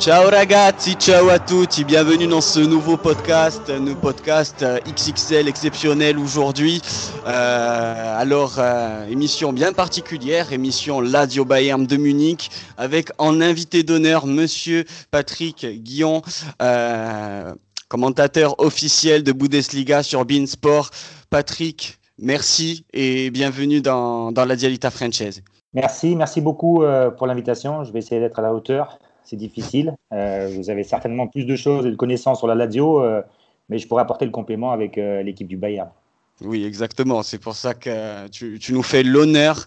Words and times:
Ciao 0.00 0.30
ragazzi, 0.30 0.94
ciao 0.94 1.28
à 1.28 1.38
tutti, 1.38 1.84
bienvenue 1.84 2.26
dans 2.26 2.40
ce 2.40 2.58
nouveau 2.58 2.96
podcast, 2.96 3.68
un 3.68 3.94
podcast 3.94 4.62
euh, 4.62 4.78
XXL 4.86 5.46
exceptionnel 5.46 6.18
aujourd'hui. 6.18 6.80
Euh, 7.26 8.18
alors, 8.18 8.54
euh, 8.58 9.06
émission 9.10 9.52
bien 9.52 9.74
particulière, 9.74 10.54
émission 10.54 11.02
Ladio 11.02 11.44
Bayern 11.44 11.84
de 11.84 11.98
Munich, 11.98 12.50
avec 12.78 13.10
en 13.18 13.42
invité 13.42 13.82
d'honneur 13.82 14.26
Monsieur 14.26 14.86
Patrick 15.10 15.66
Guillon, 15.66 16.22
commentateur 17.88 18.58
officiel 18.58 19.22
de 19.22 19.32
Bundesliga 19.32 20.02
sur 20.02 20.24
Beansport. 20.24 20.88
Patrick, 21.28 21.98
merci 22.18 22.86
et 22.94 23.28
bienvenue 23.28 23.82
dans, 23.82 24.32
dans 24.32 24.46
la 24.46 24.56
Dialita 24.56 24.90
Française. 24.90 25.42
Merci, 25.74 26.16
merci 26.16 26.40
beaucoup 26.40 26.84
pour 27.18 27.26
l'invitation. 27.26 27.84
Je 27.84 27.92
vais 27.92 27.98
essayer 27.98 28.18
d'être 28.18 28.38
à 28.38 28.42
la 28.42 28.54
hauteur 28.54 28.98
c'est 29.30 29.36
difficile. 29.36 29.94
Euh, 30.12 30.50
vous 30.56 30.70
avez 30.70 30.82
certainement 30.82 31.28
plus 31.28 31.44
de 31.44 31.54
choses 31.54 31.86
et 31.86 31.90
de 31.90 31.94
connaissances 31.94 32.38
sur 32.38 32.48
la 32.48 32.56
Lazio, 32.56 33.00
euh, 33.00 33.22
mais 33.68 33.78
je 33.78 33.86
pourrais 33.86 34.02
apporter 34.02 34.24
le 34.24 34.32
complément 34.32 34.72
avec 34.72 34.98
euh, 34.98 35.22
l'équipe 35.22 35.46
du 35.46 35.56
Bayern. 35.56 35.88
Oui, 36.42 36.64
exactement. 36.64 37.22
C'est 37.22 37.38
pour 37.38 37.54
ça 37.54 37.74
que 37.74 38.26
tu, 38.28 38.58
tu 38.58 38.72
nous 38.72 38.82
fais 38.82 39.02
l'honneur, 39.02 39.66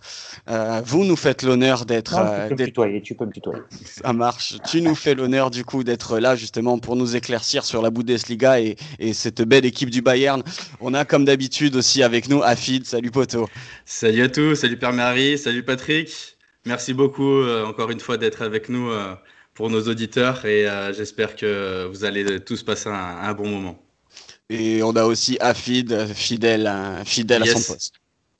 euh, 0.49 0.81
vous 0.83 1.05
nous 1.05 1.15
faites 1.15 1.43
l'honneur 1.43 1.85
d'être. 1.85 2.15
Tu 2.15 2.55
peux 2.55 2.61
me 2.63 2.65
tutoyer, 2.65 3.01
tu 3.01 3.15
peux 3.15 3.25
me 3.25 3.31
tutoyer. 3.31 3.61
Ça 3.85 4.11
marche. 4.11 4.55
Tu 4.69 4.81
nous 4.81 4.95
fais 4.95 5.13
l'honneur 5.13 5.51
du 5.51 5.63
coup 5.63 5.83
d'être 5.83 6.17
là 6.17 6.35
justement 6.35 6.79
pour 6.79 6.95
nous 6.95 7.15
éclaircir 7.15 7.63
sur 7.63 7.83
la 7.83 7.91
Bundesliga 7.91 8.59
et, 8.59 8.75
et 8.97 9.13
cette 9.13 9.43
belle 9.43 9.65
équipe 9.65 9.91
du 9.91 10.01
Bayern. 10.01 10.41
On 10.81 10.95
a 10.95 11.05
comme 11.05 11.25
d'habitude 11.25 11.75
aussi 11.75 12.01
avec 12.01 12.27
nous 12.27 12.41
Afid. 12.41 12.85
Salut 12.85 13.11
Poto. 13.11 13.47
Salut 13.85 14.23
à 14.23 14.29
tous, 14.29 14.55
salut 14.55 14.77
Père 14.77 14.93
Marie, 14.93 15.37
salut 15.37 15.63
Patrick. 15.63 16.33
Merci 16.65 16.93
beaucoup 16.93 17.29
euh, 17.29 17.65
encore 17.65 17.91
une 17.91 17.99
fois 17.99 18.17
d'être 18.17 18.41
avec 18.41 18.69
nous 18.69 18.89
euh, 18.89 19.13
pour 19.53 19.69
nos 19.69 19.87
auditeurs 19.87 20.45
et 20.45 20.67
euh, 20.67 20.93
j'espère 20.93 21.35
que 21.35 21.85
vous 21.85 22.05
allez 22.05 22.39
tous 22.43 22.63
passer 22.63 22.89
un, 22.89 22.93
un, 22.93 23.33
bon 23.33 23.47
moment. 23.47 23.77
Et 24.49 24.83
on 24.83 24.95
a 24.95 25.05
aussi 25.05 25.37
Afid, 25.39 26.07
fidèle, 26.13 26.71
fidèle 27.05 27.45
yes. 27.45 27.55
à 27.55 27.59
son 27.59 27.73
poste. 27.73 27.95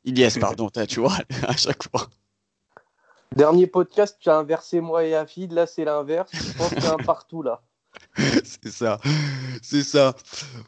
Ilyes, 0.06 0.40
pardon, 0.40 0.70
tu 0.88 1.00
vois, 1.00 1.18
à 1.48 1.56
chaque 1.56 1.84
fois. 1.90 2.10
Dernier 3.36 3.68
podcast, 3.68 4.18
tu 4.20 4.30
as 4.30 4.36
inversé 4.36 4.82
moi 4.82 5.06
et 5.06 5.16
Afid, 5.16 5.52
là 5.54 5.66
c'est 5.66 5.86
l'inverse. 5.86 6.30
Je 6.34 6.58
pense 6.58 6.70
qu'il 6.70 6.84
y 6.84 6.88
a 6.88 6.94
un 6.94 6.98
partout 7.06 7.42
là. 7.42 7.62
c'est 8.16 8.72
ça, 8.72 9.00
c'est 9.62 9.84
ça. 9.84 10.16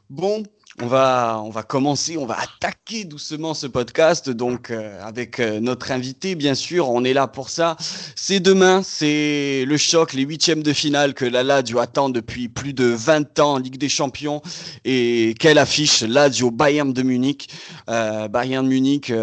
Bon, 0.09 0.43
on 0.81 0.87
va, 0.87 1.41
on 1.43 1.49
va 1.49 1.63
commencer, 1.63 2.17
on 2.17 2.25
va 2.25 2.37
attaquer 2.37 3.05
doucement 3.05 3.53
ce 3.53 3.65
podcast. 3.65 4.29
Donc, 4.29 4.71
euh, 4.71 5.01
avec 5.01 5.39
euh, 5.39 5.61
notre 5.61 5.91
invité, 5.91 6.35
bien 6.35 6.53
sûr, 6.53 6.89
on 6.89 7.05
est 7.05 7.13
là 7.13 7.27
pour 7.27 7.49
ça. 7.49 7.77
C'est 8.15 8.41
demain, 8.41 8.83
c'est 8.83 9.63
le 9.65 9.77
choc, 9.77 10.11
les 10.11 10.23
huitièmes 10.23 10.63
de 10.63 10.73
finale 10.73 11.13
que 11.13 11.23
la 11.23 11.43
Lazio 11.43 11.79
attend 11.79 12.09
depuis 12.09 12.49
plus 12.49 12.73
de 12.73 12.85
20 12.85 13.39
ans 13.39 13.53
en 13.53 13.59
Ligue 13.59 13.77
des 13.77 13.87
Champions. 13.87 14.41
Et 14.83 15.33
quelle 15.39 15.59
affiche, 15.59 16.01
Lazio 16.01 16.51
Bayern 16.51 16.91
de 16.91 17.03
Munich. 17.03 17.49
Euh, 17.89 18.27
Bayern 18.27 18.65
de 18.65 18.69
Munich. 18.69 19.13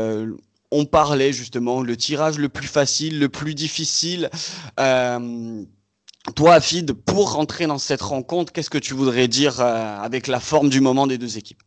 On 0.70 0.86
parlait 0.86 1.34
justement 1.34 1.82
le 1.82 1.98
tirage 1.98 2.38
le 2.38 2.48
plus 2.48 2.66
facile, 2.66 3.18
le 3.18 3.28
plus 3.28 3.54
difficile. 3.54 4.30
Toi, 6.36 6.54
Afid, 6.54 6.92
pour 6.92 7.32
rentrer 7.32 7.66
dans 7.66 7.78
cette 7.78 8.02
rencontre, 8.02 8.52
qu'est-ce 8.52 8.70
que 8.70 8.78
tu 8.78 8.94
voudrais 8.94 9.28
dire 9.28 9.60
euh, 9.60 9.98
avec 9.98 10.28
la 10.28 10.40
forme 10.40 10.68
du 10.68 10.80
moment 10.80 11.06
des 11.06 11.18
deux 11.18 11.36
équipes? 11.36 11.62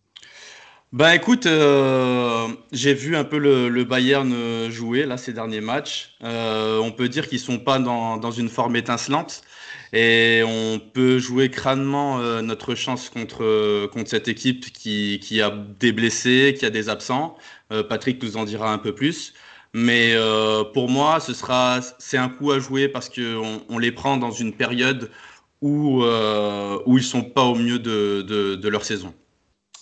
Bah 0.93 1.13
écoute, 1.13 1.45
euh, 1.45 2.47
j'ai 2.71 2.93
vu 2.93 3.17
un 3.17 3.25
peu 3.25 3.37
le, 3.37 3.83
Bayern 3.83 4.69
jouer 4.69 5.05
là 5.05 5.17
ces 5.17 5.33
derniers 5.33 5.59
matchs. 5.59 6.15
Euh, 6.23 6.79
on 6.79 6.91
peut 6.91 7.09
dire 7.09 7.27
qu'ils 7.27 7.41
sont 7.41 7.59
pas 7.59 7.79
dans, 7.79 8.15
dans, 8.15 8.31
une 8.31 8.47
forme 8.47 8.77
étincelante 8.77 9.41
et 9.91 10.41
on 10.45 10.79
peut 10.79 11.19
jouer 11.19 11.49
crânement 11.49 12.19
euh, 12.19 12.41
notre 12.41 12.75
chance 12.75 13.09
contre 13.09 13.87
contre 13.87 14.09
cette 14.09 14.27
équipe 14.27 14.71
qui, 14.71 15.19
qui 15.21 15.41
a 15.41 15.51
des 15.79 15.91
blessés, 15.91 16.55
qui 16.57 16.65
a 16.65 16.69
des 16.69 16.87
absents. 16.87 17.37
Euh, 17.71 17.83
Patrick 17.83 18.21
nous 18.23 18.37
en 18.37 18.45
dira 18.45 18.71
un 18.71 18.77
peu 18.77 18.93
plus. 18.93 19.33
Mais 19.77 20.13
euh, 20.13 20.63
pour 20.63 20.87
moi, 20.87 21.19
ce 21.19 21.33
sera, 21.33 21.79
c'est 21.99 22.17
un 22.17 22.29
coup 22.29 22.53
à 22.53 22.59
jouer 22.59 22.87
parce 22.87 23.09
qu'on 23.09 23.59
on 23.67 23.77
les 23.77 23.91
prend 23.91 24.15
dans 24.15 24.31
une 24.31 24.53
période 24.53 25.11
où, 25.61 26.01
euh, 26.01 26.79
où 26.85 26.97
ils 26.97 27.03
sont 27.03 27.23
pas 27.23 27.43
au 27.43 27.55
mieux 27.55 27.77
de, 27.77 28.21
de, 28.21 28.55
de, 28.55 28.69
leur 28.69 28.85
saison. 28.85 29.13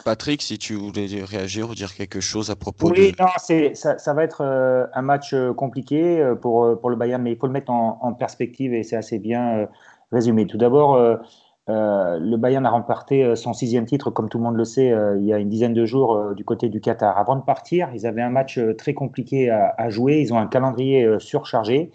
Patrick, 0.04 0.42
si 0.42 0.58
tu 0.58 0.74
voulais 0.74 1.06
réagir 1.24 1.70
ou 1.70 1.76
dire 1.76 1.94
quelque 1.94 2.22
chose 2.22 2.50
à 2.50 2.56
propos 2.56 2.90
oui, 2.90 3.12
de... 3.12 3.22
non, 3.22 3.30
c'est, 3.38 3.76
ça, 3.76 4.00
ça, 4.00 4.16
va 4.16 4.24
être 4.24 4.42
euh, 4.42 4.88
un 4.96 5.04
match 5.04 5.36
compliqué 5.56 6.28
pour, 6.42 6.80
pour 6.82 6.90
le 6.90 6.96
Bayern, 6.96 7.22
mais 7.22 7.34
il 7.34 7.38
faut 7.38 7.46
le 7.46 7.54
mettre 7.54 7.72
en, 7.72 8.00
en 8.02 8.14
perspective 8.14 8.74
et 8.74 8.82
c'est 8.82 8.96
assez 8.96 9.20
bien 9.20 9.68
résumé. 10.12 10.48
Tout 10.48 10.58
d'abord, 10.58 11.20
euh, 11.70 12.20
le 12.20 12.36
Bayern 12.36 12.66
a 12.66 12.70
remporté 12.70 13.36
son 13.38 13.54
sixième 13.54 13.86
titre, 13.86 14.10
comme 14.10 14.28
tout 14.28 14.38
le 14.38 14.44
monde 14.44 14.58
le 14.58 14.66
sait, 14.66 14.92
euh, 14.92 15.18
il 15.18 15.26
y 15.26 15.32
a 15.32 15.38
une 15.38 15.48
dizaine 15.48 15.74
de 15.74 15.86
jours 15.86 16.16
euh, 16.16 16.34
du 16.34 16.44
côté 16.44 16.68
du 16.68 16.82
Qatar. 16.82 17.18
Avant 17.18 17.38
de 17.38 17.42
partir, 17.42 17.90
ils 17.94 18.06
avaient 18.06 18.22
un 18.22 18.30
match 18.30 18.60
très 18.78 18.94
compliqué 18.94 19.50
à, 19.50 19.90
jouer. 19.90 20.20
Ils 20.20 20.34
ont 20.34 20.38
un 20.38 20.48
calendrier 20.48 21.20
surchargé. 21.20 21.92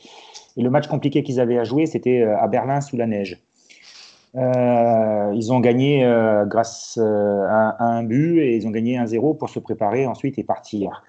Et 0.56 0.62
le 0.62 0.70
match 0.70 0.88
compliqué 0.88 1.22
qu'ils 1.22 1.40
avaient 1.40 1.58
à 1.58 1.64
jouer, 1.64 1.86
c'était 1.86 2.22
à 2.22 2.46
Berlin 2.48 2.80
sous 2.80 2.96
la 2.96 3.06
neige. 3.06 3.42
ils 4.34 5.52
ont 5.52 5.60
gagné 5.60 6.04
grâce 6.46 6.98
à, 6.98 7.68
à, 7.70 7.84
un 7.84 8.02
but 8.02 8.40
et 8.40 8.56
ils 8.56 8.66
ont 8.66 8.70
gagné 8.70 8.98
1-0 8.98 9.36
pour 9.36 9.50
se 9.50 9.58
préparer 9.58 10.06
ensuite 10.06 10.38
et 10.38 10.44
partir. 10.44 11.02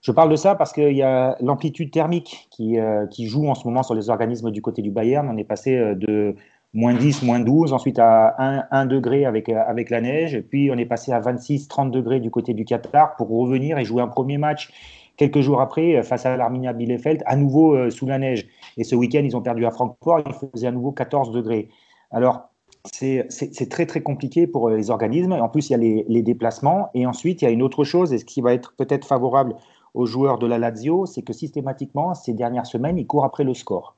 Je 0.00 0.12
parle 0.12 0.30
de 0.30 0.36
ça 0.36 0.54
parce 0.54 0.72
qu'il 0.72 0.92
y 0.92 1.02
a 1.02 1.36
l'amplitude 1.40 1.90
thermique 1.90 2.48
qui, 2.50 2.78
qui, 3.10 3.26
joue 3.26 3.48
en 3.48 3.54
ce 3.54 3.66
moment 3.66 3.82
sur 3.82 3.94
les 3.94 4.10
organismes 4.10 4.50
du 4.50 4.62
côté 4.62 4.82
du 4.82 4.90
Bayern. 4.90 5.28
On 5.28 5.36
est 5.36 5.44
passé 5.44 5.76
de 5.94 6.34
moins 6.76 6.94
10, 6.94 7.22
moins 7.22 7.40
12, 7.40 7.72
ensuite 7.72 7.98
à 7.98 8.34
1, 8.38 8.64
1 8.70 8.86
degré 8.86 9.24
avec, 9.24 9.48
avec 9.48 9.88
la 9.88 10.02
neige, 10.02 10.42
puis 10.50 10.70
on 10.70 10.76
est 10.76 10.84
passé 10.84 11.10
à 11.10 11.20
26, 11.20 11.68
30 11.68 11.90
degrés 11.90 12.20
du 12.20 12.30
côté 12.30 12.52
du 12.52 12.66
Qatar 12.66 13.16
pour 13.16 13.30
revenir 13.30 13.78
et 13.78 13.84
jouer 13.84 14.02
un 14.02 14.08
premier 14.08 14.36
match 14.36 14.70
quelques 15.16 15.40
jours 15.40 15.62
après 15.62 16.02
face 16.02 16.26
à 16.26 16.36
l'Arminia 16.36 16.74
Bielefeld, 16.74 17.22
à 17.24 17.34
nouveau 17.34 17.74
euh, 17.74 17.88
sous 17.88 18.04
la 18.04 18.18
neige. 18.18 18.46
Et 18.76 18.84
ce 18.84 18.94
week-end, 18.94 19.22
ils 19.24 19.34
ont 19.34 19.40
perdu 19.40 19.64
à 19.64 19.70
Francfort, 19.70 20.20
il 20.26 20.34
faisait 20.52 20.66
à 20.66 20.72
nouveau 20.72 20.92
14 20.92 21.32
degrés. 21.32 21.70
Alors, 22.10 22.50
c'est 22.84 23.26
très 23.70 23.86
très 23.86 24.02
compliqué 24.02 24.46
pour 24.46 24.68
les 24.68 24.90
organismes. 24.90 25.32
En 25.32 25.48
plus, 25.48 25.70
il 25.70 25.72
y 25.72 25.74
a 25.74 25.78
les, 25.78 26.04
les, 26.08 26.22
déplacements. 26.22 26.90
Et 26.94 27.06
ensuite, 27.06 27.40
il 27.40 27.46
y 27.46 27.48
a 27.48 27.50
une 27.50 27.62
autre 27.62 27.84
chose, 27.84 28.12
et 28.12 28.18
ce 28.18 28.24
qui 28.26 28.42
va 28.42 28.52
être 28.52 28.74
peut-être 28.76 29.06
favorable 29.06 29.56
aux 29.94 30.04
joueurs 30.04 30.38
de 30.38 30.46
la 30.46 30.58
Lazio, 30.58 31.06
c'est 31.06 31.22
que 31.22 31.32
systématiquement, 31.32 32.14
ces 32.14 32.34
dernières 32.34 32.66
semaines, 32.66 32.98
ils 32.98 33.06
courent 33.06 33.24
après 33.24 33.42
le 33.42 33.54
score. 33.54 33.95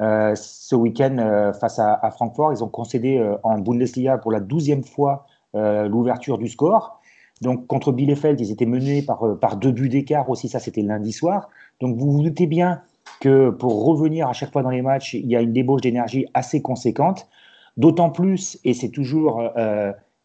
Euh, 0.00 0.34
ce 0.34 0.74
week-end, 0.74 1.16
euh, 1.18 1.52
face 1.52 1.78
à, 1.78 2.10
Francfort, 2.10 2.52
ils 2.52 2.64
ont 2.64 2.68
concédé 2.68 3.18
euh, 3.18 3.36
en 3.42 3.58
Bundesliga 3.58 4.16
pour 4.18 4.32
la 4.32 4.40
douzième 4.40 4.84
fois 4.84 5.26
l'ouverture 5.52 6.38
du 6.38 6.46
score. 6.46 7.00
Donc 7.40 7.66
contre 7.66 7.90
Bielefeld, 7.90 8.40
ils 8.40 8.52
étaient 8.52 8.66
menés 8.66 9.02
par, 9.02 9.36
par 9.40 9.56
deux 9.56 9.72
buts 9.72 9.88
d'écart 9.88 10.30
aussi, 10.30 10.48
ça 10.48 10.60
c'était 10.60 10.82
lundi 10.82 11.10
soir. 11.10 11.48
Donc 11.80 11.96
vous 11.96 12.12
vous 12.12 12.22
doutez 12.22 12.46
bien 12.46 12.82
que 13.20 13.50
pour 13.50 13.84
revenir 13.84 14.28
à 14.28 14.32
chaque 14.32 14.52
fois 14.52 14.62
dans 14.62 14.70
les 14.70 14.80
matchs, 14.80 15.14
il 15.14 15.26
y 15.26 15.34
a 15.34 15.40
une 15.40 15.52
débauche 15.52 15.80
d'énergie 15.80 16.26
assez 16.34 16.62
conséquente. 16.62 17.26
D'autant 17.76 18.10
plus, 18.10 18.60
et 18.62 18.74
c'est 18.74 18.90
toujours 18.90 19.42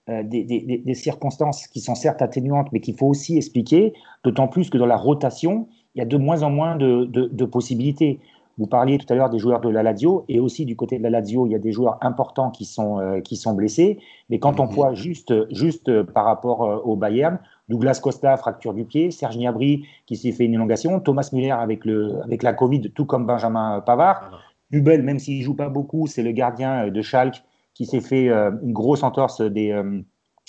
des, 0.07 0.44
des, 0.86 0.94
circonstances 0.94 1.66
qui 1.66 1.80
sont 1.80 1.96
certes 1.96 2.22
atténuantes, 2.22 2.68
mais 2.72 2.80
qu'il 2.80 2.96
faut 2.96 3.07
aussi 3.07 3.38
expliquer, 3.38 3.94
d'autant 4.24 4.47
plus 4.47 4.69
que 4.69 4.78
dans 4.78 4.86
la 4.86 4.97
rotation, 4.97 5.68
il 5.96 6.00
y 6.00 6.02
a 6.03 6.06
de 6.06 6.18
moins 6.18 6.44
en 6.44 6.52
moins 6.52 6.75
de, 6.75 7.06
de 7.06 7.46
possibilités. 7.46 8.19
Vous 8.58 8.68
parliez 8.68 8.98
tout 8.98 9.12
à 9.12 9.16
l'heure 9.16 9.30
des 9.30 9.40
joueurs 9.40 9.60
de 9.60 9.68
la 9.68 9.84
Lazio 9.84 10.24
et 10.30 10.40
aussi 10.40 10.66
du 10.66 10.78
côté 10.78 10.98
de 10.98 11.04
la 11.04 11.10
Lazio, 11.10 11.46
il 11.46 11.52
y 11.52 11.56
a 11.56 11.60
des 11.60 11.74
joueurs 11.74 11.98
importants 12.02 12.52
qui 12.52 12.63
sont, 12.63 13.00
euh, 13.00 13.19
qui 13.19 13.36
sont 13.36 13.54
blessés. 13.54 14.00
Mais 14.30 14.40
quand 14.40 14.62
on 14.62 14.66
voit 14.66 14.94
juste, 14.94 15.34
juste 15.54 15.90
euh, 15.90 16.06
par 16.06 16.24
rapport 16.24 16.63
euh, 16.63 16.78
au 16.86 16.96
Bayern, 16.96 17.38
Douglas 17.68 18.00
Costa, 18.02 18.38
fracture 18.38 18.74
du 18.74 18.86
pied, 18.86 19.12
Serge 19.12 19.38
Gnabry 19.38 19.86
qui 20.06 20.16
s'est 20.16 20.31
fait 20.31 20.46
une 20.46 20.54
élongation, 20.54 21.02
Thomas 21.02 21.30
Müller 21.34 21.52
avec, 21.52 21.84
le, 21.84 22.22
avec 22.24 22.44
la 22.44 22.54
Covid, 22.54 22.92
tout 22.92 23.06
comme 23.06 23.25
Benjamin 23.25 23.81
Pavard. 23.81 24.40
Hubel, 24.72 25.04
même 25.04 25.19
s'il 25.19 25.42
joue 25.42 25.56
pas 25.56 25.69
beaucoup, 25.69 26.08
c'est 26.08 26.24
le 26.24 26.31
gardien 26.31 26.88
de 26.88 27.01
Schalke 27.01 27.44
qui 27.74 27.86
s'est 27.86 28.01
fait 28.01 28.30
une 28.30 28.72
grosse 28.72 29.04
entorse 29.04 29.42
des, 29.42 29.80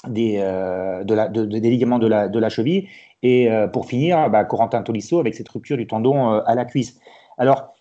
des, 0.09 0.38
de 0.38 1.14
la, 1.14 1.29
de, 1.29 1.44
des 1.44 1.70
ligaments 1.70 1.99
de 1.99 2.06
la, 2.06 2.29
de 2.29 2.38
la 2.38 2.49
cheville. 2.49 2.88
Et 3.23 3.49
pour 3.73 3.87
finir, 3.87 4.31
bah, 4.31 4.44
Corentin 4.44 4.82
Tolisso 4.82 5.19
avec 5.19 5.35
cette 5.35 5.49
rupture 5.49 5.76
du 5.76 5.87
tendon 5.87 6.31
à 6.31 6.55
la 6.55 6.64
cuisse. 6.64 6.99
Alors, 7.38 7.75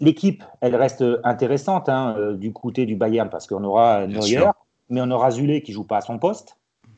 L'équipe, 0.00 0.44
elle 0.60 0.76
reste 0.76 1.04
intéressante 1.24 1.88
hein, 1.88 2.14
euh, 2.18 2.36
du 2.36 2.52
côté 2.52 2.86
du 2.86 2.94
Bayern 2.94 3.28
parce 3.28 3.46
qu'on 3.46 3.64
aura 3.64 4.06
Neuer, 4.06 4.44
mais 4.90 5.00
on 5.00 5.10
aura 5.10 5.30
Zule 5.30 5.62
qui 5.62 5.72
joue 5.72 5.84
pas 5.84 5.98
à 5.98 6.00
son 6.00 6.18
poste, 6.18 6.56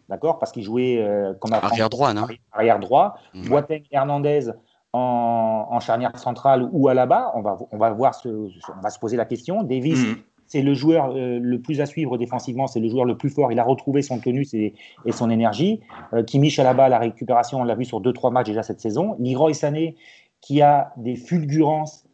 d'accord, 0.08 0.38
parce 0.38 0.52
qu'il 0.52 0.62
jouait 0.62 0.99
euh, 1.00 1.32
comme 1.41 1.52
arrière 1.52 1.88
droit, 1.88 2.12
non 2.12 2.26
Arrière 2.52 2.79
droit. 2.79 3.17
Mmh. 3.32 3.49
Boateng 3.49 3.82
Hernandez 3.91 4.50
en, 4.93 5.69
en, 5.70 5.81
charnière 5.81 6.19
centrale 6.19 6.69
ou 6.73 6.88
à 6.88 6.94
la 6.94 7.06
bas. 7.06 7.32
On 7.35 7.41
va, 7.41 7.56
on 7.70 7.79
va 7.79 7.91
voir, 7.91 8.14
ce, 8.14 8.29
on 8.29 8.81
va 8.82 8.91
se 8.91 8.99
poser 8.99 9.17
la 9.17 9.25
question. 9.25 9.62
Davis. 9.62 9.99
Mmh. 9.99 10.17
C'est 10.47 10.62
le 10.62 10.75
joueur 10.75 11.12
euh, 11.14 11.38
le 11.41 11.61
plus 11.61 11.81
à 11.81 11.87
suivre 11.87 12.19
défensivement, 12.19 12.67
c'est 12.67 12.81
le 12.81 12.88
joueur 12.88 13.05
le 13.05 13.17
plus 13.17 13.31
fort. 13.31 13.52
Il 13.52 13.61
a 13.61 13.62
retrouvé 13.62 14.02
son 14.02 14.19
tonus 14.19 14.52
et, 14.52 14.75
et 15.05 15.12
son 15.12 15.31
énergie. 15.31 15.81
Euh, 16.12 16.25
Kimmich 16.25 16.58
à 16.58 16.64
la 16.64 16.75
bas, 16.75 16.88
la 16.88 16.99
récupération, 16.99 17.61
on 17.61 17.64
l'a 17.64 17.76
vu 17.76 17.85
sur 17.85 18.00
2-3 18.00 18.32
matchs 18.32 18.49
déjà 18.49 18.64
cette 18.64 18.81
saison. 18.81 19.14
Leroy 19.20 19.55
Sané, 19.55 19.94
qui 20.41 20.61
a 20.61 20.93
des 20.97 21.14
fulgurances 21.14 22.05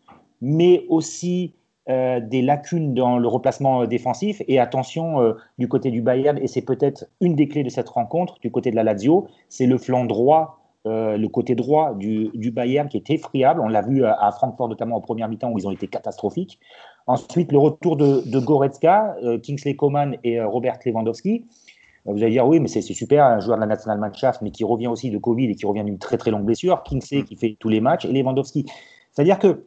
mais 0.47 0.87
aussi 0.89 1.55
des 1.89 2.43
lacunes 2.43 2.95
dans 2.95 3.17
le 3.17 3.29
replacement 3.29 3.87
défensif. 3.87 4.43
Et 4.49 4.59
attention 4.59 5.37
du 5.57 5.69
côté 5.69 5.93
du 5.93 6.03
Bayern, 6.03 6.37
et 6.39 6.49
c'est 6.49 6.63
peut-être 6.63 7.07
une 7.21 7.37
des 7.37 7.47
clés 7.47 7.63
de 7.63 7.69
cette 7.69 7.89
rencontre, 7.89 8.41
du 8.41 8.51
côté 8.51 8.73
de 8.73 8.77
la 8.77 8.83
Lazio, 8.83 9.29
c'est 9.49 9.67
le 9.67 9.79
flanc 9.79 10.05
droit 10.05 10.59
le 10.85 11.27
côté 11.27 11.55
droit 11.55 11.95
du, 11.95 12.51
Bayern 12.53 12.89
qui 12.89 12.97
est 12.97 13.11
effriable. 13.11 13.61
On 13.61 13.69
l'a 13.69 13.83
vu 13.83 14.05
à, 14.05 14.31
Francfort 14.33 14.69
notamment 14.69 14.97
en 14.97 15.01
première 15.01 15.29
mi-temps 15.29 15.51
où 15.51 15.59
ils 15.59 15.67
ont 15.67 15.73
été 15.73 15.89
catastrophiques. 15.89 16.59
Ensuite, 17.07 17.53
le 17.53 17.59
retour 17.59 17.97
de, 17.97 18.39
Goretzka, 18.39 19.17
Kingsley 19.43 19.75
Coman 19.75 20.17
et 20.25 20.41
Robert 20.41 20.79
Lewandowski. 20.85 21.45
Vous 22.05 22.23
allez 22.23 22.31
dire, 22.31 22.47
oui, 22.47 22.61
mais 22.61 22.69
c'est 22.69 22.83
super, 22.83 23.25
un 23.25 23.41
joueur 23.41 23.57
de 23.57 23.63
la 23.63 23.67
National 23.67 23.99
Mannschaft, 23.99 24.41
mais 24.41 24.53
qui 24.53 24.63
revient 24.63 24.87
aussi 24.87 25.11
de 25.11 25.19
Covid 25.19 25.51
et 25.51 25.57
qui 25.57 25.67
revient 25.67 25.83
d'une 25.83 25.99
très 25.99 26.17
très 26.17 26.31
longue 26.31 26.45
blessure. 26.45 26.83
Kingsley 26.85 27.25
qui 27.25 27.35
fait 27.37 27.57
tous 27.59 27.69
les 27.69 27.81
matchs 27.81 28.05
et 28.05 28.13
Lewandowski. 28.13 28.67
C'est-à-dire 29.13 29.41
que 29.41 29.67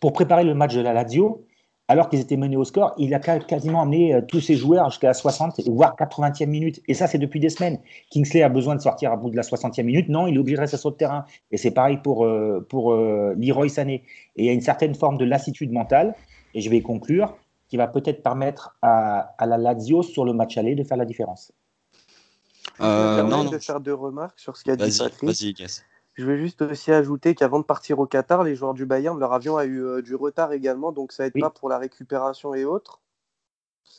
pour 0.00 0.12
préparer 0.12 0.44
le 0.44 0.54
match 0.54 0.74
de 0.74 0.80
la 0.80 0.92
Lazio, 0.92 1.46
alors 1.86 2.08
qu'ils 2.08 2.20
étaient 2.20 2.36
menés 2.36 2.56
au 2.56 2.64
score, 2.64 2.94
il 2.96 3.12
a 3.12 3.18
quasiment 3.18 3.82
amené 3.82 4.14
euh, 4.14 4.22
tous 4.26 4.40
ses 4.40 4.56
joueurs 4.56 4.88
jusqu'à 4.90 5.08
la 5.08 5.14
60, 5.14 5.60
voire 5.68 5.94
80e 5.96 6.46
minute. 6.46 6.80
Et 6.88 6.94
ça, 6.94 7.06
c'est 7.06 7.18
depuis 7.18 7.40
des 7.40 7.50
semaines. 7.50 7.78
Kingsley 8.10 8.42
a 8.42 8.48
besoin 8.48 8.74
de 8.74 8.80
sortir 8.80 9.12
à 9.12 9.16
bout 9.16 9.28
de 9.28 9.36
la 9.36 9.42
60e 9.42 9.82
minute. 9.82 10.08
Non, 10.08 10.26
il 10.26 10.36
est 10.36 10.38
obligé 10.38 10.56
de 10.56 10.62
rester 10.62 10.78
sur 10.78 10.90
le 10.90 10.96
terrain. 10.96 11.26
Et 11.50 11.58
c'est 11.58 11.72
pareil 11.72 11.98
pour, 11.98 12.24
euh, 12.24 12.66
pour 12.70 12.92
euh, 12.92 13.34
Leroy 13.36 13.68
Sané. 13.68 14.02
Et 14.36 14.44
il 14.44 14.46
y 14.46 14.48
a 14.48 14.52
une 14.52 14.62
certaine 14.62 14.94
forme 14.94 15.18
de 15.18 15.26
lassitude 15.26 15.72
mentale. 15.72 16.14
Et 16.54 16.62
je 16.62 16.70
vais 16.70 16.80
conclure 16.80 17.36
qui 17.68 17.76
va 17.76 17.86
peut-être 17.86 18.22
permettre 18.22 18.76
à, 18.80 19.34
la 19.40 19.58
Lazio 19.58 20.02
sur 20.02 20.24
le 20.24 20.32
match 20.32 20.56
aller 20.56 20.74
de 20.74 20.84
faire 20.84 20.96
la 20.96 21.04
différence. 21.04 21.52
Euh, 22.80 23.22
non, 23.22 23.44
non. 23.44 23.50
de 23.50 23.58
faire 23.58 23.80
deux 23.80 23.94
remarques 23.94 24.38
sur 24.38 24.56
ce 24.56 24.64
qu'a 24.64 24.76
dit 24.76 24.96
Patrick. 24.98 25.62
Je 26.14 26.24
vais 26.24 26.38
juste 26.38 26.62
aussi 26.62 26.92
ajouter 26.92 27.34
qu'avant 27.34 27.58
de 27.58 27.64
partir 27.64 27.98
au 27.98 28.06
Qatar, 28.06 28.44
les 28.44 28.54
joueurs 28.54 28.74
du 28.74 28.86
Bayern, 28.86 29.18
leur 29.18 29.32
avion 29.32 29.56
a 29.56 29.64
eu 29.64 29.82
euh, 29.82 30.02
du 30.02 30.14
retard 30.14 30.52
également, 30.52 30.92
donc 30.92 31.12
ça 31.12 31.26
aide 31.26 31.38
pas 31.38 31.50
pour 31.50 31.68
la 31.68 31.78
récupération 31.78 32.54
et 32.54 32.64
autres. 32.64 33.00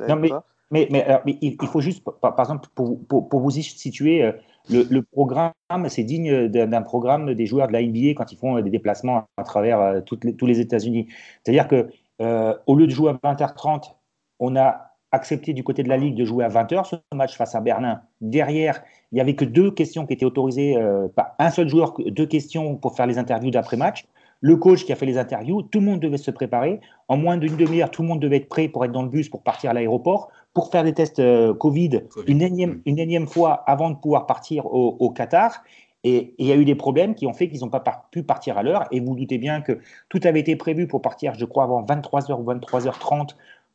non, 0.08 0.16
mais, 0.16 0.32
mais, 0.72 0.88
mais, 0.90 1.38
il, 1.42 1.68
faut 1.68 1.82
juste, 1.82 2.04
par, 2.22 2.40
exemple, 2.40 2.70
pour, 2.74 3.06
pour, 3.06 3.30
pour, 3.30 3.40
vous 3.42 3.52
situer, 3.52 4.24
euh, 4.24 4.32
le, 4.70 4.84
le 4.84 5.04
programme, 5.04 5.52
c'est 5.90 6.04
digne 6.04 6.48
d'un 6.48 6.82
programme 6.82 7.34
des 7.34 7.46
joueurs 7.46 7.68
de 7.68 7.74
la 7.74 7.84
NBA 7.84 8.12
quand 8.16 8.32
ils 8.32 8.38
font 8.38 8.60
des 8.62 8.70
déplacements 8.70 9.26
à 9.38 9.44
travers 9.44 10.04
toutes 10.06 10.24
les, 10.24 10.36
tous 10.36 10.46
les 10.46 10.60
États-Unis. 10.60 11.08
C'est-à-dire 11.44 11.68
que 11.68 11.90
euh, 12.22 12.56
au 12.66 12.76
lieu 12.76 12.88
de 12.88 12.92
jouer 12.92 13.12
à 13.12 13.34
20h30, 13.34 13.96
on 14.40 14.56
a 14.56 14.92
accepté 15.12 15.54
du 15.54 15.64
côté 15.64 15.84
de 15.84 15.90
la 15.90 15.98
Ligue 15.98 16.16
de 16.16 16.26
jouer 16.26 16.46
à 16.46 16.50
20h 16.50 16.86
ce 16.86 16.96
match 17.14 17.36
face 17.38 17.56
à 17.56 17.62
Berlin. 17.62 18.02
Derrière, 18.22 18.84
il 19.16 19.20
n'y 19.20 19.22
avait 19.22 19.36
que 19.36 19.46
deux 19.46 19.72
questions 19.72 20.06
qui 20.06 20.12
étaient 20.12 20.26
autorisées, 20.26 20.76
euh, 20.76 21.08
pas 21.08 21.36
un 21.40 21.50
seul 21.50 21.70
joueur, 21.70 21.94
deux 22.06 22.26
questions 22.26 22.76
pour 22.76 22.98
faire 22.98 23.08
les 23.08 23.18
interviews 23.18 23.50
d'après-match. 23.50 24.06
Le 24.42 24.58
coach 24.58 24.84
qui 24.84 24.92
a 24.92 24.98
fait 24.98 25.06
les 25.06 25.18
interviews, 25.18 25.62
tout 25.62 25.80
le 25.80 25.86
monde 25.86 26.02
devait 26.02 26.18
se 26.18 26.32
préparer. 26.32 26.82
En 27.08 27.16
moins 27.16 27.38
d'une 27.38 27.56
demi-heure, 27.56 27.90
tout 27.90 28.02
le 28.02 28.10
monde 28.10 28.20
devait 28.20 28.36
être 28.36 28.50
prêt 28.50 28.68
pour 28.68 28.84
être 28.84 28.92
dans 28.92 29.04
le 29.04 29.08
bus 29.08 29.30
pour 29.30 29.42
partir 29.42 29.70
à 29.70 29.74
l'aéroport, 29.74 30.32
pour 30.54 30.70
faire 30.70 30.84
des 30.84 30.94
tests 30.94 31.20
euh, 31.20 31.54
COVID, 31.54 32.02
Une, 32.28 32.42
énième, 32.42 32.82
une, 32.86 33.00
énième, 33.00 33.26
fois 33.26 33.64
avant 33.68 33.90
de 33.90 33.96
pouvoir 33.96 34.26
partir 34.26 34.66
au 34.66 35.10
Qatar. 35.12 35.64
Et 36.04 36.36
il 36.38 36.46
y 36.46 36.52
a 36.52 36.58
eu 36.58 36.66
des 36.66 36.76
problèmes 36.76 37.16
qui 37.16 37.26
ont 37.26 37.34
fait 37.34 37.48
qu'ils 37.48 37.62
n'ont 37.62 37.70
pas 37.70 37.82
pu 38.12 38.22
partir 38.22 38.58
à 38.58 38.64
l'heure. 38.64 38.84
Et 38.92 39.00
vous, 39.00 39.16
doutez 39.16 39.38
bien 39.38 39.62
que 39.62 39.80
tout 40.10 40.20
avait 40.26 40.42
été 40.42 40.58
prévu 40.58 40.88
pour 40.88 41.02
partir, 41.02 41.36
je 41.36 41.46
crois, 41.46 41.64
avant 41.64 41.82
23h 41.86 42.34
ou 42.34 42.44
23h30 42.44 43.30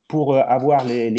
pour 0.06 0.34
euh, 0.34 0.42
avoir 0.46 0.84
les, 0.84 1.16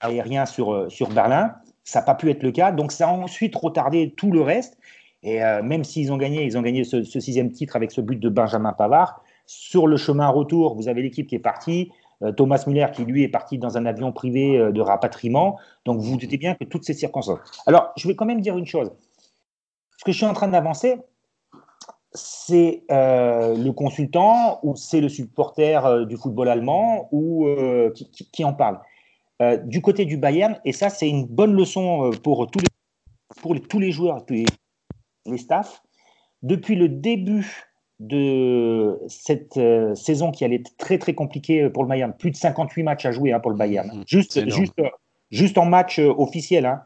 aériens 0.00 0.46
sur, 0.46 0.90
sur 0.90 1.10
Berlin. 1.10 1.54
Ça 1.90 2.00
n'a 2.00 2.06
pas 2.06 2.14
pu 2.14 2.30
être 2.30 2.42
le 2.42 2.52
cas. 2.52 2.72
Donc 2.72 2.92
ça 2.92 3.08
a 3.08 3.12
ensuite 3.12 3.54
retardé 3.56 4.14
tout 4.16 4.30
le 4.30 4.40
reste. 4.40 4.78
Et 5.22 5.44
euh, 5.44 5.62
même 5.62 5.84
s'ils 5.84 6.12
ont 6.12 6.16
gagné, 6.16 6.44
ils 6.44 6.56
ont 6.56 6.62
gagné 6.62 6.84
ce, 6.84 7.02
sixième 7.02 7.52
titre 7.52 7.76
avec 7.76 7.90
ce 7.90 8.00
but 8.00 8.18
de 8.18 8.28
Benjamin 8.28 8.72
Pavard. 8.72 9.22
Sur 9.46 9.86
le 9.86 9.96
chemin 9.96 10.28
retour, 10.28 10.74
vous 10.74 10.88
avez 10.88 11.02
l'équipe 11.02 11.26
qui 11.26 11.34
est 11.34 11.40
partie. 11.40 11.90
Thomas 12.36 12.62
Müller 12.66 12.88
qui 12.92 13.06
lui 13.06 13.22
est 13.22 13.28
parti 13.28 13.56
dans 13.56 13.78
un 13.78 13.86
avion 13.86 14.12
privé 14.12 14.58
de 14.70 14.80
rapatriement. 14.82 15.58
Donc 15.86 16.00
vous, 16.00 16.10
vous 16.10 16.16
doutez 16.18 16.36
bien 16.36 16.54
que 16.54 16.64
toutes 16.64 16.84
ces 16.84 16.92
circonstances. 16.92 17.38
Alors 17.66 17.92
je 17.96 18.06
vais 18.06 18.14
quand 18.14 18.26
même 18.26 18.42
dire 18.42 18.58
une 18.58 18.66
chose 18.66 18.90
ce 20.00 20.04
que 20.06 20.12
je 20.12 20.16
suis 20.16 20.26
en 20.26 20.32
train 20.32 20.48
d'avancer, 20.48 20.96
c'est 22.14 22.84
euh, 22.90 23.54
le 23.54 23.70
consultant 23.72 24.58
ou 24.62 24.74
c'est 24.74 25.02
le 25.02 25.10
supporter 25.10 25.84
euh, 25.84 26.06
du 26.06 26.16
football 26.16 26.48
allemand 26.48 27.10
ou 27.12 27.46
euh, 27.46 27.92
qui, 28.32 28.42
en 28.42 28.54
parle. 28.54 28.80
Du 29.64 29.80
côté 29.80 30.04
du 30.04 30.16
Bayern, 30.16 30.58
et 30.64 30.72
ça 30.72 30.90
c'est 30.90 31.08
une 31.08 31.26
bonne 31.26 31.54
leçon 31.54 32.10
pour 32.22 32.50
tous 32.50 32.58
les, 32.58 32.66
pour 33.40 33.54
tous 33.68 33.78
les 33.78 33.90
joueurs, 33.90 34.24
tous 34.26 34.34
les, 34.34 34.44
les 35.26 35.38
staffs, 35.38 35.82
depuis 36.42 36.76
le 36.76 36.88
début 36.88 37.66
de 38.00 39.00
cette 39.08 39.58
saison 39.94 40.30
qui 40.30 40.44
allait 40.44 40.56
être 40.56 40.76
très 40.76 40.98
très 40.98 41.14
compliquée 41.14 41.70
pour 41.70 41.84
le 41.84 41.88
Bayern, 41.88 42.12
plus 42.12 42.30
de 42.30 42.36
58 42.36 42.82
matchs 42.82 43.06
à 43.06 43.12
jouer 43.12 43.32
hein, 43.32 43.40
pour 43.40 43.50
le 43.50 43.56
Bayern, 43.56 43.88
mmh, 43.88 44.04
juste, 44.06 44.50
juste, 44.50 44.80
juste 45.30 45.58
en 45.58 45.64
match 45.64 45.98
officiel. 45.98 46.66
Hein. 46.66 46.82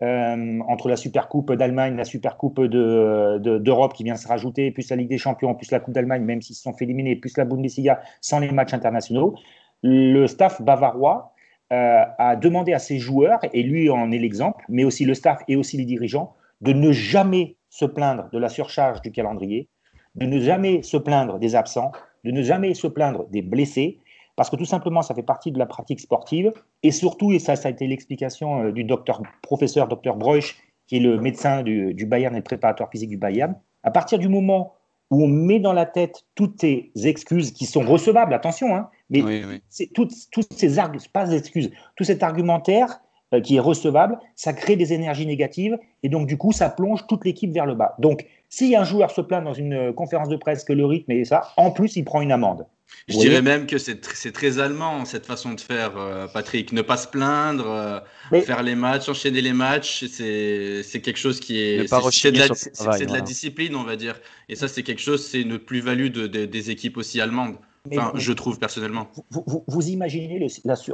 Euh, 0.00 0.60
entre 0.68 0.88
la 0.88 0.94
Supercoupe 0.94 1.52
d'Allemagne, 1.54 1.96
la 1.96 2.04
Supercoupe 2.04 2.60
d'Europe 2.60 3.42
de, 3.42 3.58
de, 3.58 3.96
qui 3.96 4.04
vient 4.04 4.14
se 4.14 4.28
rajouter, 4.28 4.70
plus 4.70 4.88
la 4.90 4.96
Ligue 4.96 5.08
des 5.08 5.18
Champions, 5.18 5.56
plus 5.56 5.72
la 5.72 5.80
Coupe 5.80 5.92
d'Allemagne, 5.92 6.22
même 6.22 6.40
s'ils 6.40 6.54
se 6.54 6.62
sont 6.62 6.72
fait 6.72 6.84
éliminer, 6.84 7.16
plus 7.16 7.36
la 7.36 7.44
Bundesliga 7.44 8.00
sans 8.20 8.38
les 8.38 8.52
matchs 8.52 8.74
internationaux, 8.74 9.34
le 9.82 10.28
staff 10.28 10.62
bavarois 10.62 11.32
euh, 11.72 12.04
a 12.18 12.36
demandé 12.36 12.72
à 12.72 12.78
ses 12.78 12.98
joueurs, 12.98 13.40
et 13.52 13.62
lui 13.62 13.90
en 13.90 14.10
est 14.10 14.18
l'exemple, 14.18 14.64
mais 14.68 14.84
aussi 14.84 15.04
le 15.04 15.14
staff 15.14 15.42
et 15.48 15.56
aussi 15.56 15.76
les 15.76 15.84
dirigeants, 15.84 16.34
de 16.60 16.72
ne 16.72 16.92
jamais 16.92 17.56
se 17.68 17.84
plaindre 17.84 18.28
de 18.32 18.38
la 18.38 18.48
surcharge 18.48 19.02
du 19.02 19.12
calendrier, 19.12 19.68
de 20.14 20.26
ne 20.26 20.40
jamais 20.40 20.82
se 20.82 20.96
plaindre 20.96 21.38
des 21.38 21.54
absents, 21.54 21.92
de 22.24 22.30
ne 22.30 22.42
jamais 22.42 22.74
se 22.74 22.86
plaindre 22.86 23.28
des 23.28 23.42
blessés, 23.42 23.98
parce 24.38 24.50
que 24.50 24.56
tout 24.56 24.64
simplement, 24.64 25.02
ça 25.02 25.16
fait 25.16 25.24
partie 25.24 25.50
de 25.50 25.58
la 25.58 25.66
pratique 25.66 25.98
sportive. 25.98 26.52
Et 26.84 26.92
surtout, 26.92 27.32
et 27.32 27.40
ça, 27.40 27.56
ça 27.56 27.66
a 27.66 27.70
été 27.72 27.88
l'explication 27.88 28.66
euh, 28.66 28.70
du 28.70 28.84
docteur, 28.84 29.20
professeur 29.42 29.88
docteur 29.88 30.14
Breuch, 30.14 30.56
qui 30.86 30.98
est 30.98 31.00
le 31.00 31.20
médecin 31.20 31.64
du, 31.64 32.06
Bayern 32.06 32.34
et 32.34 32.38
le 32.38 32.44
préparateur 32.44 32.88
physique 32.88 33.10
du 33.10 33.16
Bayern, 33.16 33.56
à 33.82 33.90
partir 33.90 34.16
du 34.18 34.28
moment 34.28 34.74
où 35.10 35.24
on 35.24 35.26
met 35.26 35.58
dans 35.58 35.72
la 35.72 35.86
tête 35.86 36.24
toutes 36.36 36.60
ces 36.60 36.92
excuses 37.02 37.50
qui 37.50 37.66
sont 37.66 37.80
recevables, 37.80 38.32
attention, 38.32 38.76
hein, 38.76 38.88
mais 39.10 39.60
c'est 39.68 39.86
toutes, 39.92 40.12
toutes 40.30 40.52
ces 40.52 40.76
pas 41.12 41.30
excuses, 41.30 41.70
tout 41.96 42.04
cet 42.04 42.22
argumentaire 42.22 43.00
euh, 43.34 43.40
qui 43.40 43.56
est 43.56 43.60
recevable, 43.60 44.18
ça 44.36 44.52
crée 44.52 44.76
des 44.76 44.92
énergies 44.92 45.26
négatives 45.26 45.78
et 46.02 46.08
donc 46.08 46.26
du 46.26 46.36
coup 46.36 46.52
ça 46.52 46.70
plonge 46.70 47.06
toute 47.06 47.24
l'équipe 47.24 47.52
vers 47.52 47.66
le 47.66 47.74
bas. 47.74 47.94
Donc 47.98 48.26
si 48.48 48.74
un 48.74 48.84
joueur 48.84 49.10
se 49.10 49.20
plaint 49.20 49.44
dans 49.44 49.54
une 49.54 49.74
euh, 49.74 49.92
conférence 49.92 50.28
de 50.28 50.36
presse 50.36 50.64
que 50.64 50.72
le 50.72 50.86
rythme 50.86 51.12
est 51.12 51.24
ça, 51.24 51.52
en 51.56 51.70
plus 51.70 51.96
il 51.96 52.04
prend 52.04 52.22
une 52.22 52.32
amende. 52.32 52.66
Je 53.06 53.18
dirais 53.18 53.42
même 53.42 53.66
que 53.66 53.78
c'est 53.78 54.00
très 54.32 54.58
allemand 54.58 55.04
cette 55.04 55.26
façon 55.26 55.52
de 55.54 55.60
faire, 55.60 55.96
euh, 55.96 56.26
Patrick. 56.26 56.72
Ne 56.72 56.82
pas 56.82 56.96
se 56.96 57.06
plaindre, 57.06 57.66
euh, 57.66 58.40
faire 58.42 58.62
les 58.62 58.74
matchs, 58.74 59.08
enchaîner 59.08 59.40
les 59.40 59.52
matchs, 59.52 60.04
c'est 60.06 61.00
quelque 61.02 61.18
chose 61.18 61.40
qui 61.40 61.58
est. 61.58 61.86
C'est 62.10 62.32
de, 62.32 62.38
la, 62.38 62.48
de 62.48 63.12
la 63.12 63.20
discipline, 63.20 63.74
on 63.76 63.84
va 63.84 63.96
dire. 63.96 64.20
Et 64.48 64.56
ça, 64.56 64.68
c'est 64.68 64.82
quelque 64.82 65.00
chose, 65.00 65.26
c'est 65.26 65.40
une 65.40 65.58
plus-value 65.58 66.08
de, 66.08 66.26
des 66.26 66.70
équipes 66.70 66.96
aussi 66.96 67.20
allemandes. 67.20 67.56
Enfin, 67.90 68.12
je 68.14 68.32
trouve 68.32 68.58
personnellement. 68.58 69.06
Vous, 69.30 69.64
vous, 69.66 69.88
imaginez 69.88 70.38
le, 70.38 70.46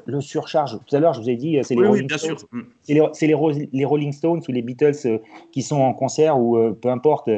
le, 0.06 0.20
surcharge 0.20 0.78
Tout 0.86 0.96
à 0.96 1.00
l'heure, 1.00 1.14
je 1.14 1.20
vous 1.20 1.30
ai 1.30 1.36
dit, 1.36 1.58
c'est 1.62 1.74
les, 1.74 1.86
Rolling 1.86 2.08
Stones, 2.08 2.36
les, 2.88 2.94
les, 2.94 3.68
les, 3.72 3.84
Rolling 3.84 4.12
Stones 4.12 4.42
ou 4.48 4.52
les 4.52 4.62
Beatles 4.62 4.94
euh, 5.06 5.18
qui 5.52 5.62
sont 5.62 5.80
en 5.80 5.92
concert 5.92 6.38
ou 6.38 6.72
peu 6.74 6.88
importe 6.88 7.28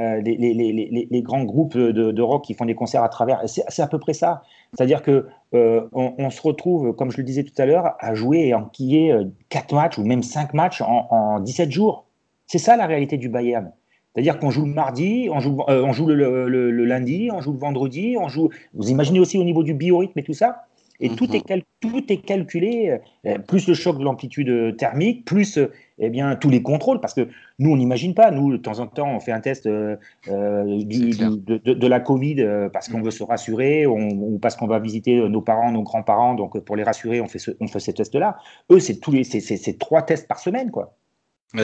euh, 0.00 0.20
les, 0.22 1.22
grands 1.22 1.44
groupes 1.44 1.76
de, 1.76 2.22
rock 2.22 2.44
qui 2.44 2.54
font 2.54 2.64
des 2.64 2.74
concerts 2.74 3.02
à 3.02 3.10
travers. 3.10 3.42
C'est 3.46 3.82
à 3.82 3.86
peu 3.86 3.98
près 3.98 4.14
ça. 4.14 4.42
C'est-à-dire 4.72 5.02
que 5.02 5.26
euh, 5.52 5.86
on, 5.92 6.30
se 6.30 6.40
retrouve, 6.40 6.94
comme 6.94 7.10
je 7.10 7.18
le 7.18 7.24
disais 7.24 7.42
tout 7.42 7.52
à 7.58 7.66
l'heure, 7.66 7.96
à 7.98 8.14
jouer 8.14 8.46
et 8.46 8.54
enquiller 8.54 9.14
4 9.50 9.72
euh, 9.72 9.76
matchs 9.76 9.98
ou 9.98 10.04
même 10.04 10.22
5 10.22 10.54
matchs 10.54 10.80
en, 10.80 11.40
17 11.40 11.70
jours. 11.70 12.06
C'est 12.46 12.58
ça 12.58 12.76
la 12.76 12.86
réalité 12.86 13.18
du 13.18 13.28
Bayern. 13.28 13.72
C'est-à-dire 14.14 14.38
qu'on 14.38 14.50
joue 14.50 14.66
le 14.66 14.72
mardi, 14.72 15.28
on 15.30 15.40
joue, 15.40 15.58
on 15.68 15.92
joue 15.92 16.06
le, 16.06 16.48
le, 16.48 16.84
lundi, 16.84 17.30
on 17.32 17.40
joue 17.40 17.52
le 17.52 17.58
vendredi, 17.58 18.16
on 18.18 18.28
joue. 18.28 18.50
Vous 18.74 18.90
imaginez 18.90 19.20
aussi 19.20 19.38
au 19.38 19.44
niveau 19.44 19.62
du 19.62 19.74
biorhythme 19.74 20.18
et 20.18 20.24
tout 20.24 20.32
ça 20.32 20.66
et 21.00 21.08
tout, 21.10 21.26
mhm. 21.26 21.36
est 21.36 21.64
tout 21.80 22.04
est 22.12 22.18
calculé, 22.18 22.98
euh, 23.26 23.38
plus 23.38 23.66
le 23.66 23.74
choc 23.74 23.98
de 23.98 24.04
l'amplitude 24.04 24.76
thermique, 24.76 25.24
plus 25.24 25.58
eh 25.98 26.10
bien, 26.10 26.36
tous 26.36 26.50
les 26.50 26.62
contrôles, 26.62 27.00
parce 27.00 27.14
que 27.14 27.28
nous, 27.58 27.70
on 27.70 27.76
n'imagine 27.76 28.14
pas. 28.14 28.30
Nous, 28.30 28.52
de 28.52 28.56
temps 28.58 28.80
en 28.80 28.86
temps, 28.86 29.14
on 29.14 29.20
fait 29.20 29.32
un 29.32 29.40
test 29.40 29.66
euh, 29.66 29.96
euh, 30.28 30.82
de, 30.84 31.86
la 31.86 32.00
Covid 32.00 32.68
parce 32.72 32.88
qu'on 32.88 32.98
mhm. 32.98 33.04
veut 33.04 33.10
se 33.10 33.24
rassurer 33.24 33.86
ou 33.86 34.38
parce 34.40 34.56
qu'on 34.56 34.66
va 34.66 34.78
visiter 34.78 35.16
nos 35.28 35.40
parents, 35.40 35.72
nos 35.72 35.82
grands-parents. 35.82 36.34
Donc, 36.34 36.58
pour 36.60 36.76
les 36.76 36.82
rassurer, 36.82 37.20
on 37.20 37.28
fait, 37.28 37.38
ce, 37.38 37.50
on 37.60 37.66
fait 37.66 37.80
ces 37.80 37.94
tests-là. 37.94 38.38
Eux, 38.70 38.78
c'est 38.78 39.00
tous 39.00 39.10
les, 39.10 39.24
c'est 39.24 39.78
trois 39.78 40.02
tests 40.02 40.28
par 40.28 40.38
semaine, 40.38 40.70
quoi. 40.70 40.94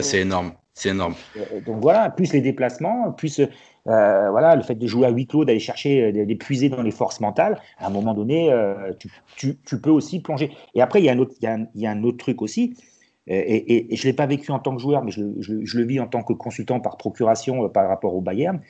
c'est 0.01 0.21
énorme, 0.21 0.53
c'est 0.77 0.89
énorme. 0.89 1.15
Donc 1.65 1.81
voilà, 1.81 2.11
plus 2.11 2.31
les 2.33 2.41
déplacements, 2.41 3.11
plus 3.11 3.41
euh, 3.87 4.29
voilà, 4.29 4.55
le 4.55 4.61
fait 4.61 4.75
de 4.75 4.85
jouer 4.85 5.07
à 5.07 5.09
huis 5.09 5.25
clos, 5.25 5.43
d'aller 5.43 5.59
chercher, 5.59 6.03
euh, 6.03 6.25
d'épuiser 6.25 6.69
dans 6.69 6.83
les 6.83 6.91
forces 6.91 7.19
mentales, 7.19 7.59
à 7.79 7.87
un 7.87 7.89
moment 7.89 8.13
donné, 8.13 8.51
euh, 8.51 8.91
tu, 9.35 9.57
peux 9.81 9.89
aussi 9.89 10.19
plonger. 10.19 10.51
Et 10.75 10.81
après, 10.81 11.01
il 11.01 11.05
y 11.05 11.09
a 11.09 11.13
un 11.91 12.03
autre, 12.03 12.17
truc 12.17 12.43
aussi, 12.43 12.77
et, 13.25 13.87
je 13.89 14.01
ne 14.01 14.11
l'ai 14.11 14.13
pas 14.13 14.27
vécu 14.27 14.51
en 14.51 14.59
tant 14.59 14.75
que 14.75 14.81
joueur, 14.81 15.03
mais 15.03 15.09
je, 15.09 15.23
le 15.23 15.83
vis 15.83 15.99
en 15.99 16.07
tant 16.07 16.21
que 16.21 16.33
consultant 16.33 16.79
par 16.79 16.97
procuration 16.97 17.67
par 17.69 17.89
rapport 17.89 18.13
au 18.13 18.21
Bayern, 18.21 18.61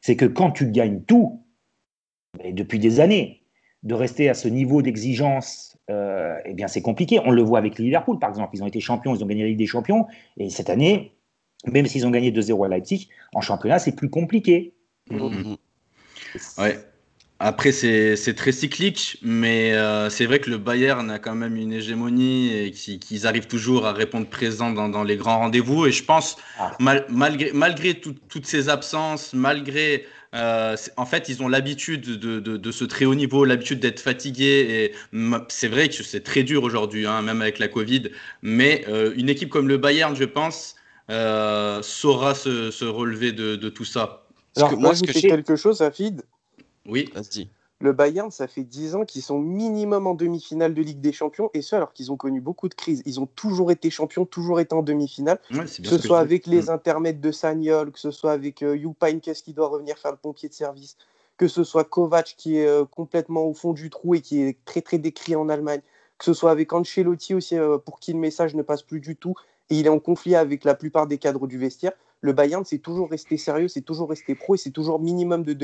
c'est 0.00 0.16
que 0.16 0.24
quand 0.24 0.52
tu 0.52 0.70
gagnes 0.70 1.02
tout, 1.02 1.42
depuis 2.42 2.78
des 2.78 3.00
années, 3.00 3.42
de 3.82 3.94
rester 3.94 4.30
à 4.30 4.34
ce 4.34 4.48
niveau 4.48 4.80
d'exigence, 4.80 5.76
eh 5.88 6.54
bien 6.54 6.68
c'est 6.68 6.82
compliqué. 6.82 7.20
On 7.24 7.30
le 7.30 7.42
voit 7.42 7.58
avec 7.58 7.78
Liverpool, 7.78 8.18
par 8.18 8.30
exemple. 8.30 8.56
Ils 8.56 8.62
ont 8.62 8.66
été 8.66 8.80
champions, 8.80 9.14
ils 9.14 9.22
ont 9.22 9.26
gagné 9.26 9.42
la 9.42 9.48
Ligue 9.48 9.58
des 9.58 9.66
Champions. 9.66 10.06
Et 10.38 10.50
cette 10.50 10.70
année, 10.70 11.12
même 11.66 11.86
s'ils 11.86 12.06
ont 12.06 12.10
gagné 12.10 12.30
2-0 12.30 12.64
à 12.64 12.68
Leipzig, 12.68 13.08
en 13.34 13.40
championnat, 13.40 13.78
c'est 13.78 13.94
plus 13.94 14.10
compliqué. 14.10 14.74
Mmh. 15.10 15.54
Ouais. 16.58 16.78
Après, 17.42 17.72
c'est 17.72 18.34
très 18.34 18.52
cyclique, 18.52 19.16
mais 19.22 19.72
euh, 19.72 20.10
c'est 20.10 20.26
vrai 20.26 20.40
que 20.40 20.50
le 20.50 20.58
Bayern 20.58 21.10
a 21.10 21.18
quand 21.18 21.34
même 21.34 21.56
une 21.56 21.72
hégémonie 21.72 22.54
et 22.54 22.70
qu'ils 22.70 23.26
arrivent 23.26 23.46
toujours 23.46 23.86
à 23.86 23.94
répondre 23.94 24.26
présent 24.26 24.70
dans, 24.70 24.90
dans 24.90 25.04
les 25.04 25.16
grands 25.16 25.38
rendez-vous. 25.38 25.86
Et 25.86 25.92
je 25.92 26.04
pense, 26.04 26.36
ah. 26.58 26.76
malgré, 27.08 27.50
malgré 27.54 27.94
toutes 27.94 28.44
ces 28.44 28.68
absences, 28.68 29.32
malgré 29.32 30.04
euh, 30.34 30.76
en 30.96 31.06
fait, 31.06 31.28
ils 31.28 31.42
ont 31.42 31.48
l'habitude 31.48 32.02
de, 32.02 32.38
de, 32.40 32.70
ce 32.70 32.84
très 32.84 33.04
haut 33.04 33.14
niveau, 33.14 33.44
l'habitude 33.44 33.80
d'être 33.80 34.00
fatigués. 34.00 34.92
Et 34.92 34.94
c'est 35.48 35.68
vrai 35.68 35.88
que 35.88 36.02
c'est 36.02 36.22
très 36.22 36.42
dur 36.42 36.62
aujourd'hui, 36.62 37.06
hein, 37.06 37.22
même 37.22 37.42
avec 37.42 37.58
la 37.58 37.68
Covid. 37.68 38.10
Mais 38.42 38.84
euh, 38.88 39.12
une 39.16 39.28
équipe 39.28 39.48
comme 39.48 39.68
le 39.68 39.78
Bayern, 39.78 40.14
je 40.14 40.24
pense, 40.24 40.76
euh, 41.10 41.82
saura 41.82 42.34
se, 42.34 42.70
se, 42.70 42.84
relever 42.84 43.32
de, 43.32 43.56
de, 43.56 43.68
tout 43.68 43.84
ça. 43.84 44.26
Alors, 44.56 44.76
moi, 44.78 44.94
je 44.94 45.04
fais 45.10 45.20
quelque 45.20 45.56
chose, 45.56 45.82
Afid. 45.82 46.22
Oui, 46.86 47.10
vas-y 47.14 47.48
le 47.80 47.92
Bayern, 47.94 48.30
ça 48.30 48.46
fait 48.46 48.62
10 48.62 48.94
ans 48.94 49.04
qu'ils 49.06 49.22
sont 49.22 49.38
minimum 49.38 50.06
en 50.06 50.14
demi-finale 50.14 50.74
de 50.74 50.82
Ligue 50.82 51.00
des 51.00 51.12
Champions, 51.12 51.50
et 51.54 51.62
ce 51.62 51.74
alors 51.74 51.94
qu'ils 51.94 52.12
ont 52.12 52.16
connu 52.16 52.40
beaucoup 52.40 52.68
de 52.68 52.74
crises. 52.74 53.02
Ils 53.06 53.20
ont 53.20 53.26
toujours 53.26 53.70
été 53.70 53.88
champions, 53.88 54.26
toujours 54.26 54.60
été 54.60 54.74
en 54.74 54.82
demi-finale, 54.82 55.40
que 55.50 55.66
ce 55.66 55.98
soit 55.98 56.18
avec 56.18 56.46
les 56.46 56.64
mm. 56.64 56.70
intermèdes 56.70 57.20
de 57.20 57.32
Sagnol, 57.32 57.90
que 57.90 57.98
ce 57.98 58.10
soit 58.10 58.32
avec 58.32 58.62
euh, 58.62 58.76
qui 59.44 59.52
doit 59.54 59.68
revenir 59.68 59.96
faire 59.96 60.10
le 60.10 60.18
pompier 60.18 60.50
de 60.50 60.54
service, 60.54 60.98
que 61.38 61.48
ce 61.48 61.64
soit 61.64 61.84
Kovac 61.84 62.34
qui 62.36 62.58
est 62.58 62.66
euh, 62.66 62.84
complètement 62.84 63.46
au 63.46 63.54
fond 63.54 63.72
du 63.72 63.88
trou 63.88 64.14
et 64.14 64.20
qui 64.20 64.42
est 64.42 64.62
très 64.66 64.82
très 64.82 64.98
décrit 64.98 65.34
en 65.34 65.48
Allemagne, 65.48 65.80
que 66.18 66.26
ce 66.26 66.34
soit 66.34 66.50
avec 66.50 66.74
Ancelotti 66.74 67.32
aussi, 67.32 67.56
euh, 67.56 67.78
pour 67.78 67.98
qui 67.98 68.12
le 68.12 68.18
message 68.18 68.54
ne 68.54 68.62
passe 68.62 68.82
plus 68.82 69.00
du 69.00 69.16
tout, 69.16 69.34
et 69.70 69.76
il 69.76 69.86
est 69.86 69.90
en 69.90 69.98
conflit 69.98 70.34
avec 70.34 70.64
la 70.64 70.74
plupart 70.74 71.06
des 71.06 71.18
cadres 71.18 71.46
du 71.46 71.58
vestiaire 71.58 71.92
le 72.20 72.32
Bayern, 72.32 72.64
c'est 72.64 72.78
toujours 72.78 73.10
resté 73.10 73.36
sérieux, 73.36 73.68
c'est 73.68 73.80
toujours 73.80 74.10
resté 74.10 74.34
pro 74.34 74.54
et 74.54 74.58
c'est 74.58 74.70
toujours 74.70 75.00
minimum 75.00 75.42
de 75.42 75.54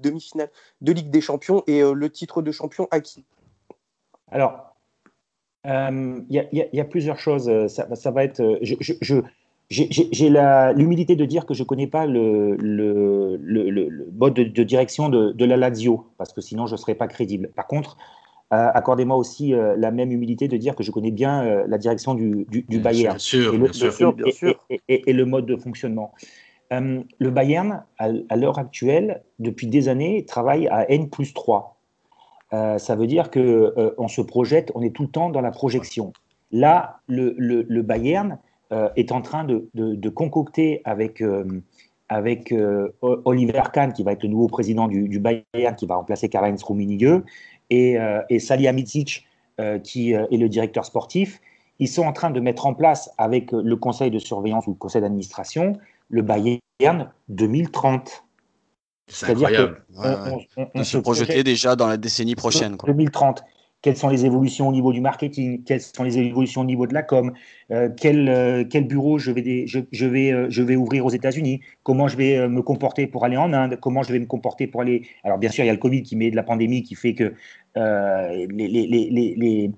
demi-finale 0.00 0.50
de 0.80 0.92
Ligue 0.92 1.10
des 1.10 1.20
Champions 1.20 1.62
et 1.66 1.82
euh, 1.82 1.92
le 1.92 2.10
titre 2.10 2.42
de 2.42 2.50
champion 2.50 2.88
acquis. 2.90 3.24
Alors, 4.30 4.74
euh, 5.66 6.20
il 6.28 6.68
y, 6.72 6.80
a 6.80 6.84
plusieurs 6.84 7.18
choses. 7.18 7.50
Ça, 7.68 8.10
va 8.10 8.24
être. 8.24 8.40
Euh, 8.40 8.58
j'ai 9.70 10.28
l'humilité 10.28 11.14
de 11.14 11.24
dire 11.24 11.46
que 11.46 11.54
je 11.54 11.62
ne 11.62 11.66
connais 11.68 11.86
pas 11.86 12.06
le, 12.06 12.56
le, 12.56 14.08
mode 14.12 14.34
de, 14.34 14.62
direction 14.64 15.08
de, 15.08 15.30
de, 15.30 15.44
la 15.44 15.56
Lazio, 15.56 16.06
parce 16.18 16.32
que 16.32 16.40
sinon 16.40 16.66
je 16.66 16.72
ne 16.72 16.78
serais 16.78 16.96
pas 16.96 17.06
crédible. 17.06 17.50
Par 17.54 17.68
contre, 17.68 17.96
accordez-moi 18.52 19.16
aussi 19.16 19.54
euh, 19.54 19.74
la 19.78 19.90
même 19.90 20.12
humilité 20.12 20.46
de 20.46 20.58
dire 20.58 20.76
que 20.76 20.82
je 20.82 20.90
connais 20.90 21.10
bien 21.10 21.42
euh, 21.42 21.64
la 21.66 21.78
direction 21.78 22.14
du, 22.14 22.46
du, 22.50 22.78
Bayern 22.80 23.16
et, 23.16 23.36
le, 23.38 24.54
et, 24.88 25.12
le 25.12 25.24
mode 25.24 25.46
de 25.46 25.56
fonctionnement. 25.56 26.12
le 26.70 27.30
Bayern, 27.30 27.82
à, 27.98 28.36
l'heure 28.36 28.58
actuelle, 28.58 29.22
depuis 29.38 29.66
des 29.66 29.88
années, 29.88 30.26
travaille 30.26 30.68
à 30.68 30.90
N 30.90 31.08
plus 31.08 31.32
3. 31.32 31.78
ça 32.50 32.96
veut 32.96 33.06
dire 33.06 33.30
qu'on 33.30 33.72
on 33.96 34.08
se 34.08 34.20
projette, 34.20 34.70
on 34.74 34.82
est 34.82 34.94
tout 34.94 35.04
le 35.04 35.10
temps 35.10 35.30
dans 35.30 35.40
la 35.40 35.50
projection. 35.50 36.12
Là, 36.50 37.00
le, 37.08 37.80
Bayern 37.80 38.38
est 38.96 39.12
en 39.12 39.22
train 39.22 39.44
de, 39.44 39.68
de 39.74 40.08
concocter 40.08 40.82
avec 40.84 41.22
avec 42.08 42.54
Oliver 43.00 43.62
Kahn, 43.72 43.94
qui 43.94 44.02
va 44.02 44.12
être 44.12 44.22
le 44.22 44.28
nouveau 44.28 44.48
président 44.48 44.88
du, 44.88 45.08
du 45.08 45.18
Bayern, 45.18 45.74
qui 45.76 45.86
va 45.86 45.96
remplacer 45.96 46.28
Karl-Heinz 46.28 46.62
Rummenigge, 46.62 47.22
et, 47.72 47.98
euh, 47.98 48.20
et 48.28 48.38
Salihamidzic, 48.38 49.26
euh, 49.58 49.78
qui 49.78 50.14
euh, 50.14 50.26
est 50.30 50.36
le 50.36 50.48
directeur 50.48 50.84
sportif, 50.84 51.40
ils 51.78 51.88
sont 51.88 52.02
en 52.02 52.12
train 52.12 52.30
de 52.30 52.38
mettre 52.38 52.66
en 52.66 52.74
place 52.74 53.10
avec 53.16 53.50
le 53.52 53.76
conseil 53.76 54.10
de 54.10 54.18
surveillance 54.18 54.66
ou 54.66 54.70
le 54.70 54.76
conseil 54.76 55.00
d'administration 55.00 55.78
le 56.08 56.22
Bayern 56.22 57.10
2030. 57.30 58.24
C'est 59.08 59.30
incroyable. 59.30 59.82
de 60.74 60.82
se 60.82 60.98
projeter 60.98 61.42
déjà 61.42 61.74
dans 61.74 61.86
la 61.86 61.96
décennie 61.96 62.34
prochaine. 62.34 62.76
2030 62.84 63.42
quelles 63.82 63.96
sont 63.96 64.08
les 64.08 64.24
évolutions 64.24 64.68
au 64.68 64.72
niveau 64.72 64.92
du 64.92 65.00
marketing, 65.00 65.64
quelles 65.64 65.80
sont 65.80 66.04
les 66.04 66.16
évolutions 66.18 66.60
au 66.60 66.64
niveau 66.64 66.86
de 66.86 66.94
la 66.94 67.02
com, 67.02 67.32
euh, 67.72 67.88
quel, 67.94 68.28
euh, 68.28 68.64
quel, 68.64 68.86
bureau 68.86 69.18
je 69.18 69.32
vais, 69.32 69.66
je, 69.66 70.06
vais, 70.06 70.32
euh, 70.32 70.46
je 70.48 70.62
vais 70.62 70.76
ouvrir 70.76 71.04
aux 71.04 71.10
États-Unis, 71.10 71.60
comment 71.82 72.06
je 72.06 72.16
vais 72.16 72.48
me 72.48 72.62
comporter 72.62 73.08
pour 73.08 73.24
aller 73.24 73.36
en 73.36 73.52
Inde, 73.52 73.78
comment 73.80 74.04
je 74.04 74.12
vais 74.12 74.20
me 74.20 74.26
comporter 74.26 74.68
pour 74.68 74.80
aller? 74.80 75.02
Alors, 75.24 75.38
bien 75.38 75.50
sûr, 75.50 75.64
il 75.64 75.66
y 75.66 75.70
a 75.70 75.74
le 75.74 75.80
Covid 75.80 76.02
qui 76.02 76.14
met 76.14 76.30
de 76.30 76.36
la 76.36 76.44
pandémie 76.44 76.84
qui 76.84 76.94
fait 76.94 77.14
que 77.14 77.34
les, 77.76 79.70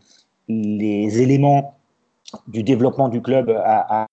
les, 0.49 1.23
éléments 1.23 1.79
du 2.49 2.63
développement 2.63 3.09
du 3.09 3.23
club 3.23 3.51
à, 3.65 4.07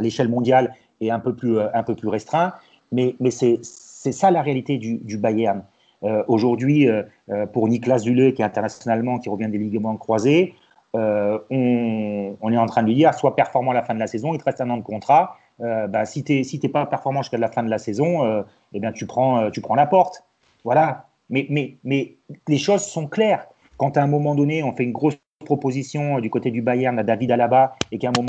l'échelle 0.00 0.28
mondiale 0.28 0.74
est 1.00 1.10
un 1.10 1.20
peu 1.20 1.34
plus, 1.34 1.58
un 1.60 1.82
peu 1.82 1.94
plus 1.94 2.08
restreint. 2.08 2.52
Mais, 2.92 3.14
c'est 3.30 4.12
ça 4.12 4.30
la 4.30 4.42
réalité 4.42 4.78
du, 4.78 5.18
Bayern. 5.18 5.62
Euh, 6.02 6.22
aujourd'hui, 6.28 6.88
euh, 6.88 7.02
euh, 7.30 7.46
pour 7.46 7.68
Niklas 7.68 8.00
Zule, 8.00 8.34
qui 8.34 8.42
est 8.42 8.44
internationalement, 8.44 9.18
qui 9.18 9.28
revient 9.28 9.48
des 9.48 9.58
ligaments 9.58 9.96
croisés, 9.96 10.54
on, 10.94 12.36
est 12.50 12.56
en 12.56 12.66
train 12.66 12.82
de 12.82 12.86
lui 12.86 12.94
dire 12.94 13.12
soit 13.12 13.36
performant 13.36 13.72
à 13.72 13.74
la 13.74 13.82
fin 13.82 13.94
de 13.94 13.98
la 13.98 14.06
saison, 14.06 14.32
il 14.32 14.38
te 14.38 14.44
reste 14.44 14.62
un 14.62 14.70
an 14.70 14.78
de 14.78 14.82
contrat. 14.82 15.36
Bah, 15.58 16.06
si 16.06 16.24
tu 16.24 16.42
n'es 16.42 16.68
pas 16.70 16.86
performant 16.86 17.20
jusqu'à 17.20 17.36
la 17.36 17.48
fin 17.48 17.62
de 17.62 17.68
la 17.68 17.76
saison, 17.76 18.44
eh 18.72 18.80
tu 18.94 19.06
prends 19.06 19.50
la 19.74 19.86
porte. 19.86 20.24
Voilà. 20.64 21.05
Mais, 21.28 21.46
mais, 21.50 21.76
mais 21.84 22.16
les 22.48 22.58
choses 22.58 22.84
sont 22.84 23.06
claires. 23.06 23.46
Quand 23.76 23.96
à 23.96 24.02
un 24.02 24.06
moment 24.06 24.34
donné, 24.34 24.62
on 24.62 24.72
fait 24.72 24.84
une 24.84 24.92
grosse 24.92 25.18
proposition 25.44 26.20
du 26.20 26.30
côté 26.30 26.50
du 26.50 26.62
Bayern 26.62 26.98
à 26.98 27.02
David 27.02 27.30
Alaba 27.30 27.74
et 27.92 27.98
qu'à 27.98 28.08
un 28.08 28.12
moment, 28.16 28.28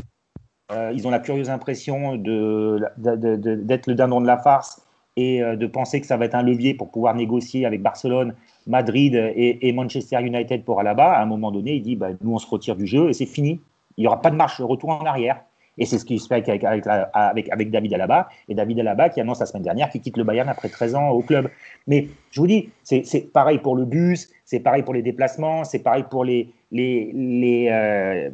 ils 0.94 1.08
ont 1.08 1.12
la 1.12 1.20
curieuse 1.20 1.50
impression 1.50 2.16
d'être 2.18 2.98
de, 2.98 3.82
le 3.88 3.94
dindon 3.94 4.20
de 4.20 4.28
la 4.28 4.38
farce 4.38 4.82
et 5.18 5.42
euh, 5.42 5.56
de 5.56 5.68
penser 5.68 6.00
que 6.00 6.08
ça 6.08 6.16
va 6.16 6.26
être 6.26 6.36
un 6.36 6.44
levier 6.44 6.74
pour 6.76 6.92
pouvoir 6.92 7.16
négocier 7.16 7.66
avec 7.66 7.82
Barcelone, 7.82 8.36
Madrid 8.68 9.16
et, 9.36 9.74
Manchester 9.74 10.22
United 10.22 10.64
pour 10.64 10.80
Alaba, 10.80 11.12
à 11.12 11.22
un 11.22 11.26
moment 11.26 11.52
donné, 11.52 11.74
il 11.76 11.82
dit 11.82 11.96
bah, 11.96 12.10
nous 12.22 12.34
on 12.34 12.38
se 12.38 12.48
retire 12.48 12.76
du 12.76 12.86
jeu 12.86 13.10
et 13.10 13.14
c'est 13.14 13.26
fini. 13.26 13.60
Il 13.98 14.02
n'y 14.02 14.08
aura 14.08 14.22
pas 14.22 14.30
de 14.30 14.36
marche, 14.36 14.62
retour 14.62 14.92
en 14.92 15.06
arrière. 15.06 15.42
Et 15.78 15.86
c'est 15.86 15.98
ce 16.00 16.06
qui 16.06 16.20
se 16.20 16.28
fait 16.28 16.48
avec, 16.50 16.64
avec, 16.64 17.50
avec, 17.52 17.72
David 17.72 17.94
Alaba. 17.94 18.30
Et 18.50 18.56
David 18.56 18.80
Alaba 18.80 19.10
qui 19.10 19.22
annonce 19.22 19.40
la 19.40 19.46
semaine 19.46 19.64
dernière 19.64 19.90
qu'il 19.90 20.02
quitte 20.02 20.18
le 20.18 20.24
Bayern 20.24 20.50
après 20.50 20.70
13 20.70 20.96
ans 20.96 21.10
au 21.10 21.22
club. 21.22 21.50
Mais 21.88 22.08
je 22.32 22.40
vous 22.40 22.48
dis, 22.48 22.70
c'est 22.84 23.32
pareil 23.32 23.60
pour 23.60 23.76
le 23.76 23.86
bus, 23.86 24.30
c'est 24.46 24.60
pareil 24.60 24.84
pour 24.84 24.94
les 24.94 25.02
déplacements, 25.02 25.64
c'est 25.64 25.80
pareil 25.80 26.06
pour 26.10 26.26
les, 26.26 26.50
les, 26.72 27.12
les, 27.14 27.70
euh, 27.72 28.30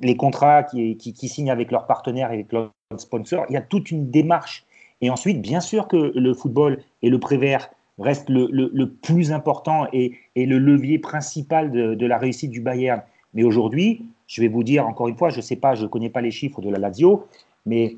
les 0.00 0.16
contrats 0.16 0.62
qui, 0.62 0.96
qui, 0.96 1.12
qui, 1.12 1.28
signent 1.28 1.50
avec 1.50 1.70
leurs 1.70 1.86
partenaires 1.86 2.30
et 2.30 2.34
avec 2.34 2.52
leurs 2.52 2.70
sponsors. 2.96 3.46
Il 3.48 3.54
y 3.54 3.56
a 3.56 3.62
toute 3.62 3.90
une 3.90 4.10
démarche 4.10 4.64
et 5.02 5.10
ensuite, 5.10 5.42
bien 5.42 5.60
sûr 5.60 5.88
que 5.88 6.12
le 6.14 6.32
football 6.32 6.78
et 7.02 7.10
le 7.10 7.18
Prévert 7.18 7.68
restent 7.98 8.30
le, 8.30 8.84
plus 8.86 9.32
important 9.32 9.86
et, 9.92 10.12
le 10.36 10.58
levier 10.58 10.98
principal 10.98 11.70
de, 11.70 12.06
la 12.06 12.16
réussite 12.16 12.50
du 12.50 12.60
Bayern. 12.60 13.02
Mais 13.34 13.42
aujourd'hui, 13.42 14.06
je 14.32 14.40
vais 14.40 14.48
vous 14.48 14.62
dire 14.62 14.86
encore 14.86 15.08
une 15.08 15.16
fois, 15.16 15.28
je 15.28 15.36
ne 15.36 15.42
sais 15.42 15.56
pas, 15.56 15.74
je 15.74 15.82
ne 15.82 15.88
connais 15.88 16.08
pas 16.08 16.22
les 16.22 16.30
chiffres 16.30 16.62
de 16.62 16.70
la 16.70 16.78
Lazio, 16.78 17.26
mais 17.66 17.96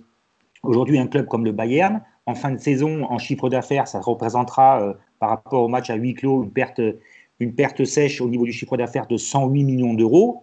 aujourd'hui, 0.64 0.98
un 0.98 1.06
club 1.06 1.28
comme 1.28 1.44
le 1.44 1.52
Bayern, 1.52 2.02
en 2.26 2.34
fin 2.34 2.50
de 2.50 2.58
saison, 2.58 3.04
en 3.04 3.18
chiffre 3.18 3.48
d'affaires, 3.48 3.86
ça 3.86 4.00
représentera 4.00 4.82
euh, 4.82 4.94
par 5.20 5.28
rapport 5.28 5.62
au 5.62 5.68
match 5.68 5.90
à 5.90 5.94
huis 5.94 6.14
clos 6.14 6.42
une 6.42 6.50
perte, 6.50 6.80
une 7.38 7.54
perte 7.54 7.84
sèche 7.84 8.20
au 8.20 8.28
niveau 8.28 8.44
du 8.44 8.52
chiffre 8.52 8.76
d'affaires 8.76 9.06
de 9.06 9.16
108 9.16 9.62
millions 9.62 9.94
d'euros. 9.94 10.42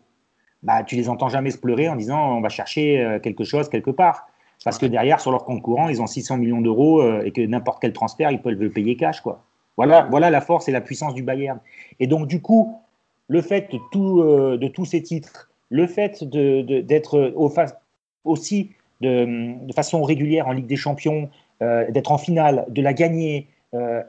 Bah, 0.64 0.84
tu 0.84 0.96
les 0.96 1.10
entends 1.10 1.28
jamais 1.28 1.52
se 1.52 1.58
pleurer 1.58 1.90
en 1.90 1.98
disant 1.98 2.38
on 2.38 2.42
va 2.42 2.50
chercher 2.50 3.02
euh, 3.02 3.20
quelque 3.20 3.44
chose 3.44 3.68
quelque 3.68 3.92
part. 3.92 4.28
Parce 4.64 4.78
que 4.78 4.86
derrière, 4.86 5.20
sur 5.20 5.32
leur 5.32 5.44
compte 5.44 5.62
courant, 5.62 5.90
ils 5.90 6.02
ont 6.02 6.08
600 6.08 6.38
millions 6.38 6.62
d'euros 6.62 7.02
euh, 7.02 7.24
et 7.26 7.32
que 7.32 7.42
n'importe 7.42 7.82
quel 7.82 7.92
transfert, 7.92 8.32
ils 8.32 8.42
peuvent 8.42 8.54
le 8.54 8.70
payer 8.70 8.96
cash. 8.96 9.20
Quoi. 9.20 9.44
Voilà, 9.76 10.08
voilà 10.10 10.30
la 10.30 10.40
force 10.40 10.70
et 10.70 10.72
la 10.72 10.82
puissance 10.82 11.16
du 11.16 11.24
Bayern. 11.24 11.60
Et 12.00 12.08
donc, 12.08 12.28
du 12.28 12.42
coup, 12.42 12.78
le 13.28 13.42
fait 13.42 13.70
de, 13.74 13.80
tout, 13.92 14.22
de 14.22 14.68
tous 14.68 14.86
ces 14.86 15.02
titres, 15.02 15.51
le 15.72 15.88
fait 15.88 16.24
d'être 16.24 17.34
aussi 18.24 18.70
de, 19.02 19.74
façon 19.74 20.04
régulière 20.04 20.48
en 20.48 20.52
Ligue 20.52 20.68
des 20.68 20.76
Champions, 20.76 21.30
euh, 21.64 21.90
d'être 21.90 22.12
en 22.12 22.20
finale, 22.20 22.66
de 22.70 22.82
la 22.84 22.94
gagner, 22.94 23.48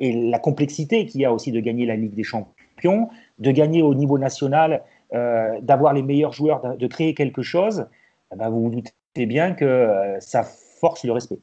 et 0.01 0.13
la 0.29 0.41
complexité 0.41 1.07
qu'il 1.07 1.21
y 1.21 1.25
a 1.25 1.33
aussi 1.33 1.53
de 1.53 1.61
gagner 1.61 1.87
la 1.87 1.95
Ligue 1.95 2.15
des 2.15 2.25
Champions, 2.25 3.09
de 3.39 3.51
gagner 3.53 3.81
au 3.81 3.95
niveau 3.95 4.19
national, 4.19 4.83
d'avoir 5.13 5.93
les 5.93 6.03
meilleurs 6.03 6.33
joueurs, 6.33 6.77
de, 6.77 6.87
créer 6.89 7.15
quelque 7.15 7.43
chose, 7.43 7.87
eh 8.33 8.37
ben, 8.37 8.51
vous 8.51 8.63
vous 8.63 8.71
doutez 8.71 9.27
bien 9.27 9.53
que 9.53 9.65
euh, 9.65 10.21
ça 10.21 10.43
force 10.43 11.05
le 11.05 11.13
respect. 11.13 11.39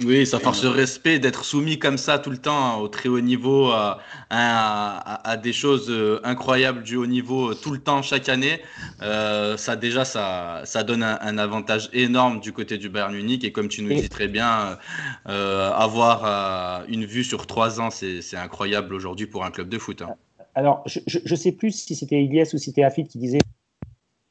Oui, 0.00 0.26
ça 0.26 0.40
force 0.40 0.64
le 0.64 0.70
respect 0.70 1.18
d'être 1.18 1.44
soumis 1.44 1.78
comme 1.78 1.98
ça 1.98 2.18
tout 2.18 2.30
le 2.30 2.38
temps 2.38 2.80
au 2.80 2.88
très 2.88 3.10
haut 3.10 3.20
niveau, 3.20 3.70
à, 3.70 4.00
à, 4.30 5.36
des 5.36 5.52
choses 5.52 5.90
euh, 5.90 6.18
incroyables 6.24 6.82
du 6.82 6.96
haut 6.96 7.06
niveau 7.06 7.50
euh, 7.50 7.54
tout 7.54 7.72
le 7.72 7.78
temps, 7.78 8.00
chaque 8.00 8.30
année. 8.30 8.60
Euh, 9.02 9.58
ça 9.58 9.76
déjà, 9.76 10.06
ça, 10.06 10.62
ça 10.64 10.82
donne 10.82 11.02
un, 11.02 11.38
avantage 11.38 11.90
énorme 11.92 12.40
du 12.40 12.52
côté 12.52 12.78
du 12.78 12.88
Bayern 12.88 13.14
Munich. 13.14 13.44
Et 13.44 13.52
comme 13.52 13.68
tu 13.68 13.82
nous 13.82 13.92
dis 13.94 14.08
très 14.08 14.28
bien, 14.28 14.78
avoir 15.26 16.84
une 16.88 17.04
vue 17.04 17.24
sur 17.24 17.46
trois 17.46 17.80
ans, 17.80 17.90
c'est 17.90 18.36
incroyable 18.36 18.94
aujourd'hui 18.94 19.26
pour 19.26 19.44
un 19.44 19.50
club 19.50 19.68
de 19.68 19.78
foot. 19.78 20.02
Hein. 20.02 20.14
Alors, 20.54 20.82
je 20.86 21.00
ne 21.30 21.36
sais 21.36 21.52
plus 21.52 21.70
si 21.70 21.94
c'était 21.94 22.22
Ilias 22.22 22.50
ou 22.54 22.58
si 22.58 22.66
c'était 22.66 22.82
Afid 22.82 23.08
qui 23.08 23.18
disait 23.18 23.38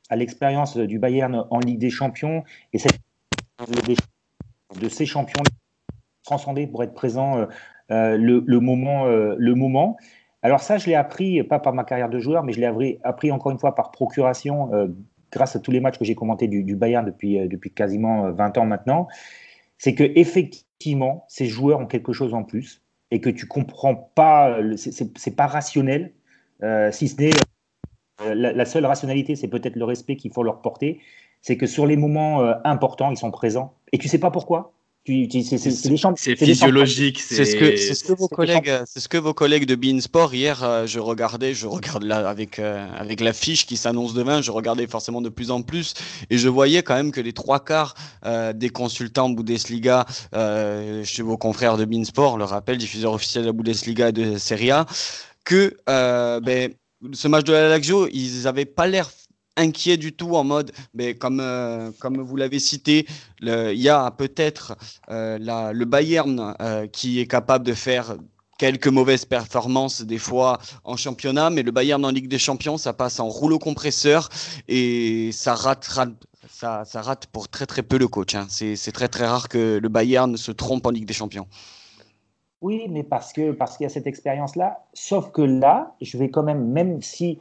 à 0.09 0.15
l'expérience 0.15 0.75
du 0.75 0.99
Bayern 0.99 1.45
en 1.49 1.59
Ligue 1.59 1.79
des 1.79 1.89
Champions 1.89 2.43
et 2.73 2.79
cette 2.79 2.99
de 4.79 4.89
ces 4.89 5.05
champions 5.05 5.43
transcender 6.23 6.67
pour 6.67 6.83
être 6.83 6.93
présent 6.93 7.37
euh, 7.37 7.45
euh, 7.91 8.17
le, 8.17 8.59
moment, 8.59 9.05
euh, 9.05 9.35
le 9.37 9.55
moment. 9.55 9.97
Alors 10.43 10.61
ça, 10.61 10.77
je 10.77 10.87
l'ai 10.87 10.95
appris, 10.95 11.43
pas 11.43 11.59
par 11.59 11.73
ma 11.73 11.83
carrière 11.83 12.09
de 12.09 12.19
joueur, 12.19 12.43
mais 12.43 12.53
je 12.53 12.59
l'ai 12.59 12.99
appris, 13.03 13.31
encore 13.31 13.51
une 13.51 13.59
fois 13.59 13.75
par 13.75 13.91
procuration, 13.91 14.71
grâce 15.31 15.55
à 15.55 15.59
tous 15.59 15.69
les 15.71 15.79
matchs 15.79 15.99
que 15.99 16.05
j'ai 16.05 16.15
commentés 16.15 16.47
du, 16.47 16.75
Bayern 16.75 17.05
depuis, 17.05 17.47
depuis 17.47 17.71
quasiment 17.71 18.31
20 18.31 18.57
ans 18.57 18.65
maintenant. 18.65 19.07
C'est 19.77 19.93
que 19.93 20.03
effectivement, 20.15 21.25
ces 21.27 21.45
joueurs 21.45 21.79
ont 21.79 21.85
quelque 21.85 22.11
chose 22.11 22.33
en 22.33 22.43
plus 22.43 22.81
et 23.11 23.21
que 23.21 23.29
tu 23.29 23.45
comprends 23.45 23.93
pas, 23.95 24.57
c'est 24.75 25.35
pas 25.35 25.45
rationnel, 25.45 26.13
si 26.91 27.07
ce 27.07 27.21
n'est 27.21 27.31
la, 28.33 28.65
seule 28.65 28.85
rationalité, 28.87 29.35
c'est 29.35 29.47
peut-être 29.47 29.75
le 29.75 29.85
respect 29.85 30.15
qu'il 30.15 30.31
faut 30.33 30.43
leur 30.43 30.61
porter. 30.61 31.01
C'est 31.41 31.57
que 31.57 31.65
sur 31.65 31.87
les 31.87 31.97
moments 31.97 32.41
importants, 32.63 33.11
ils 33.11 33.17
sont 33.17 33.31
présents 33.31 33.73
et 33.91 33.97
tu 33.97 34.07
sais 34.07 34.19
pas 34.19 34.31
pourquoi? 34.31 34.73
C'est 36.15 36.35
physiologique. 36.35 37.19
C'est 37.19 37.43
ce 37.43 37.55
que, 37.55 37.75
ce 37.75 38.03
que 38.03 38.13
vos 38.13 38.27
collègues, 38.27 38.71
c'est 38.85 38.99
ce 38.99 39.09
que 39.09 39.17
vos 39.17 39.33
collègues 39.33 39.65
de 39.65 39.73
Beansport 39.73 40.35
hier, 40.35 40.63
euh, 40.63 40.85
je 40.85 40.99
regardais, 40.99 41.55
je 41.55 41.65
regarde 41.65 42.03
là 42.03 42.29
avec 42.29 42.59
euh, 42.59 42.87
avec 42.95 43.19
l'affiche 43.19 43.65
qui 43.65 43.77
s'annonce 43.77 44.13
demain, 44.13 44.43
je 44.43 44.51
regardais 44.51 44.85
forcément 44.85 45.21
de 45.21 45.29
plus 45.29 45.49
en 45.49 45.63
plus 45.63 45.95
et 46.29 46.37
je 46.37 46.47
voyais 46.47 46.83
quand 46.83 46.93
même 46.93 47.11
que 47.11 47.19
les 47.19 47.33
trois 47.33 47.63
quarts 47.63 47.95
euh, 48.25 48.53
des 48.53 48.69
consultants 48.69 49.29
Bundesliga 49.29 50.05
chez 51.03 51.23
vos 51.23 51.37
confrères 51.37 51.77
de 51.77 51.85
Beansport, 51.85 52.37
le 52.37 52.43
rappel, 52.43 52.77
diffuseur 52.77 53.13
officiel 53.13 53.43
de 53.43 53.47
la 53.47 53.53
Bundesliga 53.53 54.09
et 54.09 54.11
de 54.11 54.37
Serie 54.37 54.69
A, 54.69 54.85
que 55.45 55.75
ben, 55.87 56.73
ce 57.13 57.27
match 57.27 57.45
de 57.45 57.53
la 57.53 57.69
Lazio, 57.69 58.07
ils 58.13 58.43
n'avaient 58.43 58.65
pas 58.65 58.85
l'air 58.85 59.09
inquiet 59.57 59.97
du 59.97 60.13
tout 60.13 60.35
en 60.35 60.43
mode, 60.43 60.71
mais 60.93 61.15
comme, 61.15 61.39
euh, 61.39 61.91
comme 61.99 62.21
vous 62.21 62.35
l'avez 62.35 62.59
cité, 62.59 63.05
il 63.41 63.71
y 63.73 63.89
a 63.89 64.11
peut-être 64.11 64.75
euh, 65.09 65.37
le 65.73 65.85
Bayern 65.85 66.55
euh, 66.61 66.87
qui 66.87 67.19
est 67.19 67.27
capable 67.27 67.65
de 67.65 67.73
faire 67.73 68.15
quelques 68.57 68.87
mauvaises 68.87 69.25
performances 69.25 70.03
des 70.03 70.19
fois 70.19 70.59
en 70.83 70.95
championnat, 70.95 71.49
mais 71.49 71.63
le 71.63 71.71
Bayern 71.71 72.03
en 72.05 72.11
Ligue 72.11 72.27
des 72.27 72.37
Champions, 72.37 72.77
ça 72.77 72.93
passe 72.93 73.19
en 73.19 73.27
rouleau 73.27 73.57
compresseur 73.57 74.29
et 74.67 75.31
ça 75.31 75.55
rate, 75.55 75.89
ça, 76.47 76.83
rate 76.93 77.25
pour 77.27 77.49
très 77.49 77.65
très 77.65 77.81
peu 77.81 77.97
le 77.97 78.07
coach. 78.07 78.35
Hein. 78.35 78.45
C'est 78.49 78.91
très 78.91 79.07
très 79.07 79.25
rare 79.25 79.49
que 79.49 79.79
le 79.81 79.89
Bayern 79.89 80.37
se 80.37 80.51
trompe 80.51 80.85
en 80.85 80.91
Ligue 80.91 81.05
des 81.05 81.13
Champions. 81.13 81.47
Oui, 82.61 82.85
mais 82.87 83.01
parce 83.01 83.33
parce 83.57 83.77
qu'il 83.77 83.85
y 83.85 83.87
a 83.87 83.89
cette 83.89 84.05
expérience-là. 84.05 84.85
Sauf 84.93 85.31
que 85.31 85.41
là, 85.41 85.95
je 85.99 86.15
vais 86.19 86.29
quand 86.29 86.43
même, 86.43 86.69
même 86.71 87.01
si 87.01 87.39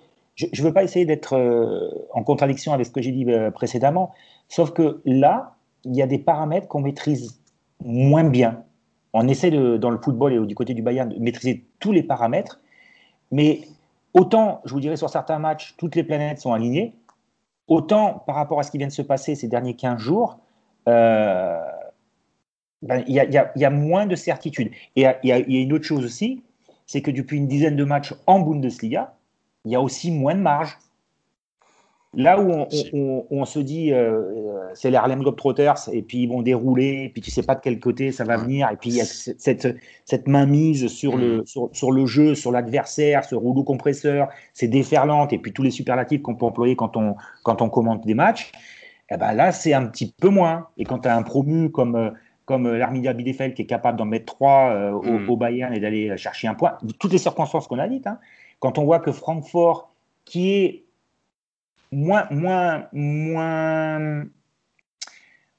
je 0.53 0.63
ne 0.63 0.67
veux 0.67 0.73
pas 0.73 0.85
essayer 0.85 1.05
d'être 1.05 1.35
euh, 1.35 1.91
en 2.13 2.23
contradiction 2.23 2.73
avec 2.73 2.87
ce 2.87 2.91
que 2.91 3.03
j'ai 3.03 3.13
dit 3.13 3.25
euh, 3.31 3.51
précédemment, 3.51 4.13
sauf 4.49 4.73
que 4.73 5.01
là, 5.05 5.57
il 5.85 5.95
y 5.95 6.03
a 6.03 6.07
des 6.07 6.19
paramètres 6.19 6.69
qu'on 6.69 6.81
maîtrise 6.81 7.41
moins 7.85 8.25
bien. 8.25 8.65
On 9.13 9.27
essaie 9.29 9.51
dans 9.51 9.91
le 9.91 9.99
football 9.99 10.33
et 10.33 10.47
du 10.47 10.55
côté 10.55 10.75
du 10.75 10.83
Bayern 10.83 11.09
de 11.09 11.19
maîtriser 11.19 11.65
tous 11.81 11.93
les 11.93 12.03
paramètres, 12.03 12.61
mais 13.33 13.63
autant, 14.15 14.61
je 14.65 14.73
vous 14.73 14.81
dirais, 14.81 14.97
sur 14.97 15.11
certains 15.11 15.39
matchs, 15.39 15.75
toutes 15.77 15.97
les 15.97 16.05
planètes 16.05 16.39
sont 16.39 16.53
alignées, 16.53 16.95
autant 17.67 18.23
par 18.26 18.37
rapport 18.37 18.61
à 18.61 18.63
ce 18.63 18.71
qui 18.71 18.79
vient 18.79 18.87
de 18.87 18.93
se 18.93 19.03
passer 19.03 19.35
ces 19.35 19.49
derniers 19.49 19.75
15 19.75 19.99
jours, 19.99 20.39
euh, 20.89 21.59
ben, 22.83 23.05
il 23.07 23.15
y, 23.15 23.65
a 23.65 23.71
moins 23.71 24.07
de 24.07 24.15
certitude. 24.15 24.71
Et 24.97 25.07
il 25.23 25.29
y, 25.29 25.33
a 25.33 25.39
une 25.39 25.73
autre 25.73 25.85
chose 25.85 26.05
aussi, 26.05 26.43
c'est 26.87 27.03
que 27.03 27.11
depuis 27.11 27.37
une 27.37 27.47
dizaine 27.47 27.76
de 27.76 27.85
matchs 27.85 28.15
en 28.26 28.41
Bundesliga, 28.41 29.15
il 29.65 29.73
y 29.73 29.77
a 29.77 29.81
aussi 29.81 30.11
moins 30.11 30.35
de 30.35 30.41
marge. 30.41 30.77
Là 32.13 32.41
où 32.41 32.51
on, 33.31 33.45
se 33.45 33.61
dit, 33.61 33.93
euh, 33.93 34.11
euh, 34.11 34.71
c'est 34.75 34.91
les 34.91 34.97
Harlem 34.97 35.21
Globetrotters, 35.21 35.89
et 35.93 36.03
puis 36.03 36.25
ils 36.25 36.29
vont 36.29 36.43
dérouler, 36.43 37.05
et 37.05 37.09
puis 37.09 37.23
tu 37.23 37.31
sais 37.31 37.45
pas 37.45 37.55
de 37.55 37.61
quel 37.61 37.79
côté 37.79 38.11
ça 38.11 38.25
va 38.25 38.37
venir, 38.37 38.69
et 38.69 38.77
puis 38.77 38.91
il 38.91 38.97
y 38.97 39.01
a 39.01 39.05
cette, 39.05 39.77
cette 40.05 40.27
mainmise 40.27 40.89
sur 40.89 41.17
le, 41.17 41.43
mm. 41.43 41.69
sur, 41.73 41.93
le 41.93 42.07
jeu, 42.07 42.35
sur 42.35 42.51
l'adversaire, 42.51 43.25
ce 43.25 43.37
rouleau 43.37 43.63
compresseur, 43.63 44.29
c'est 44.55 44.67
déferlante, 44.67 45.33
et 45.33 45.39
puis 45.39 45.53
tous 45.53 45.63
les 45.63 45.71
superlatifs 45.71 46.21
qu'on 46.21 46.35
peut 46.35 46.47
employer 46.47 46.75
quand 46.75 46.97
on, 46.97 47.15
quand 47.45 47.63
on 47.63 47.69
commente 47.69 48.05
des 48.05 48.15
matchs, 48.15 48.51
et 49.09 49.15
eh 49.15 49.17
ben 49.17 49.33
là 49.33 49.53
c'est 49.53 49.73
un 49.73 49.87
petit 49.87 50.13
peu 50.21 50.31
moins. 50.31 50.67
Et 50.79 50.85
quand 50.85 51.01
tu 51.01 51.09
as 51.09 51.17
un 51.17 51.23
promu 51.23 51.71
comme, 51.71 51.95
euh, 51.95 52.11
comme 52.45 52.69
l'Arminia 52.73 53.13
Bielefeld 53.13 53.55
qui 53.55 53.63
est 53.63 53.67
capable 53.67 53.99
d'en 53.99 54.05
mettre 54.05 54.27
trois 54.27 54.91
au, 54.91 55.03
mm. 55.03 55.31
au, 55.31 55.37
Bayern 55.37 55.73
et 55.73 55.79
d'aller 55.79 56.17
chercher 56.17 56.49
un 56.49 56.55
point, 56.55 56.77
toutes 56.99 57.13
les 57.13 57.19
circonstances 57.19 57.69
qu'on 57.69 57.79
a 57.79 57.87
dites, 57.87 58.09
hein, 58.09 58.19
quand 58.61 58.79
on 58.79 58.85
voit 58.85 59.01
que 59.01 59.11
Francfort, 59.11 59.93
qui 60.25 60.53
est 60.53 60.85
moins, 61.91 62.27
moins, 62.31 62.87
moins, 62.93 64.25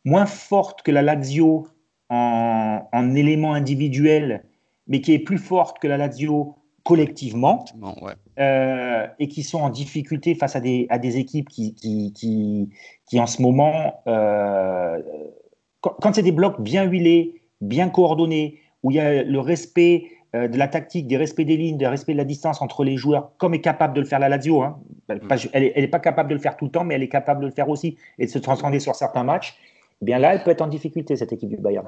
moins 0.05 0.25
forte 0.25 0.81
que 0.83 0.91
la 0.91 1.01
Lazio 1.01 1.67
en, 2.09 2.87
en 2.91 3.15
éléments 3.15 3.53
individuels, 3.53 4.45
mais 4.87 5.01
qui 5.01 5.13
est 5.13 5.19
plus 5.19 5.37
forte 5.37 5.79
que 5.79 5.87
la 5.87 5.97
Lazio 5.97 6.55
collectivement, 6.83 7.65
euh, 8.39 9.07
et 9.19 9.27
qui 9.27 9.43
sont 9.43 9.59
en 9.59 9.69
difficulté 9.69 10.33
face 10.33 10.55
à 10.55 10.59
des, 10.59 10.87
à 10.89 10.97
des 10.97 11.17
équipes 11.17 11.47
qui, 11.47 11.75
qui, 11.75 12.11
qui, 12.13 12.69
qui 13.07 13.19
en 13.19 13.27
ce 13.27 13.41
moment, 13.41 14.01
euh, 14.07 14.99
quand, 15.81 15.95
quand 16.01 16.15
c'est 16.15 16.23
des 16.23 16.31
blocs 16.31 16.59
bien 16.59 16.83
huilés, 16.83 17.41
bien 17.61 17.89
coordonnés, 17.89 18.59
où 18.81 18.89
il 18.89 18.95
y 18.95 18.99
a 18.99 19.23
le 19.23 19.39
respect 19.39 20.09
euh, 20.33 20.47
de 20.47 20.57
la 20.57 20.69
tactique, 20.69 21.07
des 21.07 21.17
respects 21.17 21.41
des 21.41 21.57
lignes, 21.57 21.77
des 21.77 21.87
respect 21.87 22.13
de 22.13 22.17
la 22.17 22.23
distance 22.23 22.61
entre 22.61 22.85
les 22.85 22.95
joueurs, 22.95 23.31
comme 23.37 23.53
est 23.53 23.59
capable 23.59 23.93
de 23.93 23.99
le 23.99 24.05
faire 24.05 24.19
la 24.19 24.29
Lazio. 24.29 24.61
Hein. 24.61 24.79
Elle 25.09 25.73
n'est 25.75 25.87
pas 25.89 25.99
capable 25.99 26.29
de 26.29 26.35
le 26.35 26.39
faire 26.39 26.55
tout 26.55 26.65
le 26.65 26.71
temps, 26.71 26.85
mais 26.85 26.95
elle 26.95 27.03
est 27.03 27.09
capable 27.09 27.41
de 27.41 27.47
le 27.47 27.51
faire 27.51 27.67
aussi 27.67 27.97
et 28.17 28.27
de 28.27 28.31
se 28.31 28.39
transcender 28.39 28.79
sur 28.79 28.95
certains 28.95 29.23
matchs. 29.23 29.57
Eh 30.01 30.05
bien 30.05 30.19
là, 30.19 30.33
elle 30.33 30.41
peut 30.43 30.51
être 30.51 30.61
en 30.61 30.67
difficulté, 30.67 31.17
cette 31.17 31.33
équipe 31.33 31.49
du 31.49 31.57
Bayern. 31.57 31.85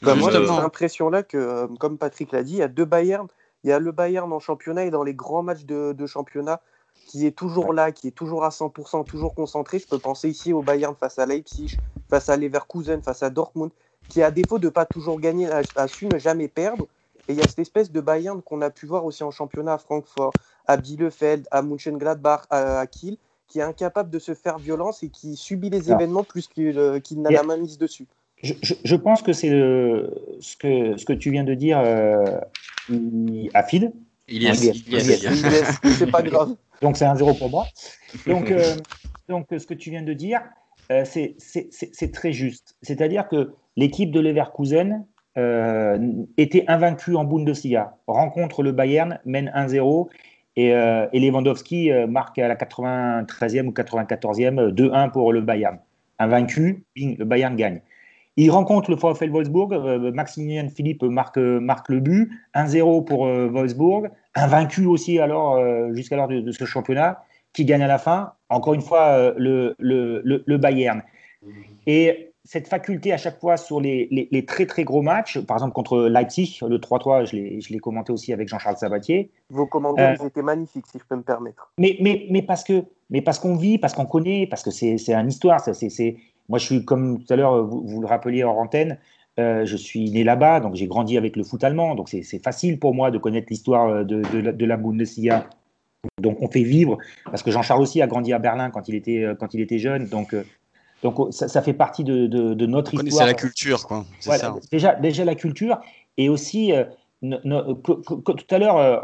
Bah, 0.00 0.14
moi, 0.14 0.30
j'ai 0.30 0.40
l'impression 0.40 1.10
là 1.10 1.22
que, 1.22 1.36
euh, 1.36 1.66
comme 1.78 1.98
Patrick 1.98 2.32
l'a 2.32 2.42
dit, 2.42 2.54
il 2.54 2.58
y 2.58 2.62
a 2.62 2.68
deux 2.68 2.86
Bayern. 2.86 3.28
Il 3.62 3.68
y 3.68 3.72
a 3.74 3.78
le 3.78 3.92
Bayern 3.92 4.32
en 4.32 4.40
championnat 4.40 4.86
et 4.86 4.90
dans 4.90 5.02
les 5.02 5.12
grands 5.12 5.42
matchs 5.42 5.64
de, 5.64 6.06
championnat 6.06 6.62
qui 7.06 7.26
est 7.26 7.36
toujours 7.36 7.74
là, 7.74 7.92
qui 7.92 8.08
est 8.08 8.12
toujours 8.12 8.44
à 8.44 8.48
100%, 8.48 9.04
toujours 9.04 9.34
concentré. 9.34 9.80
Je 9.80 9.86
peux 9.86 9.98
penser 9.98 10.30
ici 10.30 10.54
au 10.54 10.62
Bayern 10.62 10.94
face 10.98 11.18
à 11.18 11.26
Leipzig, 11.26 11.76
face 12.08 12.30
à 12.30 12.38
Leverkusen, 12.38 13.02
face 13.02 13.22
à 13.22 13.28
Dortmund, 13.28 13.70
qui 14.08 14.22
à 14.22 14.30
défaut 14.30 14.58
de 14.58 14.70
pas 14.70 14.86
toujours 14.86 15.20
gagner, 15.20 15.48
a 15.76 15.88
su 15.88 16.06
ne 16.06 16.18
jamais 16.18 16.48
perdre. 16.48 16.86
Et 17.30 17.34
il 17.34 17.38
y 17.38 17.42
a 17.42 17.46
cette 17.46 17.60
espèce 17.60 17.92
de 17.92 18.00
Bayern 18.00 18.42
qu'on 18.42 18.60
a 18.60 18.70
pu 18.70 18.86
voir 18.86 19.04
aussi 19.04 19.22
en 19.22 19.30
championnat 19.30 19.74
à 19.74 19.78
Francfort, 19.78 20.32
à 20.66 20.76
Bielefeld, 20.76 21.46
à 21.52 21.62
Mönchengladbach, 21.62 22.46
à, 22.50 22.84
Kiel, 22.88 23.18
qui 23.46 23.60
est 23.60 23.62
incapable 23.62 24.10
de 24.10 24.18
se 24.18 24.34
faire 24.34 24.58
violence 24.58 25.04
et 25.04 25.10
qui 25.10 25.36
subit 25.36 25.70
les 25.70 25.92
événements 25.92 26.24
plus 26.24 26.48
qu'il 26.48 26.76
euh, 26.76 26.98
n'a 27.14 27.30
la 27.30 27.44
main 27.44 27.56
mise 27.56 27.78
dessus. 27.78 28.08
Je, 28.42 28.96
pense 28.96 29.22
que 29.22 29.32
c'est 29.32 29.48
ce 29.48 30.56
que, 30.56 30.96
ce 30.96 31.04
que 31.04 31.12
tu 31.12 31.30
viens 31.30 31.44
de 31.44 31.54
dire 31.54 31.78
euh, 31.78 32.40
à 33.54 33.62
Phil. 33.62 33.92
Il 34.26 34.42
y 34.42 34.48
a, 34.48 34.54
c'est 34.54 36.10
pas 36.10 36.22
grave. 36.22 36.56
Donc 36.82 36.96
c'est 36.96 37.04
un 37.04 37.14
zéro 37.14 37.34
pour 37.34 37.48
moi. 37.48 37.66
Donc, 38.26 38.50
euh, 38.50 38.74
donc 39.28 39.46
ce 39.50 39.66
que 39.66 39.74
tu 39.74 39.90
viens 39.90 40.02
de 40.02 40.14
dire, 40.14 40.40
c'est 41.04 42.12
très 42.12 42.32
juste. 42.32 42.74
C'est-à-dire 42.82 43.28
que 43.28 43.52
l'équipe 43.76 44.10
de 44.10 44.18
Leverkusen 44.18 44.92
euh, 44.94 45.19
était 46.36 46.64
invaincu 46.68 47.16
en 47.16 47.24
Bundesliga, 47.24 47.96
rencontre 48.06 48.62
le 48.62 48.72
Bayern, 48.72 49.18
mène 49.24 49.52
1-0 49.54 50.08
et, 50.56 50.74
euh, 50.74 51.06
et, 51.12 51.20
Lewandowski 51.20 51.90
euh, 51.90 52.06
marque 52.06 52.38
à 52.38 52.48
la 52.48 52.56
93e 52.56 53.66
ou 53.66 53.70
94e 53.70 54.70
2-1 54.72 55.10
pour 55.10 55.32
le 55.32 55.40
Bayern. 55.40 55.78
Invaincu, 56.18 56.84
le 56.96 57.24
Bayern 57.24 57.56
gagne. 57.56 57.80
Il 58.36 58.50
rencontre 58.50 58.90
le 58.90 58.96
VfL 58.96 59.30
Wolfsburg, 59.30 60.12
Maximilian 60.14 60.68
Philippe 60.68 61.02
marque, 61.02 61.36
marque 61.36 61.88
le 61.88 62.00
but, 62.00 62.30
1-0 62.54 63.04
pour 63.04 63.26
Wolfsburg, 63.26 64.08
invaincu 64.34 64.86
aussi 64.86 65.18
alors 65.18 65.58
jusqu'alors 65.92 66.28
de, 66.28 66.40
de, 66.40 66.52
ce 66.52 66.64
championnat, 66.64 67.22
qui 67.52 67.64
gagne 67.64 67.82
à 67.82 67.88
la 67.88 67.98
fin, 67.98 68.32
encore 68.48 68.74
une 68.74 68.82
fois 68.82 69.34
le, 69.36 69.74
le, 69.78 70.22
le, 70.24 70.42
le 70.46 70.56
Bayern. 70.58 71.02
Et 71.86 72.29
cette 72.50 72.66
faculté 72.66 73.12
à 73.12 73.16
chaque 73.16 73.38
fois 73.38 73.56
sur 73.56 73.80
les, 73.80 74.08
les, 74.10 74.44
très 74.44 74.66
très 74.66 74.82
gros 74.82 75.02
matchs, 75.02 75.38
par 75.38 75.58
exemple 75.58 75.72
contre 75.72 76.08
Leipzig, 76.08 76.58
le 76.68 76.78
3-3, 76.78 77.24
je 77.24 77.72
l'ai 77.72 77.78
commenté 77.78 78.12
aussi 78.12 78.32
avec 78.32 78.48
Jean-Charles 78.48 78.76
Sabatier. 78.76 79.30
Vos 79.50 79.66
commentaires 79.66 80.20
euh, 80.20 80.26
étaient 80.26 80.42
magnifiques, 80.42 80.86
si 80.90 80.98
je 80.98 81.04
peux 81.08 81.14
me 81.14 81.22
permettre. 81.22 81.70
Mais, 81.78 81.96
mais, 82.00 82.26
mais 82.28 82.42
parce 82.42 82.64
que 82.64 82.82
mais 83.08 83.22
parce 83.22 83.38
qu'on 83.38 83.54
vit, 83.54 83.78
parce 83.78 83.94
qu'on 83.94 84.04
connaît, 84.04 84.48
parce 84.48 84.64
que 84.64 84.72
c'est 84.72 85.14
une 85.14 85.28
histoire. 85.28 85.60
c'est 85.60 86.16
moi, 86.48 86.58
je 86.58 86.64
suis 86.64 86.84
comme 86.84 87.22
tout 87.22 87.32
à 87.32 87.36
l'heure, 87.36 87.64
vous, 87.64 87.86
vous, 87.86 88.00
le 88.00 88.08
rappeliez 88.08 88.42
en 88.42 88.56
antenne, 88.56 88.98
je 89.38 89.76
suis 89.76 90.10
né 90.10 90.24
là-bas, 90.24 90.58
donc 90.58 90.74
j'ai 90.74 90.88
grandi 90.88 91.16
avec 91.16 91.36
le 91.36 91.44
foot 91.44 91.62
allemand, 91.62 91.94
donc 91.94 92.08
c'est 92.08 92.42
facile 92.42 92.80
pour 92.80 92.96
moi 92.96 93.12
de 93.12 93.18
connaître 93.18 93.46
l'histoire 93.50 94.04
de, 94.04 94.22
de, 94.50 94.66
la 94.66 94.76
Bundesliga. 94.76 95.48
Donc 96.20 96.42
on 96.42 96.48
fait 96.48 96.64
vivre, 96.64 96.98
parce 97.26 97.44
que 97.44 97.52
Jean-Charles 97.52 97.82
aussi 97.82 98.02
a 98.02 98.08
grandi 98.08 98.32
à 98.32 98.40
Berlin 98.40 98.70
quand 98.70 98.88
il 98.88 98.96
était, 98.96 99.24
quand 99.38 99.54
il 99.54 99.60
était 99.60 99.78
jeune, 99.78 100.06
donc, 100.08 100.34
donc 101.02 101.32
ça, 101.32 101.62
fait 101.62 101.72
partie 101.72 102.04
de, 102.04 102.66
notre 102.66 102.94
histoire. 102.94 103.26
C'est 103.26 103.32
la 103.32 103.34
culture, 103.34 103.86
quoi. 103.86 104.04
ça. 104.20 104.54
Déjà, 104.70 104.94
déjà 104.94 105.24
la 105.24 105.34
culture, 105.34 105.78
et 106.16 106.28
aussi 106.28 106.72
tout 107.22 108.46
à 108.50 108.58
l'heure, 108.58 108.78
euh, 108.78 108.96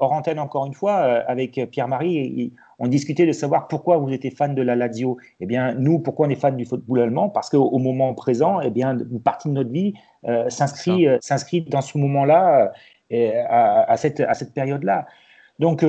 hors 0.00 0.12
antenne 0.12 0.38
encore 0.38 0.66
une 0.66 0.74
fois, 0.74 1.00
euh, 1.00 1.22
avec 1.26 1.58
Pierre-Marie, 1.70 2.52
on 2.78 2.86
discutait 2.86 3.26
de 3.26 3.32
savoir 3.32 3.68
pourquoi 3.68 3.96
vous 3.96 4.10
étiez 4.12 4.30
fan 4.30 4.54
de 4.54 4.62
la 4.62 4.76
Lazio. 4.76 5.16
Eh 5.40 5.46
bien, 5.46 5.74
nous, 5.74 5.98
pourquoi 5.98 6.26
on 6.26 6.30
est 6.30 6.36
fan 6.36 6.56
du 6.56 6.66
football 6.66 7.00
allemand? 7.00 7.30
Parce 7.30 7.48
qu'au 7.48 7.78
moment 7.78 8.12
présent, 8.14 8.60
eh 8.60 8.70
bien, 8.70 8.98
une 8.98 9.22
partie 9.22 9.48
de 9.48 9.54
notre 9.54 9.70
vie 9.70 9.94
euh, 10.26 10.50
s'inscrit, 10.50 11.06
s'inscrit 11.20 11.62
dans 11.62 11.80
ce 11.80 11.96
moment-là, 11.98 12.72
à, 13.48 13.96
cette, 13.98 14.20
à 14.20 14.34
cette 14.34 14.54
période-là. 14.54 15.06
Donc, 15.58 15.84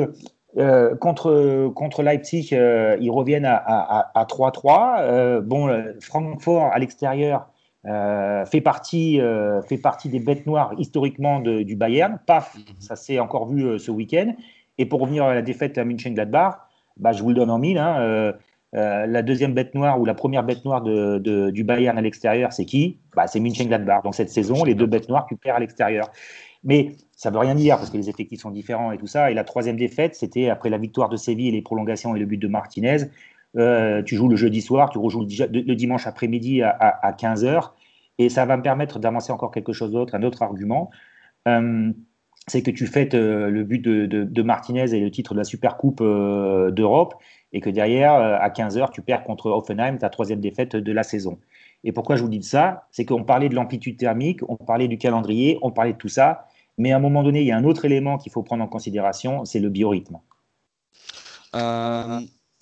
contre, 0.99 1.69
contre 1.69 2.03
Leipzig, 2.03 2.49
ils 2.51 3.11
reviennent 3.11 3.45
à 3.45 4.25
3-3. 4.29 5.41
bon, 5.41 5.83
Francfort 5.99 6.71
à 6.71 6.79
l'extérieur, 6.79 7.47
euh, 7.85 8.45
fait, 8.45 8.61
partie, 8.61 9.19
euh, 9.19 9.61
fait 9.61 9.77
partie 9.77 10.07
des 10.07 10.19
bêtes 10.19 10.45
noires 10.45 10.73
historiquement 10.77 11.41
du 11.41 11.75
Bayern. 11.75 12.17
Paf, 12.25 12.55
mhm. 12.55 12.63
ça 12.79 12.95
s'est 12.95 13.19
encore 13.19 13.47
vu 13.47 13.63
euh, 13.63 13.77
ce 13.77 13.91
week-end. 13.91 14.33
Et 14.77 14.85
pour 14.85 15.01
revenir 15.01 15.25
à 15.25 15.35
la 15.35 15.41
défaite 15.41 15.77
à 15.77 15.83
München-Gladbach, 15.83 16.59
bah, 16.97 17.11
je 17.11 17.21
vous 17.21 17.29
le 17.29 17.35
donne 17.35 17.49
en 17.49 17.59
mille. 17.59 17.77
Hein, 17.77 18.33
la 18.71 19.21
deuxième 19.21 19.53
bête 19.53 19.75
noire 19.75 19.99
ou 19.99 20.05
la 20.05 20.15
première 20.15 20.43
bête 20.43 20.65
noire 20.65 20.81
de, 20.81 21.51
du 21.51 21.63
Bayern 21.63 21.95
à 21.95 22.01
l'extérieur, 22.01 22.51
c'est 22.53 22.65
qui? 22.65 22.97
Bah, 23.15 23.27
C'est 23.27 23.39
München-Gladbach. 23.39 24.01
Donc 24.03 24.15
cette 24.15 24.31
saison, 24.31 24.63
les 24.63 24.73
deux 24.73 24.87
bêtes 24.87 25.09
noires, 25.09 25.27
tu 25.27 25.35
perds 25.35 25.57
à 25.57 25.59
l'extérieur. 25.59 26.09
Mais 26.63 26.93
ça 27.23 27.29
veut 27.29 27.39
rien 27.39 27.55
dire 27.55 27.77
parce 27.77 27.89
que 27.89 27.95
les 27.95 28.09
effectifs 28.09 28.41
sont 28.41 28.51
différents 28.51 28.91
et 28.91 28.97
tout 28.97 29.07
ça. 29.07 29.31
Et 29.31 29.33
la 29.33 29.45
troisième 29.45 29.77
défaite, 29.77 30.13
c'était 30.13 30.49
après 30.49 30.69
la 30.69 30.77
victoire 30.77 31.07
de 31.07 31.15
Séville 31.15 31.51
les 31.51 31.61
prolongations 31.61 32.17
et 32.17 32.19
le 32.19 32.25
but 32.25 32.35
de 32.35 32.49
Martinez. 32.49 32.97
Euh, 33.55 34.03
tu 34.03 34.17
joues 34.17 34.27
le 34.27 34.35
jeudi 34.35 34.59
soir, 34.59 34.89
tu 34.89 34.97
rejoues 34.97 35.21
le, 35.21 35.73
dimanche 35.73 36.05
après-midi 36.05 36.63
à, 36.63 37.15
15h, 37.17 37.69
et 38.17 38.27
ça 38.27 38.45
va 38.45 38.57
me 38.57 38.61
permettre 38.61 38.99
d'avancer 38.99 39.31
encore 39.31 39.51
quelque 39.51 39.71
chose 39.71 39.93
d'autre, 39.93 40.15
un 40.15 40.23
autre 40.23 40.41
argument. 40.43 40.91
Euh, 41.47 41.93
c'est 42.47 42.61
que 42.61 42.71
tu 42.71 42.87
fêtes 42.87 43.13
euh, 43.13 43.49
le 43.49 43.63
but 43.63 43.79
de, 43.81 44.41
Martinez 44.41 44.93
et 44.93 44.99
le 44.99 45.09
titre 45.09 45.33
de 45.33 45.39
la 45.39 45.45
Super 45.45 45.77
Coupe 45.77 46.03
d'Europe, 46.03 47.13
et 47.53 47.61
que 47.61 47.69
derrière, 47.69 48.15
à 48.15 48.49
15h, 48.49 48.91
tu 48.91 49.01
perds 49.01 49.23
contre 49.23 49.49
Offenheim, 49.49 49.97
ta 49.97 50.09
troisième 50.09 50.41
défaite 50.41 50.75
de 50.75 50.91
la 50.91 51.03
saison. 51.03 51.39
Et 51.85 51.93
pourquoi 51.93 52.17
je 52.17 52.21
vous 52.21 52.27
dis 52.27 52.43
ça? 52.43 52.87
C'est 52.91 53.05
qu'on 53.05 53.23
parlait 53.23 53.47
de 53.47 53.55
l'amplitude 53.55 53.95
thermique, 53.95 54.41
on 54.49 54.57
parlait 54.57 54.89
du 54.89 54.97
calendrier, 54.97 55.57
on 55.61 55.71
parlait 55.71 55.93
de 55.93 55.97
tout 55.97 56.09
ça, 56.09 56.47
mais 56.77 56.91
à 56.91 56.97
un 56.97 56.99
moment 56.99 57.23
donné, 57.23 57.41
il 57.41 57.47
y 57.47 57.51
a 57.51 57.57
un 57.57 57.63
autre 57.63 57.85
élément 57.85 58.17
qu'il 58.17 58.31
faut 58.31 58.43
prendre 58.43 58.63
en 58.63 58.67
considération, 58.67 59.45
c'est 59.45 59.59
le 59.59 59.69
biorhythme. 59.69 60.19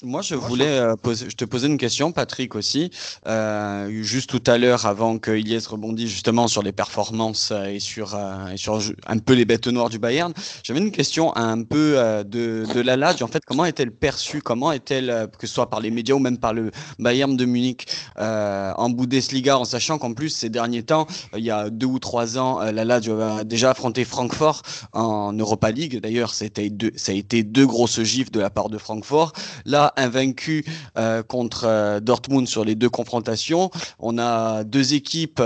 Moi, 0.03 0.23
je 0.23 0.33
voulais 0.33 0.79
euh, 0.79 0.95
poser, 0.95 1.27
je 1.29 1.35
te 1.35 1.45
posais 1.45 1.67
une 1.67 1.77
question, 1.77 2.11
Patrick 2.11 2.55
aussi, 2.55 2.89
euh, 3.27 3.87
juste 4.01 4.31
tout 4.31 4.41
à 4.47 4.57
l'heure, 4.57 4.87
avant 4.87 5.19
que 5.19 5.29
Ilyes 5.29 5.67
rebondisse 5.69 6.09
justement 6.09 6.47
sur 6.47 6.63
les 6.63 6.71
performances 6.71 7.51
euh, 7.51 7.65
et 7.65 7.79
sur, 7.79 8.15
euh, 8.15 8.47
et 8.47 8.57
sur 8.57 8.81
un 9.05 9.19
peu 9.19 9.33
les 9.33 9.45
bêtes 9.45 9.67
noires 9.67 9.89
du 9.89 9.99
Bayern. 9.99 10.33
J'avais 10.63 10.79
une 10.79 10.91
question 10.91 11.35
un 11.37 11.61
peu 11.61 11.97
de, 12.25 12.65
de 12.73 12.81
la 12.81 12.97
Lazio. 12.97 13.27
En 13.27 13.29
fait, 13.29 13.45
comment 13.45 13.63
est-elle 13.63 13.91
perçue? 13.91 14.41
Comment 14.41 14.71
est-elle, 14.71 15.27
que 15.37 15.45
ce 15.45 15.53
soit 15.53 15.69
par 15.69 15.79
les 15.79 15.91
médias 15.91 16.15
ou 16.15 16.19
même 16.19 16.39
par 16.39 16.53
le 16.53 16.71
Bayern 16.97 17.37
de 17.37 17.45
Munich 17.45 17.85
en 18.17 18.89
Bundesliga, 18.89 19.59
en 19.59 19.65
sachant 19.65 19.99
qu'en 19.99 20.13
plus 20.13 20.29
ces 20.29 20.49
derniers 20.49 20.83
temps, 20.83 21.05
il 21.37 21.43
y 21.43 21.51
a 21.51 21.69
deux 21.69 21.85
ou 21.85 21.99
trois 21.99 22.37
ans, 22.39 22.59
la 22.59 22.85
Lazio 22.85 23.19
a 23.19 23.43
déjà 23.43 23.71
affronté 23.71 24.03
Francfort 24.05 24.63
en 24.93 25.33
Europa 25.33 25.69
League. 25.71 25.99
D'ailleurs, 26.01 26.33
ça 26.33 26.45
a 26.45 27.13
été 27.13 27.43
deux 27.43 27.67
grosses 27.67 28.01
gifs 28.01 28.31
de 28.31 28.39
la 28.39 28.49
part 28.49 28.69
de 28.69 28.77
Francfort. 28.77 29.33
Là 29.65 29.90
invaincu 29.97 30.65
euh, 30.97 31.23
contre 31.23 31.65
euh, 31.65 31.99
Dortmund 31.99 32.47
sur 32.47 32.65
les 32.65 32.75
deux 32.75 32.89
confrontations. 32.89 33.69
On 33.99 34.17
a 34.17 34.63
deux 34.63 34.93
équipes, 34.93 35.41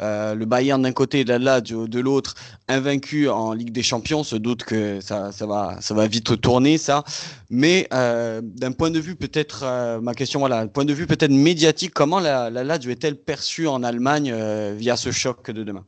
euh, 0.00 0.34
le 0.34 0.44
Bayern 0.44 0.82
d'un 0.82 0.92
côté 0.92 1.20
et 1.20 1.24
la 1.24 1.38
Lazio 1.38 1.88
de 1.88 2.00
l'autre, 2.00 2.34
invaincu 2.68 3.28
en 3.28 3.52
Ligue 3.52 3.72
des 3.72 3.82
Champions. 3.82 4.24
Se 4.24 4.36
doute 4.36 4.64
que 4.64 5.00
ça, 5.00 5.30
va, 5.40 6.06
vite 6.06 6.40
tourner, 6.40 6.78
ça. 6.78 7.04
Mais 7.50 7.88
d'un 7.90 8.72
point 8.72 8.90
de 8.90 9.00
vue 9.00 9.16
peut-être, 9.16 9.98
ma 10.00 10.14
question, 10.14 10.40
voilà, 10.40 10.66
point 10.66 10.84
de 10.84 10.92
vue 10.92 11.06
peut-être 11.06 11.32
médiatique, 11.32 11.92
comment 11.94 12.20
la, 12.20 12.50
la 12.50 12.64
Lazio 12.64 12.90
est-elle 12.90 13.16
perçue 13.16 13.66
en 13.66 13.82
Allemagne 13.82 14.34
via 14.76 14.96
ce 14.96 15.10
choc 15.10 15.50
de 15.50 15.64
demain? 15.64 15.84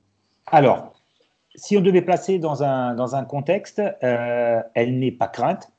Alors, 0.46 0.92
si 1.54 1.76
on 1.76 1.80
devait 1.80 2.02
placer 2.02 2.38
dans 2.38 2.62
un 2.62 3.24
contexte, 3.24 3.80
elle 4.00 4.98
n'est 4.98 5.12
pas 5.12 5.28
crainte, 5.28 5.70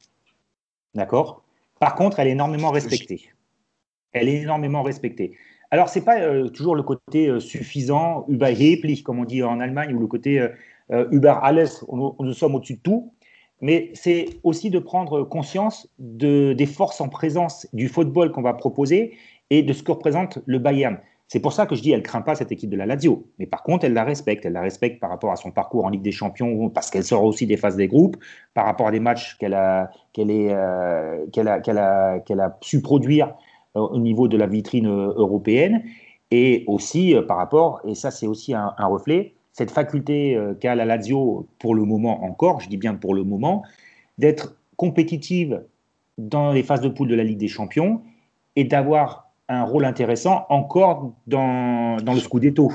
d'accord? 0.95 1.42
Par 1.83 1.95
contre, 1.95 2.21
elle 2.21 2.29
est 2.29 2.31
énormément 2.31 2.71
respectée. 2.71 3.29
Elle 4.13 4.29
est 4.29 4.43
énormément 4.43 4.83
respectée. 4.83 5.35
Alors, 5.69 5.89
ce 5.89 5.99
n'est 5.99 6.05
pas 6.05 6.21
euh, 6.21 6.47
toujours 6.47 6.77
le 6.77 6.83
côté 6.83 7.27
euh, 7.27 7.41
suffisant, 7.41 8.23
überheblich, 8.29 9.03
comme 9.03 9.19
on 9.19 9.25
dit 9.25 9.43
en 9.43 9.59
Allemagne, 9.59 9.93
ou 9.93 9.99
le 9.99 10.07
côté 10.07 10.39
euh, 10.39 11.07
über 11.11 11.35
alles, 11.43 11.83
où 11.89 12.23
nous 12.23 12.31
sommes 12.31 12.55
au-dessus 12.55 12.75
de 12.75 12.79
tout, 12.79 13.11
mais 13.59 13.91
c'est 13.95 14.27
aussi 14.43 14.69
de 14.69 14.79
prendre 14.79 15.23
conscience 15.23 15.89
de, 15.99 16.53
des 16.53 16.65
forces 16.65 17.01
en 17.01 17.09
présence 17.09 17.67
du 17.73 17.89
football 17.89 18.31
qu'on 18.31 18.43
va 18.43 18.53
proposer 18.53 19.17
et 19.49 19.61
de 19.61 19.73
ce 19.73 19.83
que 19.83 19.91
représente 19.91 20.39
le 20.45 20.59
Bayern. 20.59 20.99
C'est 21.33 21.39
pour 21.39 21.51
ça 21.51 21.65
que 21.65 21.73
je 21.73 21.81
dis 21.81 21.89
elle 21.89 22.03
craint 22.03 22.21
pas 22.21 22.35
cette 22.35 22.51
équipe 22.51 22.69
de 22.69 22.77
la 22.77 22.85
Lazio. 22.85 23.25
Mais 23.39 23.47
par 23.47 23.63
contre, 23.63 23.85
elle 23.85 23.93
la 23.93 24.03
respecte. 24.03 24.45
Elle 24.45 24.53
la 24.53 24.61
respecte 24.61 24.99
par 24.99 25.09
rapport 25.09 25.31
à 25.31 25.35
son 25.35 25.49
parcours 25.49 25.83
en 25.83 25.89
Ligue 25.89 26.03
des 26.03 26.11
Champions, 26.11 26.69
parce 26.69 26.91
qu'elle 26.91 27.03
sort 27.03 27.23
aussi 27.23 27.47
des 27.47 27.57
phases 27.57 27.75
des 27.75 27.87
groupes, 27.87 28.17
par 28.53 28.65
rapport 28.65 28.85
à 28.85 28.91
des 28.91 28.99
matchs 28.99 29.35
qu'elle 29.39 29.55
a, 29.55 29.89
qu'elle 30.13 30.29
euh, 30.29 31.25
a, 31.35 31.71
a, 31.71 32.45
a 32.45 32.57
su 32.61 32.83
produire 32.83 33.33
euh, 33.75 33.79
au 33.79 33.97
niveau 33.97 34.27
de 34.27 34.37
la 34.37 34.45
vitrine 34.45 34.85
euh, 34.85 35.11
européenne, 35.15 35.81
et 36.29 36.65
aussi 36.67 37.15
par 37.27 37.37
rapport, 37.37 37.81
et 37.87 37.95
ça 37.95 38.11
c'est 38.11 38.27
aussi 38.27 38.53
un, 38.53 38.75
reflet, 38.77 39.33
cette 39.53 39.71
faculté 39.71 40.39
qu'a 40.59 40.75
la 40.75 40.85
Lazio 40.85 41.47
pour 41.57 41.73
le 41.73 41.83
moment 41.83 42.23
encore, 42.23 42.59
je 42.59 42.69
dis 42.69 42.77
bien 42.77 42.93
pour 42.93 43.15
le 43.15 43.23
moment, 43.23 43.63
d'être 44.19 44.55
compétitive 44.77 45.63
dans 46.19 46.51
les 46.51 46.61
phases 46.61 46.81
de 46.81 46.89
poule 46.89 47.07
de 47.07 47.15
la 47.15 47.23
Ligue 47.23 47.39
des 47.39 47.47
Champions 47.47 48.01
et 48.55 48.65
d'avoir 48.65 49.32
un 49.53 49.63
rôle 49.63 49.85
intéressant 49.85 50.45
encore 50.49 51.13
dans, 51.27 51.97
dans 51.97 52.13
le 52.13 52.19
Scudetto. 52.19 52.71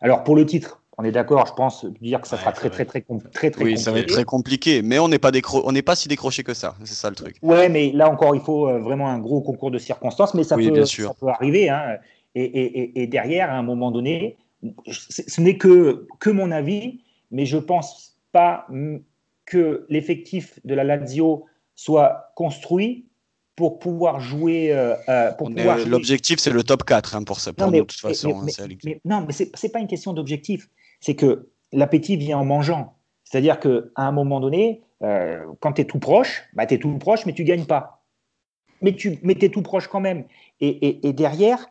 Alors 0.00 0.24
pour 0.24 0.36
le 0.36 0.46
titre, 0.46 0.82
on 0.98 1.04
est 1.04 1.12
d'accord, 1.12 1.46
je 1.46 1.52
pense 1.52 1.84
dire 2.00 2.20
que 2.20 2.26
ça 2.26 2.36
sera 2.36 2.52
très, 2.52 2.70
très, 2.70 2.84
très, 2.84 3.04
très, 3.32 3.50
très, 3.50 3.64
Oui, 3.64 3.78
ça 3.78 3.92
va 3.92 4.00
être 4.00 4.08
très 4.08 4.24
compliqué, 4.24 4.82
mais 4.82 4.98
on 4.98 5.08
n'est 5.08 5.20
pas, 5.20 5.30
on 5.64 5.70
n'est 5.70 5.82
pas 5.82 5.94
si 5.94 6.08
décroché 6.08 6.42
que 6.42 6.54
ça, 6.54 6.74
c'est 6.82 6.94
ça 6.94 7.08
le 7.08 7.14
truc. 7.14 7.36
Ouais, 7.40 7.68
mais 7.68 7.92
là 7.92 8.10
encore, 8.10 8.34
il 8.34 8.40
faut 8.40 8.68
euh, 8.68 8.80
vraiment 8.80 9.08
un 9.08 9.20
gros 9.20 9.40
concours 9.40 9.70
de 9.70 9.78
circonstances, 9.78 10.34
mais 10.34 10.42
ça, 10.42 10.56
peut, 10.56 10.84
ça 10.84 11.14
peut 11.20 11.28
arriver. 11.28 11.70
Hein. 11.70 11.98
Et, 12.34 12.42
et, 12.42 13.02
et, 13.02 13.06
derrière, 13.06 13.50
à 13.50 13.54
un 13.54 13.62
moment 13.62 13.92
donné, 13.92 14.36
ce 14.88 15.40
n'est 15.40 15.56
que, 15.56 16.06
que 16.18 16.30
mon 16.30 16.50
avis, 16.50 17.00
mais 17.30 17.46
je 17.46 17.56
ne 17.56 17.62
pense 17.62 18.18
pas 18.32 18.66
que 19.44 19.86
l'effectif 19.88 20.58
de 20.64 20.74
la 20.74 20.82
Lazio 20.82 21.46
soit 21.76 22.32
construit 22.34 23.06
pour 23.58 23.80
pouvoir 23.80 24.20
jouer. 24.20 24.72
Euh, 24.72 24.94
euh, 25.08 25.32
l'objectif, 25.84 26.38
c'est 26.38 26.52
le 26.52 26.62
top 26.62 26.84
4 26.84 27.16
hein, 27.16 27.24
pour 27.24 27.40
ça, 27.40 27.52
pour 27.52 27.72
de 27.72 27.80
toute 27.80 27.92
façon. 27.98 28.40
Mais, 28.84 29.00
non, 29.04 29.24
mais 29.26 29.32
ce 29.32 29.42
n'est 29.42 29.72
pas 29.72 29.80
une 29.80 29.88
question 29.88 30.12
d'objectif. 30.12 30.68
C'est 31.00 31.16
que 31.16 31.48
l'appétit 31.72 32.16
vient 32.16 32.38
en 32.38 32.44
mangeant. 32.44 32.94
C'est-à-dire 33.24 33.58
qu'à 33.58 33.80
un 33.96 34.12
moment 34.12 34.38
donné, 34.38 34.82
euh, 35.02 35.44
quand 35.58 35.72
tu 35.72 35.80
es 35.80 35.86
tout 35.86 35.98
proche, 35.98 36.44
bah, 36.52 36.66
tu 36.66 36.74
es 36.74 36.78
tout 36.78 36.96
proche, 36.98 37.26
mais 37.26 37.32
tu 37.32 37.42
gagnes 37.42 37.64
pas. 37.64 38.04
Mais 38.80 38.94
tu 38.94 39.18
mais 39.22 39.36
es 39.40 39.48
tout 39.48 39.62
proche 39.62 39.88
quand 39.88 39.98
même. 39.98 40.22
Et, 40.60 41.12
derrière, 41.12 41.66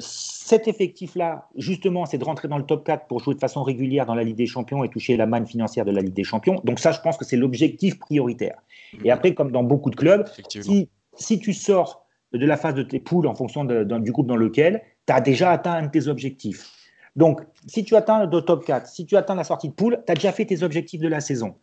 cet 0.00 0.66
effectif-là, 0.66 1.46
justement, 1.54 2.06
c'est 2.06 2.18
de 2.18 2.24
rentrer 2.24 2.48
dans 2.48 2.58
le 2.58 2.66
top 2.66 2.84
4 2.84 3.06
pour 3.06 3.20
jouer 3.20 3.36
de 3.36 3.40
façon 3.40 3.62
régulière 3.62 4.04
dans 4.04 4.16
la 4.16 4.24
Ligue 4.24 4.34
des 4.36 4.48
Champions 4.48 4.82
et 4.82 4.88
toucher 4.88 5.16
la 5.16 5.26
manne 5.26 5.46
financière 5.46 5.84
de 5.84 5.92
la 5.92 6.00
Ligue 6.00 6.14
des 6.14 6.24
Champions. 6.24 6.60
Donc 6.64 6.80
ça, 6.80 6.90
je 6.90 7.00
pense 7.00 7.16
que 7.16 7.24
c'est 7.24 7.36
l'objectif 7.36 8.00
prioritaire. 8.00 8.58
Et 9.04 9.12
après, 9.12 9.32
comme 9.32 9.52
dans 9.52 9.62
beaucoup 9.62 9.90
de 9.90 9.96
clubs, 9.96 10.26
si 10.48 10.88
si 11.20 11.38
tu 11.38 11.52
sors 11.52 12.06
de 12.32 12.44
la 12.46 12.56
phase 12.56 12.74
de 12.74 12.82
tes 12.82 13.00
poules 13.00 13.26
en 13.26 13.34
fonction 13.34 13.64
du 13.64 14.12
groupe 14.12 14.26
dans 14.26 14.36
lequel, 14.36 14.82
tu 15.06 15.12
as 15.12 15.20
déjà 15.20 15.50
atteint 15.50 15.72
un 15.72 15.82
de 15.82 15.90
tes 15.90 16.08
objectifs. 16.08 16.70
Donc, 17.16 17.40
si 17.66 17.84
tu 17.84 17.96
atteins 17.96 18.24
le 18.26 18.40
top 18.40 18.64
4, 18.64 18.86
si 18.86 19.04
tu 19.04 19.16
atteins 19.16 19.34
la 19.34 19.44
sortie 19.44 19.68
de 19.68 19.74
poule, 19.74 20.02
tu 20.06 20.12
as 20.12 20.14
déjà 20.14 20.32
fait 20.32 20.44
tes 20.44 20.62
objectifs 20.62 21.00
de 21.00 21.08
la 21.08 21.20
saison. 21.20 21.56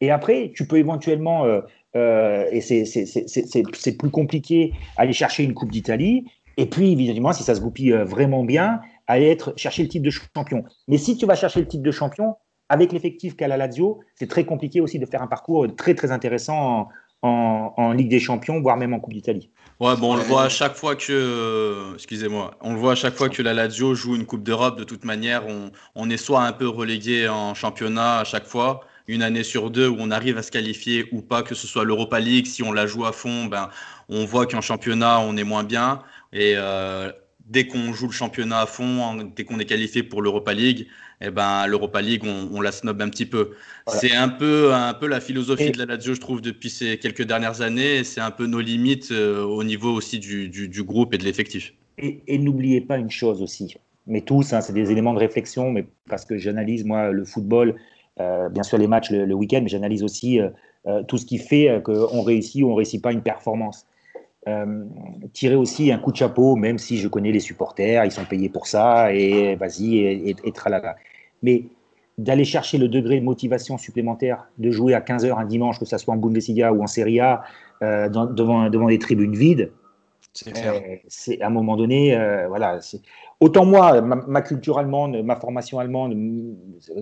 Et 0.00 0.10
après, 0.10 0.52
tu 0.54 0.66
peux 0.66 0.78
éventuellement, 0.78 1.44
euh, 1.44 1.60
euh, 1.96 2.46
et 2.50 2.60
c'est 2.60 3.96
plus 3.98 4.10
compliqué, 4.10 4.72
aller 4.96 5.12
chercher 5.12 5.44
une 5.44 5.54
Coupe 5.54 5.72
d'Italie. 5.72 6.26
Et 6.56 6.66
puis, 6.66 6.92
évidemment, 6.92 7.32
si 7.32 7.42
ça 7.42 7.54
se 7.54 7.60
goupille 7.60 7.92
euh, 7.92 8.04
vraiment 8.04 8.44
bien, 8.44 8.80
aller 9.06 9.28
être, 9.28 9.54
chercher 9.56 9.82
le 9.82 9.88
titre 9.88 10.04
de 10.04 10.10
champion. 10.10 10.64
Mais 10.88 10.98
si 10.98 11.16
tu 11.16 11.26
vas 11.26 11.34
chercher 11.34 11.60
le 11.60 11.68
titre 11.68 11.82
de 11.82 11.90
champion, 11.90 12.36
avec 12.68 12.92
l'effectif 12.92 13.36
qu'a 13.36 13.48
la 13.48 13.56
Lazio, 13.56 14.00
c'est 14.14 14.28
très 14.28 14.44
compliqué 14.44 14.80
aussi 14.80 14.98
de 14.98 15.06
faire 15.06 15.22
un 15.22 15.26
parcours 15.26 15.66
très, 15.76 15.94
très 15.94 16.10
intéressant 16.10 16.88
en, 17.22 17.92
Ligue 17.92 18.08
des 18.08 18.20
Champions, 18.20 18.60
voire 18.60 18.76
même 18.76 18.94
en 18.94 19.00
Coupe 19.00 19.14
d'Italie. 19.14 19.50
Ouais, 19.80 19.96
bon, 19.96 20.12
on 20.12 20.16
le 20.16 20.22
voit 20.22 20.44
à 20.44 20.48
chaque 20.48 20.74
fois 20.74 20.96
que, 20.96 21.94
excusez-moi, 21.94 22.56
on 22.60 22.74
le 22.74 22.78
voit 22.78 22.92
à 22.92 22.94
chaque 22.94 23.14
fois 23.14 23.28
que 23.28 23.42
la 23.42 23.52
Lazio 23.52 23.94
joue 23.94 24.14
une 24.14 24.26
Coupe 24.26 24.42
d'Europe. 24.42 24.78
De 24.78 24.84
toute 24.84 25.04
manière, 25.04 25.46
on, 25.46 25.70
on, 25.94 26.10
est 26.10 26.16
soit 26.16 26.42
un 26.42 26.52
peu 26.52 26.68
relégué 26.68 27.28
en 27.28 27.54
championnat 27.54 28.18
à 28.18 28.24
chaque 28.24 28.46
fois, 28.46 28.80
une 29.08 29.22
année 29.22 29.42
sur 29.42 29.70
deux 29.70 29.88
où 29.88 29.96
on 29.98 30.10
arrive 30.10 30.38
à 30.38 30.42
se 30.42 30.50
qualifier 30.50 31.06
ou 31.12 31.20
pas, 31.22 31.42
que 31.42 31.54
ce 31.54 31.66
soit 31.66 31.84
l'Europa 31.84 32.20
League, 32.20 32.46
si 32.46 32.62
on 32.62 32.72
la 32.72 32.86
joue 32.86 33.04
à 33.04 33.12
fond, 33.12 33.46
ben, 33.46 33.70
on 34.08 34.24
voit 34.24 34.46
qu'en 34.46 34.60
championnat, 34.60 35.20
on 35.20 35.36
est 35.36 35.44
moins 35.44 35.64
bien. 35.64 36.02
Et 36.32 36.54
euh, 36.56 37.10
dès 37.46 37.66
qu'on 37.66 37.92
joue 37.92 38.06
le 38.06 38.12
championnat 38.12 38.60
à 38.60 38.66
fond, 38.66 39.30
dès 39.36 39.44
qu'on 39.44 39.58
est 39.58 39.64
qualifié 39.64 40.02
pour 40.02 40.22
l'Europa 40.22 40.54
League, 40.54 40.86
eh 41.24 41.30
ben, 41.30 41.66
l'Europa 41.66 42.00
League, 42.02 42.24
on, 42.24 42.60
la 42.60 42.72
snob 42.72 43.00
un 43.00 43.08
petit 43.08 43.26
peu. 43.26 43.52
C'est 43.86 44.14
un 44.14 44.28
peu, 44.28 44.72
un 44.74 44.94
peu 44.94 45.06
la 45.06 45.20
philosophie 45.20 45.70
de 45.70 45.78
la 45.78 45.86
Lazio, 45.86 46.14
je 46.14 46.20
trouve, 46.20 46.40
depuis 46.40 46.70
ces 46.70 46.98
quelques 46.98 47.22
dernières 47.22 47.60
années. 47.60 48.04
C'est 48.04 48.20
un 48.20 48.30
peu 48.30 48.46
nos 48.46 48.60
limites 48.60 49.10
euh, 49.12 49.42
au 49.44 49.64
niveau 49.64 49.92
aussi 49.92 50.18
du, 50.18 50.48
du, 50.48 50.82
groupe 50.82 51.14
et 51.14 51.18
de 51.18 51.24
l'effectif. 51.24 51.74
Et, 51.98 52.38
n'oubliez 52.38 52.80
pas 52.80 52.98
une 52.98 53.10
chose 53.10 53.42
aussi, 53.42 53.76
mais 54.06 54.22
tous, 54.22 54.52
hein, 54.52 54.60
c'est 54.60 54.72
des 54.72 54.90
éléments 54.90 55.14
de 55.14 55.18
réflexion, 55.18 55.70
mais 55.70 55.86
parce 56.08 56.24
que 56.24 56.38
j'analyse, 56.38 56.84
moi, 56.84 57.10
le 57.10 57.24
football, 57.24 57.76
euh, 58.20 58.48
bien 58.48 58.62
sûr 58.62 58.78
les 58.78 58.86
matchs 58.86 59.10
le, 59.10 59.34
week-end, 59.34 59.60
mais 59.62 59.68
j'analyse 59.68 60.02
aussi 60.02 60.40
euh, 60.40 61.02
tout 61.06 61.18
ce 61.18 61.26
qui 61.26 61.38
fait 61.38 61.80
qu'on 61.84 62.22
réussit 62.22 62.62
ou 62.62 62.68
on 62.68 62.70
ne 62.70 62.76
réussit 62.76 63.02
pas 63.02 63.12
une 63.12 63.22
performance. 63.22 63.86
Euh, 64.48 64.84
tirer 65.32 65.54
aussi 65.54 65.92
un 65.92 65.98
coup 65.98 66.10
de 66.10 66.16
chapeau, 66.16 66.56
même 66.56 66.76
si 66.76 66.98
je 66.98 67.06
connais 67.06 67.30
les 67.30 67.38
supporters, 67.38 68.04
ils 68.04 68.10
sont 68.10 68.24
payés 68.24 68.48
pour 68.48 68.66
ça, 68.66 69.12
et 69.14 69.54
vas-y, 69.54 69.98
et, 69.98 70.36
et, 70.44 70.52
tralala. 70.52 70.96
Mais 71.42 71.64
d'aller 72.18 72.44
chercher 72.44 72.78
le 72.78 72.88
degré 72.88 73.18
de 73.20 73.24
motivation 73.24 73.78
supplémentaire 73.78 74.46
de 74.58 74.70
jouer 74.70 74.94
à 74.94 75.00
15h 75.00 75.38
un 75.38 75.44
dimanche, 75.44 75.78
que 75.78 75.84
ce 75.84 75.98
soit 75.98 76.14
en 76.14 76.16
Bundesliga 76.16 76.72
ou 76.72 76.82
en 76.82 76.86
Serie 76.86 77.20
A, 77.20 77.42
euh, 77.82 78.08
devant, 78.08 78.68
devant 78.68 78.88
des 78.88 78.98
tribunes 78.98 79.34
vides, 79.34 79.72
c'est 80.34 80.56
euh, 80.66 81.44
à 81.44 81.46
un 81.46 81.50
moment 81.50 81.76
donné, 81.76 82.16
voilà. 82.48 82.78
Autant 83.40 83.66
moi, 83.66 84.00
ma, 84.00 84.40
culture 84.40 84.78
allemande, 84.78 85.22
ma 85.24 85.36
formation 85.36 85.78
allemande, 85.78 86.14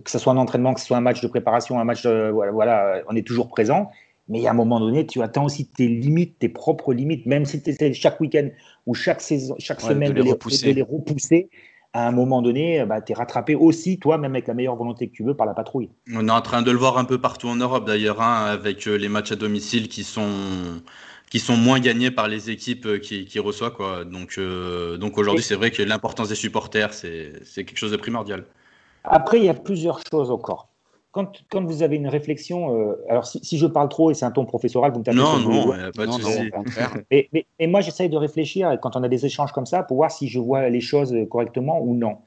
que 0.05 0.11
ce 0.11 0.19
soit 0.19 0.33
un 0.33 0.37
entraînement, 0.39 0.75
que 0.75 0.81
ce 0.81 0.87
soit 0.87 0.97
un 0.97 1.03
match 1.03 1.21
de 1.21 1.29
préparation, 1.29 1.79
un 1.79 1.85
match, 1.85 2.07
voilà, 2.07 3.03
on 3.09 3.15
est 3.15 3.27
toujours 3.27 3.49
présent. 3.49 3.91
Mais 4.31 4.47
à 4.47 4.53
un 4.53 4.55
moment 4.55 4.79
donné, 4.79 5.07
tu 5.07 5.21
attends 5.23 5.45
aussi 5.45 5.67
tes 5.67 5.89
limites, 5.89 6.39
tes 6.39 6.49
propres 6.49 6.95
limites, 6.95 7.27
même 7.27 7.45
si 7.45 7.61
tu 7.61 7.71
essaies 7.71 7.93
chaque 7.93 8.21
week-end 8.21 8.49
ou 8.87 8.95
chaque, 8.95 9.21
saison, 9.21 9.57
chaque 9.59 9.81
semaine 9.81 10.13
de 10.13 10.23
les, 10.23 10.31
repousser. 10.83 11.51
À 11.93 12.07
un 12.07 12.13
moment 12.13 12.41
donné, 12.41 12.85
bah, 12.87 13.01
tu 13.01 13.13
es 13.13 13.15
rattrapé 13.15 13.57
aussi, 13.57 13.99
toi, 13.99 14.17
même 14.17 14.33
avec 14.33 14.47
la 14.47 14.55
meilleure 14.55 14.77
volonté 14.77 15.09
que 15.09 15.13
tu 15.13 15.25
veux, 15.25 15.35
par 15.35 15.47
la 15.47 15.55
patrouille. 15.55 15.91
On 16.15 16.29
est 16.29 16.33
en 16.33 16.41
train 16.41 16.63
de 16.63 16.71
le 16.71 16.79
voir 16.79 16.99
un 16.99 17.05
peu 17.05 17.19
partout 17.19 17.49
en 17.49 17.57
Europe, 17.57 17.85
d'ailleurs, 17.85 18.23
hein, 18.23 18.47
avec 18.47 18.87
euh, 18.87 18.97
les 18.97 19.09
matchs 19.09 19.33
à 19.33 19.37
domicile 19.37 19.89
qui 19.89 20.05
sont, 20.05 20.31
qui 21.31 21.41
sont 21.41 21.57
moins 21.57 21.81
gagnés 21.81 22.13
par 22.13 22.29
les 22.29 22.51
équipes 22.51 22.87
euh, 22.87 22.99
qui, 22.99 23.25
qui 23.25 23.41
reçoivent. 23.41 23.75
Quoi. 23.75 24.05
Donc, 24.05 24.37
euh, 24.39 24.99
donc 24.99 25.19
aujourd'hui, 25.19 25.43
c'est 25.43 25.57
vrai 25.57 25.73
que 25.73 25.83
l'importance 25.83 26.29
des 26.29 26.37
supporters, 26.37 26.95
c'est 26.95 27.43
quelque 27.55 27.77
chose 27.77 27.93
de 27.93 27.97
primordial. 27.97 28.45
Après, 29.03 29.39
il 29.39 29.45
y 29.45 29.49
a 29.49 29.55
plusieurs 29.55 30.01
choses 30.09 30.31
encore 30.31 30.70
quand, 31.13 31.43
quand, 31.51 31.65
vous 31.65 31.83
avez 31.83 31.97
une 31.97 32.07
réflexion, 32.07 32.75
euh, 32.75 32.95
alors 33.09 33.27
si, 33.27 33.59
je 33.59 33.67
parle 33.67 33.89
trop 33.89 34.11
et 34.11 34.15
c'est 34.15 34.25
un 34.25 34.31
ton 34.31 34.45
professoral, 34.45 34.93
vous 34.93 35.01
me 35.01 35.05
tapez 35.05 35.19
Non, 35.19 35.39
non, 35.39 35.73
pas 35.95 36.07
de 36.07 36.13
souci. 36.13 36.51
Mais, 37.11 37.29
mais, 37.33 37.67
moi, 37.67 37.81
j'essaye 37.81 38.09
de 38.09 38.17
réfléchir 38.17 38.79
quand 38.81 38.97
on 38.97 39.03
a 39.03 39.09
des 39.09 39.27
échanges 39.27 39.53
comme 39.53 39.67
ça 39.67 39.83
pour 39.83 39.97
voir 39.97 40.11
si 40.11 40.29
je 40.29 40.39
vois 40.39 40.69
les 40.69 40.81
choses 40.81 41.15
correctement 41.29 41.81
ou 41.83 41.95
non. 41.95 42.19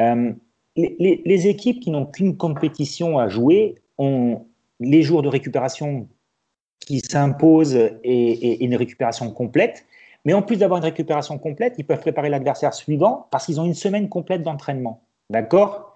Euh, 0.00 0.32
les, 0.76 1.22
les, 1.24 1.46
équipes 1.46 1.80
qui 1.80 1.90
n'ont 1.90 2.04
qu'une 2.04 2.36
compétition 2.36 3.18
à 3.18 3.28
jouer 3.28 3.76
ont 3.96 4.46
les 4.80 5.02
jours 5.02 5.22
de 5.22 5.28
récupération 5.28 6.08
qui 6.80 7.00
s'imposent 7.00 7.74
et, 7.74 7.92
et, 8.04 8.64
une 8.64 8.74
récupération 8.74 9.30
complète. 9.30 9.86
Mais 10.24 10.34
en 10.34 10.42
plus 10.42 10.56
d'avoir 10.56 10.78
une 10.78 10.84
récupération 10.84 11.38
complète, 11.38 11.74
ils 11.78 11.86
peuvent 11.86 12.00
préparer 12.00 12.28
l'adversaire 12.28 12.74
suivant 12.74 13.28
parce 13.30 13.46
qu'ils 13.46 13.60
ont 13.60 13.64
une 13.64 13.74
semaine 13.74 14.08
complète 14.08 14.42
d'entraînement. 14.42 15.02
D'accord? 15.30 15.95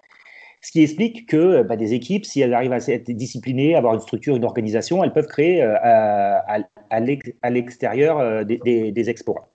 Ce 0.61 0.71
qui 0.71 0.81
explique 0.83 1.27
que 1.27 1.37
euh, 1.37 1.63
bah, 1.63 1.75
des 1.75 1.93
équipes, 1.93 2.25
si 2.25 2.39
elles 2.39 2.53
arrivent 2.53 2.73
à 2.73 2.77
être 2.77 3.11
disciplinées, 3.11 3.75
à 3.75 3.79
avoir 3.79 3.95
une 3.95 3.99
structure, 3.99 4.35
une 4.35 4.45
organisation, 4.45 5.03
elles 5.03 5.13
peuvent 5.13 5.27
créer 5.27 5.63
euh, 5.63 5.75
à, 5.81 7.49
l'extérieur 7.49 8.19
euh, 8.19 8.43
des, 8.43 8.91
des, 8.91 9.09
exploits. 9.09 9.47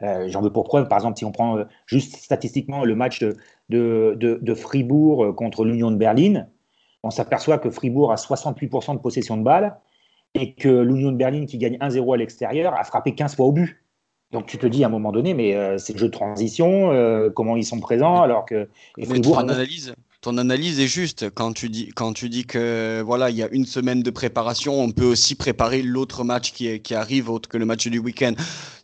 J'en 0.00 0.40
veux 0.40 0.52
pour 0.52 0.64
preuve, 0.64 0.86
par 0.86 0.98
exemple, 0.98 1.18
si 1.18 1.24
on 1.24 1.32
prend 1.32 1.64
juste 1.86 2.16
statistiquement 2.16 2.84
le 2.84 2.94
match 2.94 3.20
de, 3.20 3.36
de, 3.68 4.38
de, 4.40 4.54
Fribourg 4.54 5.34
contre 5.34 5.64
l'Union 5.64 5.90
de 5.90 5.96
Berlin, 5.96 6.46
on 7.02 7.10
s'aperçoit 7.10 7.58
que 7.58 7.68
Fribourg 7.68 8.12
a 8.12 8.14
68% 8.14 8.94
de 8.94 8.98
possession 9.00 9.36
de 9.36 9.42
balles 9.42 9.76
et 10.34 10.54
que 10.54 10.68
l'Union 10.68 11.10
de 11.10 11.16
Berlin, 11.16 11.46
qui 11.46 11.58
gagne 11.58 11.78
1-0 11.78 12.14
à 12.14 12.16
l'extérieur, 12.16 12.78
a 12.78 12.84
frappé 12.84 13.16
15 13.16 13.34
fois 13.34 13.46
au 13.46 13.52
but. 13.52 13.82
Donc 14.30 14.46
tu 14.46 14.56
te 14.56 14.68
dis 14.68 14.84
à 14.84 14.86
un 14.86 14.90
moment 14.90 15.10
donné, 15.10 15.34
mais 15.34 15.78
c'est 15.78 15.94
le 15.94 15.98
jeu 15.98 16.06
de 16.06 16.12
transition, 16.12 17.30
comment 17.34 17.56
ils 17.56 17.64
sont 17.64 17.80
présents, 17.80 18.22
alors 18.22 18.44
que 18.44 18.68
et 18.98 19.04
Fribourg, 19.04 19.40
analyse, 19.40 19.94
ton 20.20 20.36
analyse 20.36 20.80
est 20.80 20.88
juste. 20.88 21.30
Quand 21.30 21.52
tu 21.52 21.68
dis 21.68 21.88
quand 21.94 22.12
tu 22.12 22.28
dis 22.28 22.44
que 22.44 23.02
voilà 23.04 23.30
il 23.30 23.36
y 23.36 23.42
a 23.42 23.48
une 23.50 23.66
semaine 23.66 24.02
de 24.02 24.10
préparation 24.10 24.80
on 24.80 24.90
peut 24.90 25.04
aussi 25.04 25.34
préparer 25.34 25.82
l'autre 25.82 26.24
match 26.24 26.52
qui, 26.52 26.80
qui 26.80 26.94
arrive 26.94 27.30
autre 27.30 27.48
que 27.48 27.56
le 27.56 27.66
match 27.66 27.86
du 27.86 27.98
week-end 27.98 28.34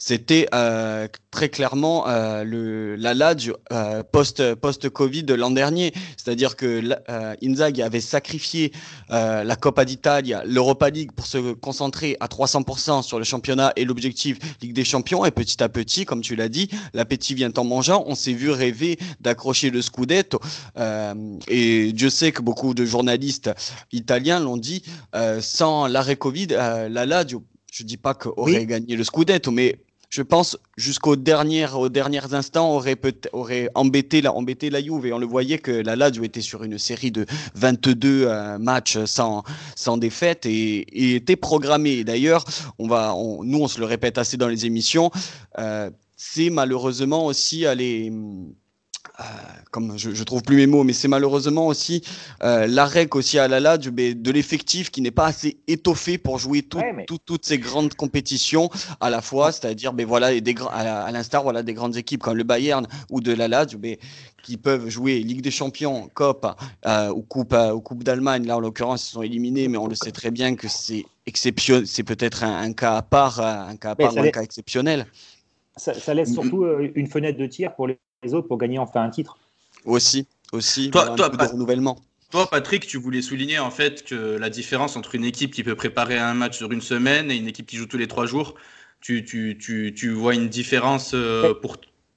c'était 0.07 0.47
euh, 0.53 1.09
très 1.31 1.49
clairement 1.49 2.07
euh, 2.09 2.45
le 2.45 2.95
la 2.95 3.15
Lazio 3.15 3.57
euh, 3.73 4.03
post 4.03 4.55
post 4.55 4.91
Covid 4.91 5.23
de 5.23 5.33
l'an 5.33 5.51
dernier. 5.51 5.95
C'est-à-dire 6.19 6.57
que 6.57 6.83
euh, 7.09 7.35
Inzaghi 7.43 7.81
avait 7.81 8.03
sacrifié 8.03 8.71
la 9.09 9.57
Coppa 9.57 9.87
d'Italia 9.87 10.43
l'Europa 10.45 10.91
League 10.91 11.13
pour 11.13 11.27
se 11.27 11.55
concentrer 11.55 12.19
à 12.21 12.27
300% 12.27 13.03
sur 13.03 13.19
le 13.19 13.25
championnat 13.25 13.73
et 13.77 13.87
l'objectif 13.87 14.37
Ligue 14.61 14.75
des 14.75 14.85
Champions. 14.85 15.25
Et 15.25 15.31
petit 15.31 15.63
à 15.63 15.71
petit 15.71 16.05
comme 16.05 16.21
tu 16.21 16.37
l'as 16.37 16.51
dit 16.51 16.69
l'appétit 16.93 17.33
vient 17.33 17.53
en 17.57 17.65
mangeant. 17.65 18.05
On 18.07 18.15
s'est 18.15 18.35
vu 18.35 18.51
rêver 18.51 18.99
d'accrocher 19.23 19.71
le 19.71 19.81
scudetto. 19.81 20.39
Et 21.49 21.93
Dieu 21.95 22.11
sait 22.11 22.31
que 22.31 22.43
beaucoup 22.43 22.75
de 22.75 22.85
journalistes 22.85 23.51
italiens 23.91 24.39
l'ont 24.39 24.59
dit, 24.59 24.83
sans 25.41 25.87
l'arrêt 25.87 26.17
Covid, 26.17 26.49
la 26.49 27.07
Lazio, 27.07 27.43
je 27.75 27.83
ne 27.83 27.89
dis 27.89 27.97
pas 27.97 28.15
qu'aurait 28.15 28.67
gagné 28.67 28.95
le 28.95 29.03
Scudetto, 29.03 29.51
mais 29.51 29.81
je 30.15 30.23
pense 30.23 30.57
jusqu'aux 30.77 31.17
derniers, 31.17 31.67
aux 31.73 31.89
derniers 31.89 32.35
instants 32.35 32.73
aurait, 32.73 32.95
peut 32.95 33.17
aurait 33.33 33.69
embêté, 33.75 34.23
la, 34.23 34.33
embêté 34.33 34.71
la 34.71 34.81
Juve 34.81 35.07
et 35.07 35.13
on 35.13 35.19
le 35.19 35.27
voyait 35.27 35.59
que 35.59 35.73
la 35.73 35.97
Lazio 35.97 36.23
était 36.23 36.41
sur 36.41 36.63
une 36.63 36.79
série 36.79 37.11
de 37.11 37.27
22 37.57 38.27
euh, 38.27 38.59
matchs 38.59 38.97
sans, 39.07 39.43
sans 39.75 39.97
défaite 39.97 40.47
et, 40.47 41.17
était 41.17 41.35
programmée. 41.35 42.05
D'ailleurs, 42.05 42.45
on 42.79 43.43
nous 43.43 43.59
on 43.59 43.67
se 43.67 43.81
le 43.81 43.87
répète 43.87 44.17
assez 44.17 44.37
dans 44.37 44.47
les 44.47 44.67
émissions, 44.67 45.11
c'est 46.17 46.51
malheureusement 46.51 47.27
aussi 47.27 47.67
aller 47.67 48.13
euh, 49.21 49.23
comme 49.71 49.97
je, 49.97 50.13
je 50.13 50.25
trouve 50.25 50.43
plus 50.43 50.57
mes 50.57 50.67
mots, 50.67 50.83
mais 50.83 50.93
c'est 50.93 51.07
malheureusement 51.07 51.69
aussi 51.69 52.03
euh, 52.43 52.67
l'arrêt 52.67 53.09
aussi 53.13 53.39
à 53.39 53.47
la 53.47 53.79
de 53.79 54.31
l'effectif 54.33 54.91
qui 54.91 55.03
n'est 55.03 55.13
pas 55.13 55.27
assez 55.27 55.57
étoffé 55.69 56.19
pour 56.19 56.39
jouer 56.39 56.63
toutes 56.63 57.45
ces 57.45 57.59
grandes 57.59 57.95
compétitions 57.95 58.71
à 59.01 59.11
la 59.11 59.21
fois, 59.21 59.53
c'est-à-dire 59.53 59.93
ben 59.93 60.05
voilà 60.05 60.39
des 60.41 60.55
à, 60.71 61.13
l'instar 61.13 61.45
voilà 61.45 61.63
des 61.63 61.75
grandes 61.75 61.97
équipes 61.97 62.23
comme 62.23 62.37
le 62.37 62.43
Bayern 62.43 62.89
ou 63.09 63.21
de 63.21 63.33
la 63.33 63.47
Lazio 63.47 63.79
ben, 63.79 63.97
qui 64.43 64.57
peuvent 64.57 64.89
jouer 64.89 65.21
Ligue 65.21 65.43
des 65.43 65.53
Champions, 65.53 66.11
Coupe 66.15 66.47
euh, 66.87 67.11
ou 67.11 67.23
Coupe 67.23 67.53
euh, 67.53 67.73
ou 67.73 67.81
Coupe 67.81 68.03
d'Allemagne. 68.03 68.47
Là 68.47 68.57
en 68.57 68.61
l'occurrence 68.61 69.09
ils 69.09 69.13
sont 69.13 69.23
éliminés, 69.23 69.69
mais 69.69 69.79
on 69.79 69.87
le 69.87 69.95
sait 69.95 70.13
très 70.13 70.33
bien 70.33 70.57
que 70.57 70.67
c'est 70.67 71.05
exceptionnel, 71.27 71.87
c'est 71.87 72.03
peut-être 72.03 72.43
un, 72.43 72.73
cas 72.73 72.97
à 72.97 73.03
part, 73.03 73.41
un 73.41 73.77
cas 73.77 73.91
à 73.91 73.95
part, 73.95 74.19
un 74.19 74.31
cas 74.31 74.43
exceptionnel. 74.43 75.07
Ça, 75.77 75.95
ça 75.95 76.15
laisse 76.15 76.33
surtout 76.33 76.67
une 76.95 77.07
fenêtre 77.07 77.39
de 77.39 77.47
tir 77.47 77.75
pour 77.75 77.87
les 77.87 77.99
les 78.25 78.35
autres 78.35 78.49
pour 78.49 78.59
gagner 78.59 78.79
enfin 78.79 79.03
un 79.03 79.11
titre. 79.11 79.39
Aussi, 79.85 80.27
aussi. 80.53 80.91
Toi, 80.91 81.11
toi 81.11 81.29
de 81.29 81.37
renouvellement. 81.37 81.97
Toi, 82.31 82.49
Patrick, 82.51 82.87
tu 82.87 82.99
voulais 82.99 83.23
souligner 83.23 83.61
en 83.61 83.71
fait 83.71 84.03
que 84.03 84.37
la 84.37 84.51
différence 84.51 84.97
entre 84.97 85.15
une 85.15 85.25
équipe 85.25 85.53
qui 85.53 85.63
peut 85.63 85.77
préparer 85.77 86.19
un 86.19 86.35
match 86.35 86.57
sur 86.57 86.73
une 86.73 86.81
semaine 86.81 87.31
et 87.31 87.37
une 87.37 87.47
équipe 87.47 87.67
qui 87.67 87.77
joue 87.77 87.87
tous 87.87 87.97
les 87.97 88.09
trois 88.09 88.27
jours, 88.27 88.55
tu, 89.01 89.25
tu, 89.25 89.57
tu, 89.57 89.95
tu 89.95 90.11
vois 90.11 90.35
une 90.35 90.49
différence 90.49 91.13
euh, 91.15 91.55
pour. 91.55 91.77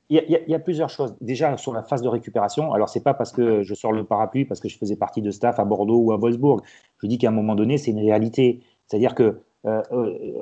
Il 0.10 0.16
y, 0.16 0.20
a, 0.20 0.24
il 0.26 0.50
y, 0.50 0.56
a, 0.56 0.60
plusieurs 0.60 0.90
choses. 0.90 1.16
Déjà, 1.20 1.58
sur 1.58 1.74
la 1.74 1.84
phase 1.84 2.02
de 2.02 2.08
récupération, 2.08 2.72
alors 2.72 2.88
c'est 2.88 3.04
pas 3.04 3.14
parce 3.14 3.34
que 3.34 3.62
je 3.62 3.74
sors 3.74 3.92
le 3.92 4.06
parapluie, 4.06 4.46
parce 4.46 4.62
que 4.62 4.70
je 4.70 4.78
faisais 4.78 4.96
partie 4.96 5.22
de 5.22 5.32
staff 5.32 5.60
à 5.60 5.66
Bordeaux 5.66 6.00
ou 6.00 6.14
à 6.14 6.18
Wolfsburg. 6.18 6.62
Je 7.04 7.08
dis 7.08 7.18
qu'à 7.18 7.28
un 7.28 7.32
moment 7.32 7.56
donné, 7.56 7.78
c'est 7.78 7.92
une 7.92 8.00
réalité. 8.00 8.62
C'est-à-dire 8.88 9.16
que, 9.16 9.42
euh, 9.66 9.84
euh, 9.92 10.40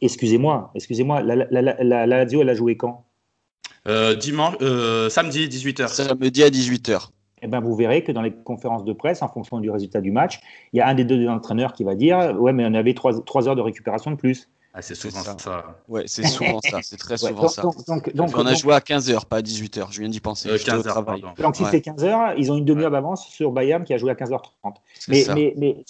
excusez-moi, 0.00 0.70
excusez-moi, 0.74 1.22
la, 1.22 1.36
la, 1.36 1.60
la, 1.60 1.84
la, 1.84 2.06
Lazio, 2.06 2.40
elle 2.40 2.48
a 2.48 2.54
joué 2.54 2.78
quand? 2.78 3.04
Dimanche, 3.86 4.56
euh, 4.62 5.08
samedi 5.08 5.48
18h. 5.48 5.88
Samedi 5.88 6.42
à 6.42 6.50
18h. 6.50 7.08
Eh 7.42 7.46
ben, 7.46 7.60
vous 7.60 7.74
verrez 7.74 8.04
que 8.04 8.12
dans 8.12 8.22
les 8.22 8.32
conférences 8.32 8.84
de 8.84 8.92
presse, 8.92 9.22
en 9.22 9.28
fonction 9.28 9.60
du 9.60 9.70
résultat 9.70 10.00
du 10.00 10.10
match, 10.10 10.40
il 10.72 10.78
y 10.78 10.80
a 10.80 10.88
un 10.88 10.94
des 10.94 11.04
deux 11.04 11.26
entraîneurs 11.28 11.72
qui 11.72 11.84
va 11.84 11.94
dire 11.94 12.18
Ouais, 12.38 12.52
mais 12.52 12.64
on 12.66 12.74
avait 12.74 12.94
trois, 12.94 13.48
heures 13.48 13.56
de 13.56 13.62
récupération 13.62 14.10
de 14.10 14.16
plus. 14.16 14.48
Ah, 14.72 14.82
c'est 14.82 14.94
souvent 14.94 15.20
ça. 15.20 15.64
Ouais, 15.88 16.04
c'est 16.06 16.24
souvent 16.26 16.60
ça. 16.60 16.78
C'est 16.82 16.96
très 16.96 17.16
souvent 17.16 17.48
ça. 17.48 17.62
Donc, 17.62 18.14
donc, 18.14 18.30
on 18.36 18.46
a 18.46 18.54
joué 18.54 18.72
à 18.72 18.78
15h, 18.78 19.26
pas 19.26 19.38
à 19.38 19.40
18h. 19.40 19.86
Je 19.90 20.00
viens 20.00 20.08
d'y 20.08 20.20
penser. 20.20 20.48
Euh, 20.48 20.58
15 20.64 20.84
travail. 20.84 21.24
Donc, 21.38 21.56
si 21.56 21.64
c'est 21.64 21.84
15h, 21.84 22.34
ils 22.36 22.52
ont 22.52 22.56
une 22.56 22.64
demi-heure 22.64 22.92
d'avance 22.92 23.26
sur 23.26 23.50
Bayern 23.50 23.82
qui 23.84 23.94
a 23.94 23.98
joué 23.98 24.10
à 24.10 24.14
15h30. 24.14 24.74
Mais, 25.08 25.24
mais, 25.34 25.54
mais 25.56 25.84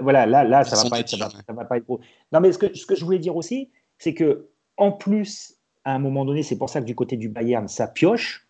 voilà, 0.00 0.26
là, 0.26 0.42
là 0.42 0.64
ça, 0.64 0.82
va 0.82 0.90
pas 0.90 1.00
être, 1.00 1.10
ça, 1.10 1.28
va, 1.48 1.64
pas 1.64 1.76
être, 1.76 1.86
Non, 2.32 2.40
mais 2.40 2.50
ce 2.50 2.58
que, 2.58 2.74
ce 2.76 2.86
que 2.86 2.96
je 2.96 3.04
voulais 3.04 3.20
dire 3.20 3.36
aussi, 3.36 3.70
c'est 3.98 4.14
que 4.14 4.48
en 4.76 4.90
plus, 4.90 5.54
à 5.84 5.94
un 5.94 5.98
moment 5.98 6.24
donné, 6.24 6.42
c'est 6.42 6.56
pour 6.56 6.70
ça 6.70 6.80
que 6.80 6.86
du 6.86 6.94
côté 6.94 7.16
du 7.16 7.28
Bayern, 7.28 7.68
ça 7.68 7.86
pioche. 7.86 8.46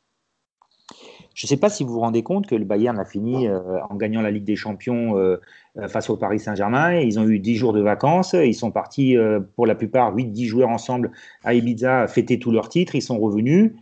Je 1.34 1.46
ne 1.46 1.48
sais 1.48 1.56
pas 1.56 1.68
si 1.68 1.82
vous 1.82 1.92
vous 1.92 2.00
rendez 2.00 2.22
compte 2.22 2.46
que 2.46 2.54
le 2.54 2.64
Bayern 2.64 2.98
a 2.98 3.04
fini 3.04 3.48
euh, 3.48 3.80
en 3.90 3.96
gagnant 3.96 4.22
la 4.22 4.30
Ligue 4.30 4.44
des 4.44 4.54
Champions 4.54 5.18
euh, 5.18 5.40
euh, 5.76 5.88
face 5.88 6.08
au 6.08 6.16
Paris 6.16 6.38
Saint-Germain. 6.38 6.94
Ils 7.00 7.18
ont 7.18 7.26
eu 7.26 7.40
10 7.40 7.56
jours 7.56 7.72
de 7.72 7.80
vacances. 7.80 8.34
Ils 8.34 8.54
sont 8.54 8.70
partis, 8.70 9.16
pour 9.56 9.66
la 9.66 9.74
plupart, 9.74 10.14
8-10 10.14 10.46
joueurs 10.46 10.68
ensemble 10.68 11.10
à 11.42 11.54
Ibiza, 11.54 12.06
fêter 12.06 12.38
tous 12.38 12.52
leurs 12.52 12.68
titres. 12.68 12.94
Ils 12.94 13.02
sont 13.02 13.18
revenus. 13.18 13.72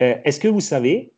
Est-ce 0.00 0.40
que 0.40 0.48
vous 0.48 0.60
savez, 0.60 1.12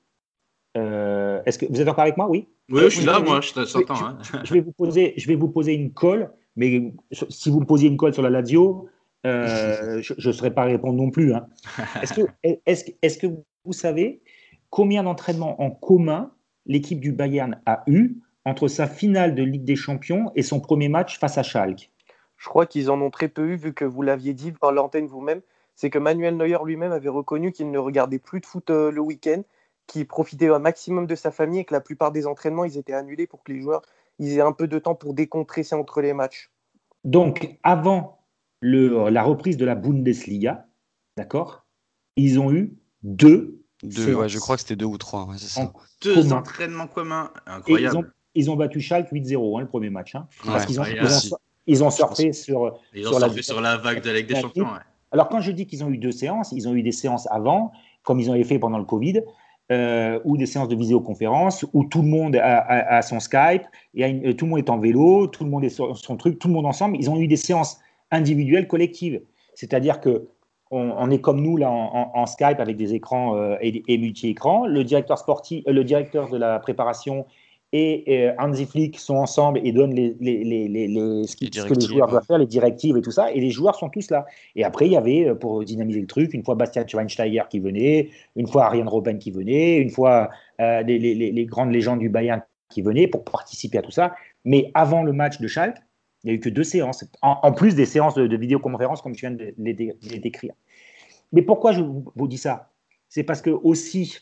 est-ce 0.75 1.59
que 1.59 1.67
vous 1.67 1.81
êtes 1.81 1.89
encore 1.89 2.03
avec 2.03 2.19
moi? 2.19 2.29
Oui 2.29 2.49
Oui, 2.71 2.83
je 2.85 2.89
suis 2.89 3.07
là, 3.07 3.21
moi, 3.21 3.41
je 3.41 3.53
t'entends. 3.53 3.95
Hein. 3.95 4.19
Je, 4.45 4.53
vais 4.53 4.61
vous 4.61 4.73
poser, 4.73 5.15
je 5.17 5.27
vais 5.27 5.37
vous 5.37 5.49
poser 5.49 5.73
une 5.73 5.93
colle, 5.93 6.31
mais 6.57 6.93
si 7.31 7.49
vous 7.49 7.61
me 7.61 7.65
posiez 7.65 7.89
une 7.89 7.97
colle 7.97 8.13
sur 8.13 8.23
la 8.23 8.31
Lazio, 8.31 8.89
je 9.25 10.29
ne 10.29 10.33
saurais 10.33 10.55
pas 10.55 10.65
répondre 10.65 10.95
non 10.95 11.11
plus. 11.11 11.35
Hein. 11.35 11.47
Est-ce 12.03 12.15
que, 12.15 12.23
est 12.43 12.61
est 12.67 13.21
que 13.21 13.27
vous 13.65 13.73
savez 13.73 14.23
combien 14.71 15.03
d'entraînements 15.03 15.61
en 15.63 15.71
commun 15.71 16.33
l'équipe 16.67 17.01
du 17.01 17.13
Bayern 17.13 17.61
a 17.67 17.83
eu 17.87 18.17
entre 18.45 18.69
sa 18.69 18.87
finale 18.87 19.35
de 19.35 19.43
Ligue 19.43 19.65
des 19.65 19.77
Champions 19.77 20.33
et 20.35 20.43
son 20.43 20.61
premier 20.61 20.89
match 20.89 21.19
face 21.19 21.39
à 21.39 21.43
Schalke? 21.43 21.91
Je 22.37 22.49
crois 22.49 22.67
qu'ils 22.67 22.91
en 22.91 23.01
ont 23.01 23.11
très 23.11 23.29
peu 23.29 23.51
eu, 23.51 23.57
vu 23.57 23.73
que 23.73 23.85
vous 23.85 24.03
l'aviez 24.03 24.35
dit 24.35 24.51
par 24.51 24.73
l'antenne 24.73 25.07
vous-même. 25.07 25.43
C'est 25.77 25.91
que 25.91 25.99
Manuel 25.99 26.37
Neuer 26.37 26.59
lui-même 26.65 26.93
avait 26.93 27.09
reconnu 27.09 27.53
qu'il 27.53 27.71
ne 27.71 27.79
regardait 27.79 28.19
plus 28.19 28.41
de 28.41 28.47
foot 28.47 28.69
euh, 28.71 28.91
le 28.91 29.01
week-end, 29.01 29.43
qu'il 29.87 30.07
profitait 30.07 30.51
au 30.51 30.59
maximum 30.59 31.07
de 31.07 31.15
sa 31.15 31.31
famille 31.31 31.61
et 31.61 31.65
que 31.65 31.73
la 31.73 31.81
plupart 31.81 32.13
des 32.13 32.27
entraînements 32.27 32.65
ils 32.65 32.77
étaient 32.77 32.93
annulés 32.93 33.27
pour 33.27 33.43
que 33.43 33.53
les 33.53 33.61
joueurs 33.61 33.83
ils 34.19 34.37
aient 34.37 34.43
un 34.43 34.53
peu 34.53 34.67
de 34.67 34.79
temps 34.79 34.95
pour 34.95 35.15
décompresser 35.15 35.75
entre 35.75 36.01
les 36.01 36.13
matchs. 36.13 36.51
Donc, 37.05 37.57
avant 37.63 38.22
le, 38.63 39.11
la 39.11 39.23
reprise 39.23 39.59
de 39.59 39.65
la 39.67 39.75
Bundesliga, 39.75 40.67
d'accord, 41.17 41.67
ils 42.17 42.41
ont 42.41 42.51
eu 42.53 42.79
deux 43.03 43.59
deux, 43.83 44.29
je 44.29 44.39
crois 44.39 44.55
que 44.55 44.61
c'était 44.61 44.77
deux 44.77 44.87
ou 44.87 44.97
trois. 44.97 45.29
deux 46.03 46.33
entraînements 46.33 46.87
communs, 46.87 47.33
incroyable. 47.47 48.13
Ils 48.35 48.49
ont, 48.49 48.57
battu 48.57 48.81
Schalke 48.81 49.13
8-0 49.13 49.59
hein, 49.59 49.61
le 49.63 49.67
premier 49.67 49.91
match. 49.91 50.15
Hein. 50.15 50.27
parce 50.47 50.65
qu'ils 50.65 50.81
ont, 50.81 50.85
ils 51.67 51.85
ont, 51.85 51.91
surfé 51.91 52.33
sur, 52.33 52.79
sur, 52.95 53.19
la, 53.19 53.29
sur, 53.43 53.61
la, 53.61 53.77
vague 53.77 54.03
de 54.03 54.09
la 54.09 54.19
Ligue 54.19 54.29
des 54.29 54.41
Champions. 54.41 54.69
Alors 55.11 55.29
quand 55.29 55.41
je 55.41 55.51
dis 55.51 55.67
qu'ils 55.67 55.85
ont 55.85 55.91
eu 55.91 55.99
deux 55.99 56.13
séances, 56.13 56.53
ils 56.53 56.69
ont 56.69 56.75
eu 56.75 56.83
des 56.83 56.93
séances 56.93 57.27
avant, 57.31 57.73
comme 58.05 58.21
ils 58.21 58.31
ont 58.31 58.45
fait 58.45 58.59
pendant 58.59 58.79
le 58.79 58.85
Covid, 58.85 59.21
euh, 59.71 60.19
ou 60.25 60.37
des 60.37 60.47
séances 60.47 60.69
de 60.69 60.77
visioconférence 60.77 61.67
où 61.73 61.85
tout 61.85 62.03
le 62.03 62.09
monde 62.09 62.37
a, 62.37 63.03
son 63.03 63.21
Skype, 63.21 63.65
et 63.95 64.37
tout 64.37 64.47
le 64.47 64.51
monde 64.51 64.61
est 64.61 64.71
en 64.71 64.79
vélo, 64.79 65.27
tout 65.27 65.45
le 65.45 65.51
monde 65.51 65.65
est 65.65 65.71
sur 65.71 65.97
son 65.99 66.17
truc, 66.17 66.39
tout 66.39 66.49
le 66.49 66.55
monde 66.55 66.67
ensemble. 66.67 66.97
Ils 66.99 67.11
ont 67.11 67.19
eu 67.19 67.27
des 67.27 67.37
séances 67.37 67.81
individuelles, 68.13 68.69
collectives. 68.69 69.23
C'est-à-dire 69.55 70.01
que 70.01 70.29
on, 70.73 71.11
est 71.11 71.21
comme 71.21 71.43
nous 71.43 71.59
là 71.59 71.71
en, 71.71 72.27
Skype 72.27 72.59
avec 72.59 72.77
des 72.77 72.95
écrans 72.95 73.37
euh, 73.37 73.57
et, 73.61 73.99
multi-écrans. 73.99 74.67
Le 74.67 74.85
directeur 74.85 75.19
sportif, 75.19 75.63
euh, 75.69 75.73
le 75.73 75.85
directeur 75.85 76.31
de 76.31 76.39
la 76.39 76.59
préparation 76.61 77.27
et, 77.75 78.05
euh, 78.09 78.33
Hansi 78.39 78.65
Flick 78.65 78.99
sont 78.99 79.17
ensemble 79.17 79.61
et 79.65 79.73
donnent 79.73 79.95
les, 79.95 80.17
ce, 81.27 81.37
que 81.37 81.75
les 81.75 81.87
joueurs 81.87 82.09
doivent 82.09 82.25
faire, 82.25 82.39
les 82.39 82.47
directives 82.47 82.97
et 82.97 83.03
tout 83.03 83.11
ça. 83.11 83.31
Et 83.33 83.41
les 83.41 83.51
joueurs 83.51 83.75
sont 83.75 83.91
tous 83.91 84.11
là. 84.11 84.25
Et 84.57 84.65
après, 84.65 84.87
il 84.87 84.93
y 84.93 84.97
avait, 84.97 85.35
pour 85.35 85.63
dynamiser 85.63 86.01
le 86.01 86.07
truc, 86.07 86.33
une 86.33 86.43
fois 86.43 86.55
Bastian 86.55 86.85
Schweinsteiger 86.89 87.43
qui 87.51 87.61
venait, 87.61 88.09
une 88.37 88.47
fois 88.47 88.65
Ariane 88.65 88.89
Robben 88.89 89.19
qui 89.19 89.31
venait, 89.31 89.77
une 89.77 89.91
fois 89.91 90.31
les, 90.59 91.47
grandes 91.51 91.73
légendes 91.73 91.99
du 91.99 92.09
Bayern 92.09 92.41
qui 92.71 92.81
venaient 92.81 93.09
pour 93.09 93.25
participer 93.25 93.77
à 93.77 93.83
tout 93.83 93.91
ça. 93.91 94.15
Mais 94.47 94.71
avant 94.73 95.03
le 95.03 95.13
match 95.13 95.39
de 95.39 95.49
Schalke, 95.49 95.77
il 96.23 96.29
n'y 96.29 96.33
a 96.33 96.35
eu 96.35 96.41
que 96.41 96.49
deux 96.49 96.65
séances, 96.65 97.05
en, 97.21 97.53
plus 97.53 97.75
des 97.75 97.87
séances 97.87 98.15
de, 98.15 98.37
vidéoconférence 98.37 99.03
comme 99.03 99.15
je 99.15 99.21
viens 99.21 99.33
de 99.33 99.55
les, 99.59 100.19
décrire. 100.19 100.55
Mais 101.33 101.43
pourquoi 101.43 101.73
je 101.73 101.81
vous, 101.81 102.29
dis 102.29 102.39
ça? 102.39 102.71
C'est 103.09 103.25
parce 103.25 103.43
que 103.43 103.51
aussi, 103.51 104.19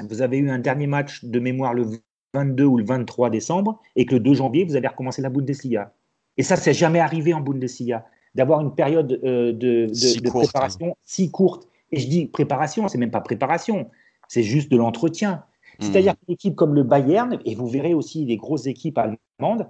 vous 0.00 0.20
avez 0.20 0.38
eu 0.38 0.50
un 0.50 0.58
dernier 0.58 0.86
match 0.86 1.24
de 1.24 1.40
mémoire 1.40 1.72
le 1.72 1.86
22 2.34 2.64
ou 2.64 2.76
le 2.76 2.84
23 2.84 3.30
décembre 3.30 3.80
et 3.96 4.04
que 4.04 4.14
le 4.14 4.20
2 4.20 4.34
janvier, 4.34 4.64
vous 4.64 4.76
avez 4.76 4.88
recommencé 4.88 5.22
la 5.22 5.30
Bundesliga. 5.30 5.92
Et 6.36 6.42
ça, 6.42 6.56
c'est 6.56 6.74
jamais 6.74 6.98
arrivé 6.98 7.32
en 7.32 7.40
Bundesliga, 7.40 8.06
d'avoir 8.34 8.60
une 8.60 8.74
période 8.74 9.18
euh, 9.24 9.52
de, 9.52 10.28
préparation 10.28 10.96
si 11.02 11.30
courte. 11.30 11.68
Et 11.92 11.98
je 11.98 12.08
dis 12.08 12.26
préparation, 12.26 12.88
c'est 12.88 12.98
même 12.98 13.10
pas 13.10 13.20
préparation, 13.20 13.90
c'est 14.28 14.42
juste 14.42 14.70
de 14.70 14.76
l'entretien. 14.76 15.44
Hmm. 15.78 15.84
C'est-à-dire 15.84 16.14
qu'une 16.18 16.34
équipe 16.34 16.54
comme 16.56 16.74
le 16.74 16.82
Bayern, 16.82 17.38
et 17.44 17.54
vous 17.54 17.68
verrez 17.68 17.94
aussi 17.94 18.26
des 18.26 18.36
grosses 18.36 18.66
équipes 18.66 18.98
allemandes, 18.98 19.66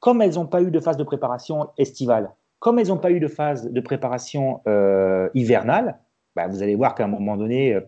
comme 0.00 0.22
elles 0.22 0.34
n'ont 0.34 0.46
pas 0.46 0.62
eu 0.62 0.70
de 0.70 0.80
phase 0.80 0.96
de 0.96 1.04
préparation 1.04 1.68
estivale, 1.78 2.30
comme 2.58 2.78
elles 2.78 2.88
n'ont 2.88 2.98
pas 2.98 3.10
eu 3.10 3.20
de 3.20 3.28
phase 3.28 3.70
de 3.70 3.80
préparation 3.80 4.60
euh, 4.66 5.28
hivernale, 5.34 5.98
bah, 6.34 6.48
vous 6.48 6.62
allez 6.62 6.74
voir 6.74 6.94
qu'à 6.94 7.04
un 7.04 7.08
moment 7.08 7.36
donné, 7.36 7.74
euh, 7.74 7.80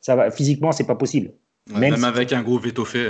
ça 0.00 0.16
va, 0.16 0.30
physiquement, 0.30 0.72
c'est 0.72 0.86
pas 0.86 0.94
possible. 0.94 1.32
même, 1.74 2.04
avec 2.04 2.32
un 2.32 2.42
groupe 2.42 2.66
étoffé. 2.66 3.08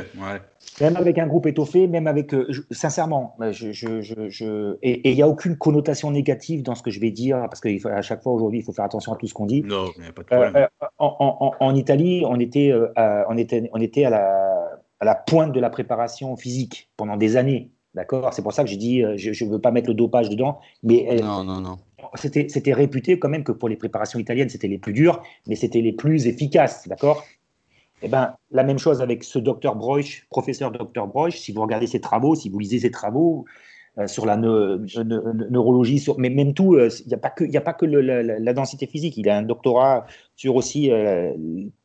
Même 0.81 0.97
avec 0.97 1.19
un 1.19 1.27
groupe 1.27 1.47
étoffé, 1.47 1.87
même 1.87 2.07
avec. 2.07 2.33
Euh, 2.33 2.49
sincèrement, 2.71 3.35
bah, 3.39 3.53
je, 3.53 3.73
je, 3.73 4.01
je, 4.01 4.77
et 4.83 5.11
il 5.11 5.15
n'y 5.15 5.23
a 5.23 5.29
aucune 5.29 5.57
connotation 5.57 6.11
négative 6.11 6.63
dans 6.63 6.75
ce 6.75 6.83
que 6.83 6.91
je 6.91 7.01
vais 7.01 7.11
dire, 7.11 7.47
parce 7.51 7.61
qu'à 7.61 8.03
chaque 8.03 8.23
fois 8.23 8.33
aujourd'hui, 8.33 8.61
il 8.61 8.63
faut 8.63 8.73
faire 8.73 8.85
attention 8.85 9.13
à 9.13 9.17
tout 9.17 9.27
ce 9.27 9.35
qu'on 9.35 9.47
dit. 9.47 9.63
Non, 9.63 9.91
il 9.97 10.03
n'y 10.03 10.09
a 10.09 10.13
pas 10.13 10.23
de 10.23 10.27
problème. 10.27 10.69
en, 10.99 11.53
en, 11.61 11.75
Italie, 11.75 12.25
on 12.27 12.39
était, 12.41 12.73
on 12.97 13.37
était, 13.37 13.69
on 13.73 13.81
était 13.81 14.05
à 14.05 14.11
la 14.11 14.70
à 15.01 15.05
la 15.05 15.15
pointe 15.15 15.53
de 15.53 15.61
la 15.61 15.71
préparation 15.71 16.37
physique 16.37 16.91
pendant 16.97 17.17
des 17.17 17.37
années. 17.37 17.71
D'accord? 17.95 18.33
C'est 18.33 18.43
pour 18.43 18.53
ça 18.53 18.63
que 18.63 18.71
j'ai 18.71 18.77
dit, 18.77 19.03
euh, 19.03 19.15
je 19.17 19.45
ne 19.45 19.51
veux 19.51 19.59
pas 19.59 19.73
mettre 19.73 19.89
le 19.89 19.95
dopage 19.95 20.29
dedans, 20.29 20.61
mais 20.83 21.09
euh, 21.11 21.25
non, 21.25 21.43
non, 21.43 21.61
non. 21.61 21.79
C'était, 22.15 22.73
réputé 22.73 23.19
quand 23.19 23.29
même 23.29 23.45
que 23.45 23.53
pour 23.53 23.69
les 23.69 23.77
préparations 23.77 24.19
italiennes, 24.19 24.49
c'était 24.49 24.69
les 24.69 24.79
plus 24.79 24.93
dures, 24.93 25.23
mais 25.47 25.57
c'était 25.57 25.81
les 25.81 25.93
plus 25.93 26.27
efficaces. 26.27 26.87
D'accord? 26.89 27.25
Eh 28.03 28.09
ben, 28.09 28.35
la 28.51 28.63
même 28.63 28.79
chose 28.79 29.03
avec 29.03 29.25
ce 29.25 29.39
docteur 29.39 29.77
Broich, 29.77 30.27
professeur 30.31 30.71
docteur 30.71 31.07
Broich. 31.07 31.37
Si 31.37 31.53
vous 31.53 31.61
regardez 31.61 31.87
ses 31.87 32.01
travaux, 32.01 32.35
si 32.35 32.49
vous 32.49 32.59
lisez 32.59 32.81
ses 32.81 32.91
travaux 32.91 33.45
euh, 33.99 34.07
sur 34.07 34.25
la 34.25 34.37
neurologie, 34.37 35.99
sur, 35.99 36.19
mais 36.19 36.31
même 36.31 36.55
tout, 36.55 36.79
il 36.79 37.07
n'y 37.07 37.15
a 37.15 37.19
pas 37.19 37.31
que, 37.31 37.45
y 37.45 37.57
a 37.57 37.61
pas 37.61 37.75
que 37.75 37.87
la, 37.87 38.53
densité 38.53 38.87
physique. 38.87 39.17
Il 39.17 39.29
a 39.29 39.37
un 39.37 39.43
doctorat 39.43 40.07
sur 40.37 40.57
aussi 40.57 40.91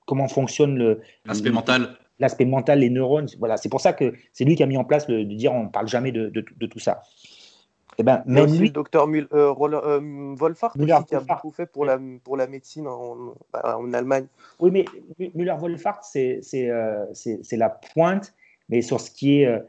comment 0.06 0.28
fonctionne 0.28 0.78
le 0.78 1.02
l'aspect 1.26 1.52
mental 1.52 1.98
l'aspect 2.20 2.46
mental, 2.46 2.80
les 2.80 2.90
neurones. 2.90 3.28
Voilà, 3.40 3.58
c'est 3.58 3.70
pour 3.70 3.82
ça 3.82 3.94
que 3.94 4.14
c'est 4.34 4.46
lui 4.46 4.56
qui 4.56 4.64
a 4.64 4.66
mis 4.66 4.78
en 4.78 4.84
place 4.84 5.08
le, 5.08 5.26
de 5.26 5.34
dire 5.36 5.54
on 5.54 5.66
ne 5.66 5.70
parle 5.70 5.88
jamais 5.88 6.12
de, 6.12 6.30
de, 6.30 6.66
tout 6.66 6.80
ça. 6.80 7.02
Et 7.98 8.02
eh 8.02 8.04
ben, 8.04 8.24
même 8.26 8.52
lui, 8.52 8.68
le 8.68 8.74
docteur 8.74 9.08
Müller, 9.08 9.28
euh, 9.34 9.54
euh, 9.58 11.04
qui 11.08 11.16
a 11.16 11.20
beaucoup 11.22 11.52
fait 11.52 11.66
pour 11.66 11.86
la, 11.86 11.98
pour 12.26 12.36
la 12.36 12.46
médecine 12.46 12.88
en, 12.88 13.36
en 13.54 13.94
Allemagne. 13.94 14.26
Oui, 14.60 14.70
mais 14.70 14.84
Müller-Wolfart, 15.34 16.02
c'est 16.04 16.42
euh, 16.70 17.06
la 17.54 17.70
pointe, 17.70 18.34
mais 18.68 18.82
sur 18.82 19.00
ce 19.00 19.12
qui 19.12 19.44
est 19.44 19.62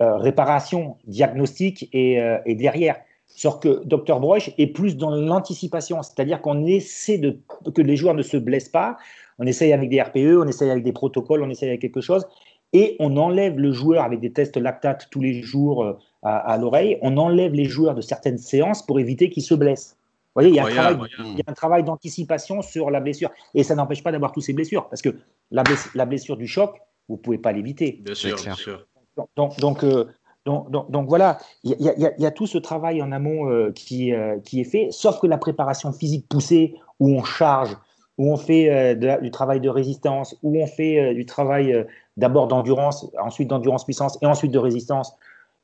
réparation, 0.00 0.96
diagnostic 1.04 1.88
et, 1.92 2.20
et 2.44 2.54
derrière. 2.56 2.96
Sauf 3.36 3.60
que 3.60 3.84
Dr 3.84 4.18
Broich 4.18 4.52
est 4.58 4.66
plus 4.66 4.96
dans 4.96 5.10
l'anticipation, 5.10 6.02
c'est-à-dire 6.02 6.42
qu'on 6.42 6.66
essaie 6.66 7.18
de, 7.18 7.38
que 7.72 7.80
les 7.80 7.96
joueurs 7.96 8.14
ne 8.14 8.22
se 8.22 8.36
blessent 8.36 8.68
pas, 8.68 8.96
on 9.40 9.46
essaye 9.46 9.72
avec 9.72 9.88
des 9.88 10.00
RPE, 10.00 10.38
on 10.38 10.46
essaye 10.46 10.70
avec 10.70 10.84
des 10.84 10.92
protocoles, 10.92 11.42
on 11.42 11.50
essaye 11.50 11.70
avec 11.70 11.80
quelque 11.80 12.02
chose, 12.02 12.26
et 12.72 12.94
on 13.00 13.16
enlève 13.16 13.58
le 13.58 13.72
joueur 13.72 14.04
avec 14.04 14.20
des 14.20 14.32
tests 14.32 14.56
lactate 14.56 15.08
tous 15.10 15.20
les 15.20 15.42
jours 15.42 15.82
euh, 15.82 15.94
à, 16.22 16.56
l'oreille, 16.58 16.98
on 17.00 17.16
enlève 17.16 17.54
les 17.54 17.64
joueurs 17.64 17.94
de 17.94 18.02
certaines 18.02 18.38
séances 18.38 18.84
pour 18.84 19.00
éviter 19.00 19.30
qu'ils 19.30 19.42
se 19.42 19.54
blessent. 19.54 19.96
Vous 20.36 20.42
voyez, 20.42 20.50
il 20.50 20.54
y 20.54 20.60
a 20.60 20.66
un 20.66 21.54
travail, 21.54 21.82
d'anticipation 21.82 22.62
sur 22.62 22.90
la 22.90 23.00
blessure. 23.00 23.30
Et 23.54 23.64
ça 23.64 23.74
n'empêche 23.74 24.04
pas 24.04 24.12
d'avoir 24.12 24.30
toutes 24.30 24.44
ces 24.44 24.52
blessures, 24.52 24.88
parce 24.88 25.02
que 25.02 25.16
la 25.50 26.06
blessure, 26.06 26.36
du 26.36 26.46
choc, 26.46 26.78
vous 27.08 27.16
ne 27.16 27.20
pouvez 27.20 27.38
pas 27.38 27.50
l'éviter. 27.50 27.98
Bien 28.04 28.14
sûr, 28.14 28.36
bien 28.36 28.54
sûr. 28.54 28.86
Donc, 29.34 29.82
euh, 29.82 30.04
donc, 30.44 31.08
voilà, 31.08 31.38
il 31.64 31.74
y, 31.80 32.26
a 32.26 32.30
tout 32.30 32.46
ce 32.46 32.58
travail 32.58 33.02
en 33.02 33.10
amont 33.10 33.50
euh, 33.50 33.72
qui, 33.72 34.12
qui 34.44 34.60
est 34.60 34.64
fait, 34.64 34.88
sauf 34.92 35.18
que 35.18 35.26
la 35.26 35.38
préparation 35.38 35.92
physique 35.92 36.28
poussée, 36.28 36.76
où 37.00 37.08
on 37.08 37.24
charge, 37.24 37.76
où 38.20 38.30
on 38.30 38.36
fait 38.36 38.70
euh, 38.70 39.16
du 39.16 39.30
travail 39.30 39.60
de 39.60 39.70
résistance, 39.70 40.36
où 40.42 40.60
on 40.60 40.66
fait 40.66 41.00
euh, 41.00 41.14
du 41.14 41.24
travail 41.24 41.72
euh, 41.72 41.84
d'abord 42.18 42.48
d'endurance, 42.48 43.10
ensuite 43.18 43.48
d'endurance 43.48 43.84
puissance 43.84 44.18
et 44.20 44.26
ensuite 44.26 44.52
de 44.52 44.58
résistance, 44.58 45.16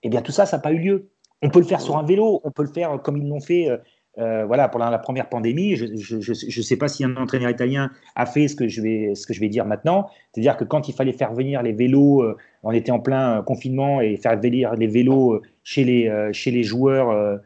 eh 0.03 0.09
bien 0.09 0.23
tout 0.23 0.33
ça, 0.33 0.47
ça 0.47 0.57
n'a 0.57 0.63
pas 0.63 0.73
eu 0.73 0.79
lieu. 0.79 1.11
On 1.43 1.51
peut 1.51 1.59
le 1.59 1.67
faire 1.67 1.83
sur 1.83 1.99
un 1.99 2.03
vélo, 2.03 2.41
on 2.45 2.51
peut 2.51 2.63
le 2.63 2.73
faire 2.73 2.99
comme 3.03 3.19
ils 3.19 3.29
l'ont 3.29 3.41
fait 3.41 3.69
voilà, 4.17 4.71
pendant 4.71 4.89
la 4.89 4.99
première 4.99 5.29
pandémie. 5.29 5.77
Je 5.77 6.17
ne 6.17 6.63
sais 6.63 6.79
pas 6.79 6.89
si 6.89 7.05
un 7.05 7.15
entraîneur 7.17 7.51
italien 7.51 7.91
a 8.15 8.25
fait 8.25 8.49
ce 8.49 8.57
que 8.57 8.67
je 8.67 8.81
vais, 8.81 9.15
ce 9.15 9.27
que 9.27 9.35
je 9.35 9.41
vais 9.41 9.51
dire 9.51 9.67
maintenant. 9.67 10.09
C'est-à-dire 10.33 10.57
que 10.57 10.65
quand 10.65 10.89
il 10.89 10.95
fallait 10.95 11.13
faire 11.13 11.35
venir 11.35 11.63
les 11.63 11.73
vélos, 11.73 12.25
on 12.63 12.73
était 12.73 12.91
en 12.91 13.01
plein 13.01 13.43
confinement 13.43 14.01
et 14.01 14.17
faire 14.17 14.41
venir 14.41 14.73
les 14.73 14.87
vélos 14.87 15.43
chez 15.63 15.85
les, 15.85 16.31
chez 16.33 16.51
les 16.51 16.63
joueurs 16.63 17.39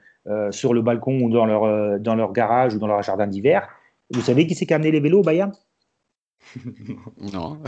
sur 0.52 0.72
le 0.72 0.82
balcon 0.82 1.20
ou 1.22 1.30
dans 1.30 1.46
leur, 1.46 1.98
dans 1.98 2.14
leur 2.14 2.32
garage 2.32 2.76
ou 2.76 2.78
dans 2.78 2.86
leur 2.86 3.02
jardin 3.02 3.26
d'hiver. 3.26 3.68
Vous 4.10 4.22
savez 4.22 4.46
qui 4.46 4.54
c'est 4.54 4.66
qui 4.66 4.72
a 4.72 4.76
amené 4.76 4.90
les 4.90 5.00
vélos 5.00 5.20
au 5.20 5.22
Bayern 5.22 5.52
Non. 7.32 7.60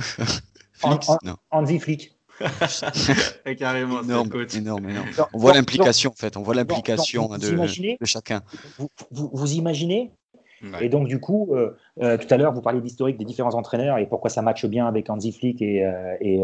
Hansi 1.51 1.79
Flick. 1.81 2.13
Carrément, 3.59 4.03
énorme, 4.03 4.31
énorme, 4.55 4.89
énorme. 4.89 5.09
On 5.33 5.39
voit 5.39 5.53
l'implication 5.53 6.11
en 6.11 6.15
fait, 6.15 6.37
on 6.37 6.43
voit 6.43 6.55
l'implication 6.55 7.29
de, 7.29 7.99
de, 8.01 8.05
chacun. 8.05 8.43
Vous, 8.79 8.89
vous, 9.33 9.53
imaginez 9.53 10.11
Et 10.81 10.89
donc 10.89 11.07
du 11.09 11.21
coup, 11.21 11.51
euh, 11.53 11.77
euh, 12.01 12.17
tout 12.17 12.27
à 12.31 12.37
l'heure, 12.39 12.53
vous 12.53 12.63
parliez 12.63 12.81
d'historique 12.81 13.19
des 13.19 13.25
différents 13.25 13.55
entraîneurs 13.55 13.99
et 13.99 14.07
pourquoi 14.07 14.31
ça 14.31 14.43
matche 14.43 14.67
bien 14.67 14.87
avec 14.87 15.09
Hansi 15.11 15.31
Flick 15.31 15.61
et, 15.63 15.85
euh, 15.85 16.17
et, 16.21 16.43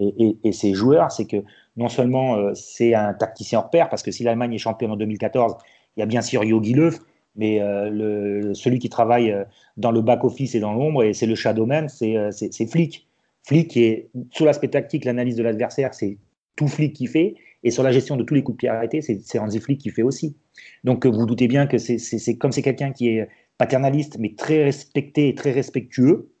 et, 0.00 0.36
et, 0.42 0.52
ses 0.52 0.74
joueurs, 0.74 1.12
c'est 1.12 1.26
que 1.26 1.44
non 1.76 1.88
seulement 1.88 2.54
c'est 2.54 2.94
un 2.94 3.12
tacticien 3.12 3.60
hors 3.60 3.70
pair, 3.70 3.88
parce 3.88 4.02
que 4.02 4.10
si 4.10 4.24
l'Allemagne 4.24 4.54
est 4.54 4.58
championne 4.58 4.90
en 4.90 4.96
2014, 4.96 5.54
il 5.96 6.00
y 6.00 6.02
a 6.02 6.06
bien 6.06 6.22
sûr 6.22 6.42
Jogi 6.46 6.74
Löw, 6.74 6.92
mais 7.36 7.60
le, 7.60 8.54
celui 8.54 8.78
qui 8.78 8.88
travaille 8.88 9.34
dans 9.76 9.90
le 9.90 10.00
back-office 10.00 10.54
et 10.54 10.60
dans 10.60 10.72
l'ombre, 10.72 11.04
et 11.04 11.12
c'est 11.12 11.26
le 11.26 11.34
shadowman, 11.34 11.88
c'est 11.88 12.66
Flick. 12.70 13.06
Flick 13.44 13.76
est 13.76 14.08
sur 14.30 14.44
l'aspect 14.46 14.68
tactique, 14.68 15.04
l'analyse 15.04 15.36
de 15.36 15.42
l'adversaire, 15.42 15.94
c'est 15.94 16.18
tout 16.56 16.68
Flick 16.68 16.94
qui 16.94 17.06
fait. 17.06 17.34
Et 17.62 17.70
sur 17.70 17.82
la 17.82 17.92
gestion 17.92 18.16
de 18.16 18.22
tous 18.22 18.34
les 18.34 18.42
coups 18.42 18.56
de 18.56 18.58
pied 18.58 18.68
arrêtés, 18.68 19.00
c'est 19.02 19.38
Hansi 19.38 19.60
Flick 19.60 19.80
qui 19.80 19.90
fait 19.90 20.02
aussi. 20.02 20.36
Donc 20.84 21.06
vous 21.06 21.26
doutez 21.26 21.48
bien 21.48 21.66
que 21.66 21.78
c'est 21.78 22.38
comme 22.38 22.52
c'est 22.52 22.62
quelqu'un 22.62 22.92
qui 22.92 23.08
est 23.08 23.28
paternaliste, 23.58 24.18
mais 24.18 24.34
très 24.34 24.64
respecté 24.64 25.28
et 25.28 25.34
très 25.34 25.52
respectueux. 25.52 26.32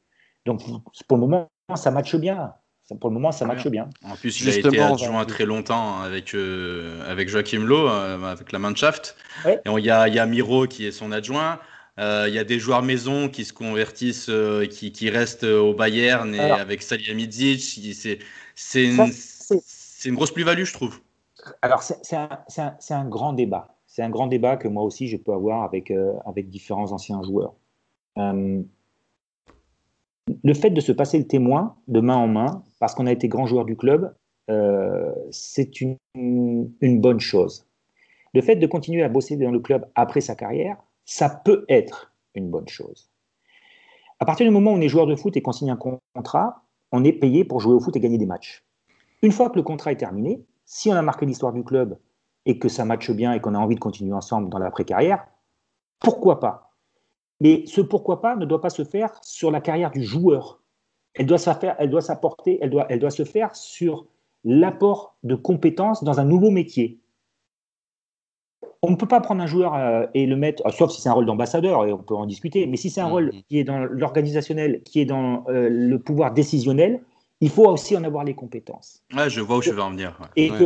Donc 0.44 0.60
pour 1.08 1.16
le 1.16 1.20
moment, 1.20 1.48
ça 1.74 1.90
matche 1.90 2.16
bien. 2.16 2.54
Pour 3.00 3.10
le 3.10 3.14
moment, 3.14 3.32
ça 3.32 3.46
matche 3.46 3.66
bien. 3.66 3.88
En 4.04 4.14
plus, 4.14 4.40
il 4.40 4.48
a 4.48 4.56
été 4.56 4.80
adjoint 4.80 5.24
très 5.24 5.44
longtemps 5.44 6.00
avec, 6.00 6.34
euh, 6.34 7.10
avec 7.10 7.28
Joachim 7.28 7.64
Lowe, 7.64 7.88
euh, 7.88 8.22
avec 8.22 8.52
la 8.52 8.60
Mannschaft. 8.60 9.16
Et 9.46 9.58
il 9.66 9.84
y 9.84 9.90
a, 9.90 10.06
y 10.06 10.18
a 10.18 10.26
Miro 10.26 10.66
qui 10.66 10.86
est 10.86 10.92
son 10.92 11.10
adjoint. 11.10 11.58
Euh, 11.98 12.26
il 12.28 12.34
y 12.34 12.38
a 12.38 12.44
des 12.44 12.58
joueurs 12.58 12.82
maison 12.82 13.28
qui 13.28 13.44
se 13.44 13.52
convertissent, 13.52 14.28
euh, 14.28 14.66
qui, 14.66 14.92
qui, 14.92 15.08
restent 15.08 15.44
au 15.44 15.72
Bayern 15.72 16.34
et 16.34 16.40
avec 16.40 16.82
Salihamidzic. 16.82 17.60
C'est 18.54 18.84
une, 18.84 19.10
une, 20.04 20.14
grosse 20.14 20.30
plus-value, 20.30 20.64
je 20.64 20.74
trouve. 20.74 21.00
Alors, 21.62 21.82
c'est 21.82 22.16
un, 22.16 22.28
un, 22.58 22.76
un, 22.90 23.04
grand 23.08 23.32
débat. 23.32 23.76
C'est 23.86 24.02
un 24.02 24.10
grand 24.10 24.26
débat 24.26 24.56
que 24.56 24.68
moi 24.68 24.82
aussi 24.82 25.08
je 25.08 25.16
peux 25.16 25.32
avoir 25.32 25.62
avec, 25.62 25.90
euh, 25.90 26.12
avec 26.26 26.50
différents 26.50 26.92
anciens 26.92 27.22
joueurs. 27.22 27.54
Le 30.42 30.54
fait 30.54 30.70
de 30.70 30.80
se 30.80 30.92
passer 30.92 31.18
le 31.18 31.26
témoin 31.26 31.76
de 31.88 32.00
main 32.00 32.16
en 32.16 32.26
main, 32.26 32.62
parce 32.78 32.94
qu'on 32.94 33.06
a 33.06 33.12
été 33.12 33.28
grand 33.28 33.46
joueur 33.46 33.64
du 33.64 33.76
club, 33.76 34.14
c'est 35.30 35.80
une, 35.80 35.96
une 36.14 37.00
bonne 37.00 37.20
chose. 37.20 37.66
Le 38.34 38.42
fait 38.42 38.56
de 38.56 38.66
continuer 38.66 39.02
à 39.02 39.08
bosser 39.08 39.36
dans 39.36 39.50
le 39.50 39.60
club 39.60 39.86
après 39.94 40.20
sa 40.20 40.34
carrière, 40.34 40.76
ça 41.04 41.30
peut 41.30 41.64
être 41.68 42.12
une 42.34 42.50
bonne 42.50 42.68
chose. 42.68 43.10
À 44.18 44.24
partir 44.24 44.46
du 44.46 44.52
moment 44.52 44.72
où 44.72 44.74
on 44.74 44.80
est 44.80 44.88
joueur 44.88 45.06
de 45.06 45.16
foot 45.16 45.36
et 45.36 45.42
qu'on 45.42 45.52
signe 45.52 45.70
un 45.70 45.78
contrat, 46.14 46.62
on 46.92 47.04
est 47.04 47.12
payé 47.12 47.44
pour 47.44 47.60
jouer 47.60 47.74
au 47.74 47.80
foot 47.80 47.96
et 47.96 48.00
gagner 48.00 48.18
des 48.18 48.26
matchs. 48.26 48.64
Une 49.22 49.32
fois 49.32 49.50
que 49.50 49.56
le 49.56 49.62
contrat 49.62 49.92
est 49.92 49.96
terminé, 49.96 50.44
si 50.64 50.90
on 50.90 50.94
a 50.94 51.02
marqué 51.02 51.26
l'histoire 51.26 51.52
du 51.52 51.64
club 51.64 51.98
et 52.44 52.58
que 52.58 52.68
ça 52.68 52.84
matche 52.84 53.10
bien 53.10 53.32
et 53.32 53.40
qu'on 53.40 53.54
a 53.54 53.58
envie 53.58 53.74
de 53.74 53.80
continuer 53.80 54.12
ensemble 54.12 54.48
dans 54.50 54.58
l'après-carrière, 54.58 55.26
pourquoi 56.00 56.40
pas 56.40 56.65
Mais 57.40 57.64
ce 57.66 57.80
pourquoi 57.80 58.20
pas 58.20 58.36
ne 58.36 58.44
doit 58.44 58.60
pas 58.60 58.70
se 58.70 58.84
faire 58.84 59.10
sur 59.22 59.50
la 59.50 59.60
carrière 59.60 59.90
du 59.90 60.02
joueur. 60.02 60.60
Elle 61.14 61.26
doit, 61.26 61.38
elle 61.78 61.90
doit 61.90 62.00
s'apporter, 62.00 62.58
elle 62.60 62.70
doit, 62.70 62.86
elle 62.88 62.98
doit 62.98 63.10
se 63.10 63.24
faire 63.24 63.54
sur 63.54 64.06
l'apport 64.44 65.16
de 65.22 65.34
compétences 65.34 66.04
dans 66.04 66.20
un 66.20 66.24
nouveau 66.24 66.50
métier 66.50 67.00
on 68.82 68.90
ne 68.90 68.96
peut 68.96 69.08
pas 69.08 69.20
prendre 69.20 69.42
un 69.42 69.46
joueur 69.46 69.74
euh, 69.74 70.06
et 70.14 70.26
le 70.26 70.36
mettre, 70.36 70.62
sauf 70.72 70.90
si 70.90 71.00
c'est 71.00 71.08
un 71.08 71.12
rôle 71.12 71.26
d'ambassadeur, 71.26 71.84
et 71.86 71.92
on 71.92 71.98
peut 71.98 72.14
en 72.14 72.26
discuter, 72.26 72.66
mais 72.66 72.76
si 72.76 72.90
c'est 72.90 73.00
un 73.00 73.08
rôle 73.08 73.30
mm-hmm. 73.30 73.44
qui 73.48 73.58
est 73.58 73.64
dans 73.64 73.78
l'organisationnel, 73.78 74.82
qui 74.84 75.00
est 75.00 75.04
dans 75.04 75.44
euh, 75.48 75.68
le 75.70 75.98
pouvoir 75.98 76.32
décisionnel, 76.32 77.02
il 77.40 77.50
faut 77.50 77.66
aussi 77.66 77.96
en 77.96 78.04
avoir 78.04 78.24
les 78.24 78.34
compétences. 78.34 79.02
Ouais, 79.14 79.28
je 79.28 79.40
vois 79.40 79.58
où 79.58 79.62
je 79.62 79.70
veux 79.70 79.82
en 79.82 79.90
venir. 79.90 80.18
Et 80.36 80.48
que 80.48 80.64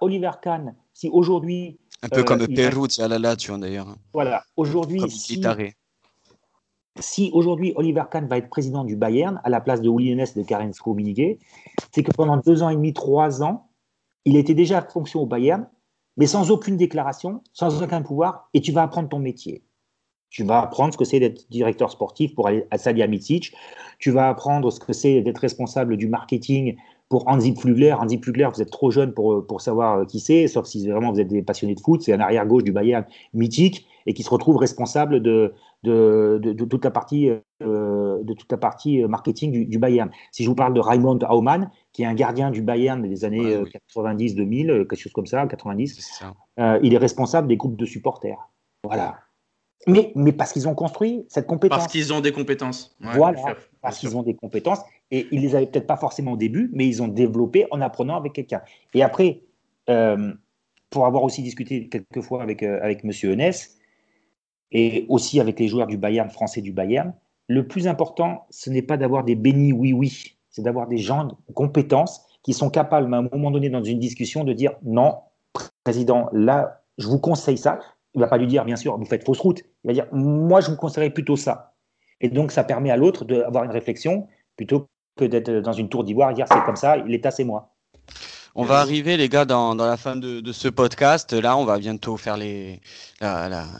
Oliver, 0.00 0.30
Kahn, 0.42 0.74
si 0.92 1.08
aujourd'hui. 1.08 1.78
Un 2.02 2.08
peu 2.08 2.24
comme 2.24 2.42
euh, 2.42 2.46
Perruzzi 2.46 3.02
à 3.02 3.08
la 3.08 3.18
Lazio 3.18 3.56
d'ailleurs. 3.58 3.94
Voilà, 4.12 4.42
aujourd'hui. 4.56 5.00
Si, 5.10 5.40
si 7.00 7.30
aujourd'hui 7.32 7.72
Oliver 7.76 8.04
Kahn 8.10 8.26
va 8.26 8.38
être 8.38 8.48
président 8.48 8.84
du 8.84 8.96
Bayern 8.96 9.40
à 9.44 9.50
la 9.50 9.60
place 9.60 9.80
de 9.80 9.88
Uli 9.88 10.10
et 10.10 10.16
de 10.16 10.42
Karen 10.42 10.72
Rummenigge, 10.84 11.38
c'est 11.92 12.02
que 12.02 12.12
pendant 12.12 12.36
deux 12.36 12.62
ans 12.62 12.68
et 12.68 12.76
demi, 12.76 12.92
trois 12.92 13.42
ans, 13.42 13.68
il 14.24 14.36
était 14.36 14.54
déjà 14.54 14.78
en 14.84 14.90
fonction 14.90 15.20
au 15.20 15.26
Bayern 15.26 15.66
mais 16.18 16.26
sans 16.26 16.50
aucune 16.50 16.76
déclaration, 16.76 17.42
sans 17.52 17.82
aucun 17.82 18.02
pouvoir, 18.02 18.50
et 18.52 18.60
tu 18.60 18.72
vas 18.72 18.82
apprendre 18.82 19.08
ton 19.08 19.20
métier. 19.20 19.62
Tu 20.30 20.42
vas 20.42 20.60
apprendre 20.60 20.92
ce 20.92 20.98
que 20.98 21.04
c'est 21.04 21.20
d'être 21.20 21.48
directeur 21.48 21.90
sportif 21.90 22.34
pour 22.34 22.48
aller 22.48 22.66
à 22.70 22.76
Salihamidzic. 22.76 23.54
Tu 23.98 24.10
vas 24.10 24.28
apprendre 24.28 24.70
ce 24.70 24.78
que 24.78 24.92
c'est 24.92 25.22
d'être 25.22 25.38
responsable 25.38 25.96
du 25.96 26.06
marketing 26.06 26.76
pour 27.08 27.26
Hansi 27.28 27.54
Flugler. 27.54 27.92
Hansi 27.92 28.18
Flugler, 28.18 28.48
vous 28.52 28.60
êtes 28.60 28.70
trop 28.70 28.90
jeune 28.90 29.14
pour, 29.14 29.46
pour 29.46 29.62
savoir 29.62 30.06
qui 30.06 30.20
c'est, 30.20 30.48
sauf 30.48 30.66
si 30.66 30.86
vraiment 30.86 31.12
vous 31.12 31.20
êtes 31.20 31.28
des 31.28 31.42
passionnés 31.42 31.76
de 31.76 31.80
foot. 31.80 32.02
C'est 32.02 32.12
un 32.12 32.20
arrière-gauche 32.20 32.64
du 32.64 32.72
Bayern 32.72 33.06
mythique 33.32 33.86
et 34.08 34.14
qui 34.14 34.22
se 34.22 34.30
retrouve 34.30 34.56
responsable 34.56 35.20
de, 35.20 35.52
de, 35.82 36.40
de, 36.42 36.64
toute 36.64 36.82
la 36.82 36.90
partie, 36.90 37.28
euh, 37.62 38.22
de 38.22 38.32
toute 38.32 38.50
la 38.50 38.56
partie 38.56 39.02
euh, 39.02 39.06
marketing 39.06 39.52
du, 39.52 39.66
du, 39.66 39.78
Bayern. 39.78 40.10
Si 40.32 40.44
je 40.44 40.48
vous 40.48 40.54
parle 40.54 40.72
de 40.72 40.80
Raimond 40.80 41.18
Aumann, 41.28 41.70
qui 41.92 42.04
est 42.04 42.06
un 42.06 42.14
gardien 42.14 42.50
du 42.50 42.62
Bayern 42.62 43.06
des 43.06 43.26
années 43.26 43.62
90-2000, 43.94 44.70
euh, 44.70 44.84
quelque 44.86 44.98
chose 44.98 45.12
comme 45.12 45.26
ça, 45.26 45.46
90, 45.46 46.24
il 46.82 46.94
est 46.94 46.98
responsable 46.98 47.48
des 47.48 47.58
groupes 47.58 47.76
de 47.76 47.84
supporters. 47.84 48.48
Voilà. 48.82 49.18
Mais, 49.86 50.10
mais 50.14 50.32
parce 50.32 50.54
qu'ils 50.54 50.66
ont 50.68 50.74
construit 50.74 51.26
cette 51.28 51.46
compétence. 51.46 51.78
Parce 51.78 51.92
qu'ils 51.92 52.10
ont 52.14 52.20
des 52.20 52.32
compétences. 52.32 52.96
voilà, 53.00 53.56
parce 53.82 53.98
qu'ils 53.98 54.16
ont 54.16 54.22
des 54.22 54.34
compétences. 54.34 54.80
Et 55.10 55.28
ils 55.32 55.42
les 55.42 55.54
avaient 55.54 55.66
peut-être 55.66 55.86
pas 55.86 55.98
forcément 55.98 56.32
au 56.32 56.36
début, 56.38 56.70
mais 56.72 56.86
ils 56.86 57.02
ont 57.02 57.08
développé 57.08 57.66
en 57.72 57.82
apprenant 57.82 58.16
avec 58.16 58.32
quelqu'un. 58.32 58.62
Et 58.94 59.02
après, 59.02 59.42
pour 59.86 61.04
avoir 61.04 61.22
aussi 61.24 61.42
discuté 61.42 61.90
quelques 61.90 62.22
fois 62.22 62.42
avec, 62.42 62.62
avec 62.62 63.04
M. 63.04 63.12
Enes, 63.24 63.52
et 64.72 65.06
aussi 65.08 65.40
avec 65.40 65.58
les 65.58 65.68
joueurs 65.68 65.86
du 65.86 65.96
Bayern, 65.96 66.28
français 66.30 66.60
du 66.60 66.72
Bayern, 66.72 67.12
le 67.48 67.66
plus 67.66 67.88
important, 67.88 68.46
ce 68.50 68.70
n'est 68.70 68.82
pas 68.82 68.96
d'avoir 68.96 69.24
des 69.24 69.34
bénis 69.34 69.72
oui-oui, 69.72 70.36
c'est 70.50 70.62
d'avoir 70.62 70.86
des 70.86 70.98
gens 70.98 71.24
de 71.24 71.52
compétences 71.54 72.22
qui 72.42 72.52
sont 72.52 72.70
capables, 72.70 73.12
à 73.12 73.18
un 73.18 73.28
moment 73.32 73.50
donné, 73.50 73.70
dans 73.70 73.82
une 73.82 73.98
discussion, 73.98 74.44
de 74.44 74.52
dire 74.52 74.72
non, 74.82 75.16
président, 75.84 76.28
là, 76.32 76.82
je 76.98 77.06
vous 77.06 77.18
conseille 77.18 77.58
ça. 77.58 77.78
Il 78.14 78.18
ne 78.18 78.24
va 78.24 78.28
pas 78.28 78.38
lui 78.38 78.46
dire, 78.46 78.64
bien 78.64 78.76
sûr, 78.76 78.96
vous 78.96 79.04
faites 79.04 79.24
fausse 79.24 79.40
route. 79.40 79.62
Il 79.84 79.88
va 79.88 79.92
dire, 79.92 80.06
moi, 80.12 80.60
je 80.60 80.70
vous 80.70 80.76
conseillerais 80.76 81.10
plutôt 81.10 81.36
ça. 81.36 81.74
Et 82.20 82.28
donc, 82.28 82.52
ça 82.52 82.64
permet 82.64 82.90
à 82.90 82.96
l'autre 82.96 83.24
d'avoir 83.24 83.64
une 83.64 83.70
réflexion 83.70 84.26
plutôt 84.56 84.88
que 85.16 85.24
d'être 85.24 85.50
dans 85.50 85.72
une 85.72 85.88
tour 85.88 86.04
d'ivoire 86.04 86.30
et 86.30 86.34
dire, 86.34 86.46
c'est 86.50 86.64
comme 86.64 86.76
ça, 86.76 86.96
l'État, 86.96 87.30
c'est 87.30 87.44
moi. 87.44 87.74
On 88.60 88.64
va 88.64 88.80
arriver, 88.80 89.16
les 89.16 89.28
gars, 89.28 89.44
dans, 89.44 89.72
la 89.76 89.96
fin 89.96 90.16
de, 90.16 90.52
ce 90.52 90.66
podcast. 90.66 91.32
Là, 91.32 91.56
on 91.56 91.64
va 91.64 91.78
bientôt 91.78 92.16
faire 92.16 92.36
les, 92.36 92.80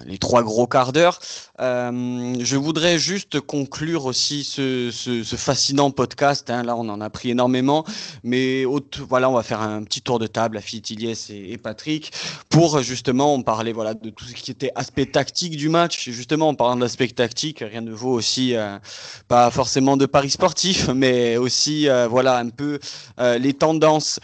les 0.07 0.19
trois 0.19 0.45
gros 0.45 0.69
quarts 0.69 0.93
d'heure. 0.93 1.19
Euh, 1.61 2.37
je 2.39 2.57
voudrais 2.57 2.99
juste 2.99 3.41
conclure 3.41 4.05
aussi 4.05 4.45
ce, 4.45 4.91
fascinant 5.37 5.91
podcast. 5.91 6.49
Hein. 6.51 6.63
Là, 6.63 6.77
on 6.77 6.89
en 6.89 7.01
a 7.01 7.11
pris 7.11 7.31
énormément. 7.31 7.85
Mais 8.23 8.65
voilà, 9.09 9.29
on 9.29 9.33
va 9.33 9.43
faire 9.43 9.61
un 9.61 9.83
petit 9.83 10.01
tour 10.01 10.21
de 10.21 10.29
table, 10.29 10.59
à 10.59 10.61
Iliès 10.61 11.31
et, 11.31 11.53
et, 11.53 11.59
Patrick, 11.59 12.13
pour 12.49 12.81
justement 12.81 13.35
on 13.35 13.43
parler 13.43 13.73
voilà, 13.73 13.95
de 13.95 14.11
tout 14.11 14.25
ce 14.25 14.35
qui 14.35 14.51
était 14.51 14.71
aspect 14.77 15.07
tactique 15.07 15.57
du 15.57 15.69
match. 15.69 16.09
justement, 16.09 16.49
en 16.49 16.55
parlant 16.55 16.77
d'aspect 16.77 17.09
tactique, 17.09 17.65
rien 17.69 17.81
ne 17.81 17.93
vaut 17.93 18.13
aussi, 18.13 18.55
euh, 18.55 18.79
pas 19.27 19.51
forcément 19.51 19.97
de 19.97 20.07
paris 20.07 20.31
sportif, 20.31 20.89
mais 20.89 21.37
aussi 21.37 21.89
euh, 21.89 22.07
voilà, 22.07 22.39
un 22.39 22.51
peu 22.51 22.79
les 23.19 23.55
tendances. 23.55 24.21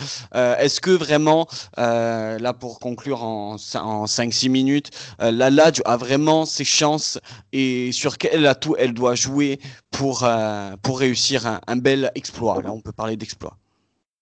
Est-ce 0.59 0.81
que 0.81 0.91
vraiment, 0.91 1.49
là, 1.77 2.53
pour 2.53 2.81
conclure 2.81 3.23
en, 3.23 3.57
en 3.75 4.05
5-6 4.05 4.49
minutes, 4.49 4.91
euh, 5.21 5.31
la 5.31 5.51
Lazio 5.51 5.83
a 5.87 5.97
vraiment 5.97 6.45
ses 6.47 6.65
chances 6.65 7.19
et 7.53 7.93
sur 7.93 8.19
quel 8.19 8.47
atout 8.47 8.77
elle 8.79 8.95
doit 8.95 9.15
jouer 9.15 9.59
pour, 9.91 10.25
euh, 10.25 10.75
pour 10.83 11.01
réussir 11.01 11.61
un, 11.67 11.77
bel 11.77 12.11
exploit? 12.15 12.63
Là, 12.63 12.73
on 12.73 12.81
peut 12.81 12.93
parler 12.93 13.17
d'exploit. 13.17 13.57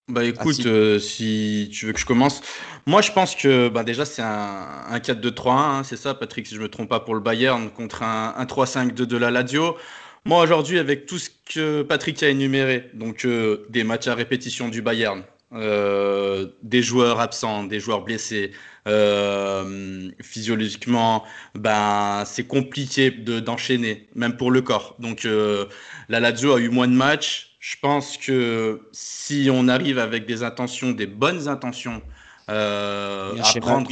Bah 0.09 0.25
écoute, 0.25 0.67
euh, 0.67 0.99
si 0.99 1.71
tu 1.73 1.87
veux 1.87 1.93
que 1.93 2.01
je 2.01 2.05
commence, 2.05 2.43
moi 2.87 3.01
je 3.03 3.13
pense 3.13 3.37
que 3.37 3.69
bah, 3.69 3.85
déjà 3.85 4.05
c'est 4.05 4.21
un, 4.21 4.67
un 4.91 4.99
4-2-3-1, 4.99 5.51
hein, 5.51 5.83
c'est 5.85 5.97
ça 5.97 6.13
Patrick, 6.13 6.47
si 6.47 6.57
je 6.57 6.61
me 6.61 6.69
trompe 6.69 6.89
pas 6.89 7.01
pour 7.01 7.15
le 7.15 7.21
Bayern 7.21 7.71
contre 7.71 8.03
un, 8.03 8.35
un 8.37 8.45
3-5-2 8.45 8.91
de 8.93 9.17
la 9.17 9.31
Lazio. 9.31 9.77
Moi 10.25 10.43
aujourd'hui 10.43 10.81
avec 10.81 11.07
tout 11.07 11.19
ce 11.19 11.31
que 11.55 11.83
Patrick 11.83 12.21
a 12.23 12.29
énuméré, 12.29 12.91
donc 12.95 13.27
des 13.71 13.85
matchs 13.85 14.09
à 14.09 14.15
répétition 14.15 14.69
du 14.69 14.83
Bayern, 14.83 15.23
des 15.53 16.83
joueurs 16.83 17.21
absents, 17.21 17.65
des 17.65 17.81
joueurs 17.81 18.03
blessés, 18.03 18.53
euh, 18.89 20.11
physiologiquement, 20.21 21.25
ben, 21.55 22.25
c'est 22.27 22.47
compliqué 22.47 23.11
d'enchaîner, 23.11 24.09
même 24.15 24.37
pour 24.37 24.51
le 24.51 24.61
corps. 24.63 24.97
Donc, 24.99 25.25
euh, 25.25 25.67
la 26.09 26.21
Lazio 26.21 26.55
a 26.55 26.61
eu 26.61 26.69
moins 26.69 26.89
de 26.89 26.95
matchs. 26.95 27.57
Je 27.61 27.77
pense 27.81 28.17
que 28.17 28.89
si 28.91 29.49
on 29.53 29.69
arrive 29.69 29.99
avec 29.99 30.27
des 30.27 30.43
intentions, 30.43 30.91
des 30.91 31.07
bonnes 31.07 31.47
intentions, 31.49 32.03
euh, 32.51 33.37
apprendre. 33.55 33.91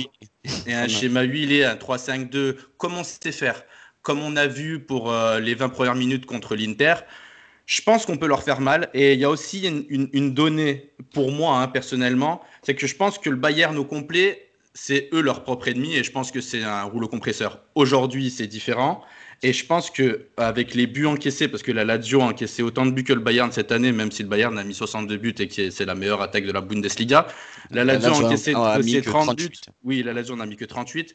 Et 0.67 0.75
un 0.75 0.89
schéma 0.89 1.23
huilé, 1.23 1.65
un 1.65 1.77
3-5-2, 1.77 2.57
comment 2.77 3.05
c'est 3.05 3.31
faire 3.31 3.63
Comme 4.03 4.21
on 4.21 4.35
a 4.37 4.49
vu 4.49 4.81
pour 4.81 5.13
euh, 5.13 5.39
les 5.39 5.55
20 5.55 5.69
premières 5.69 5.95
minutes 5.95 6.27
contre 6.27 6.57
l'Inter, 6.57 6.95
je 7.71 7.83
pense 7.83 8.05
qu'on 8.05 8.17
peut 8.17 8.27
leur 8.27 8.43
faire 8.43 8.61
mal. 8.61 8.91
Et 8.95 9.15
il 9.15 9.21
y 9.21 9.25
a 9.25 9.31
aussi 9.31 9.63
une, 9.89 10.35
donnée 10.35 10.91
pour 11.15 11.31
moi, 11.31 11.59
hein, 11.59 11.69
personnellement, 11.69 12.41
c'est 12.63 12.75
que 12.75 12.89
je 12.89 12.97
pense 12.97 13.17
que 13.17 13.31
le 13.31 13.37
Bayern 13.37 13.79
au 13.79 13.85
complet, 13.85 14.51
c'est 14.75 15.09
eux 15.13 15.21
leur 15.21 15.45
propre 15.45 15.69
ennemi 15.69 15.95
et 15.95 16.03
je 16.03 16.11
pense 16.11 16.33
que 16.33 16.41
c'est 16.41 16.65
un 16.65 16.83
rouleau 16.83 17.07
compresseur. 17.07 17.61
Aujourd'hui, 17.77 18.31
c'est 18.31 18.49
différent. 18.49 19.03
Et 19.43 19.53
je 19.53 19.65
pense 19.65 19.91
que 19.91 20.27
avec 20.37 20.75
les 20.75 20.89
buts 20.89 21.07
encaissés, 21.07 21.47
parce 21.47 21.63
que 21.63 21.71
la 21.71 21.85
Lazio 21.85 22.21
a 22.21 22.25
encaissé 22.25 22.63
autant 22.63 22.85
de 22.85 22.91
buts 22.91 23.05
que 23.05 23.13
le 23.13 23.21
Bayern 23.21 23.53
cette 23.53 23.71
année, 23.71 23.93
même 23.93 24.11
si 24.11 24.25
le 24.25 24.29
Bayern 24.29 24.59
a 24.59 24.65
mis 24.65 24.75
62 24.75 25.17
buts 25.17 25.35
et 25.39 25.47
que 25.47 25.71
c'est 25.71 25.87
la 25.87 25.95
meilleure 25.95 26.21
attaque 26.23 26.45
de 26.45 26.53
la 26.53 26.61
Bundesliga, 26.61 27.29
la 27.71 27.85
Lazio, 27.85 28.13
a 28.13 28.27
encaissé 28.27 28.53
30 28.53 29.37
buts. 29.37 29.49
Oui, 29.85 30.03
la 30.03 30.13
Lazio 30.13 30.35
n'a 30.35 30.45
mis 30.45 30.57
que 30.57 30.65
38. 30.65 31.15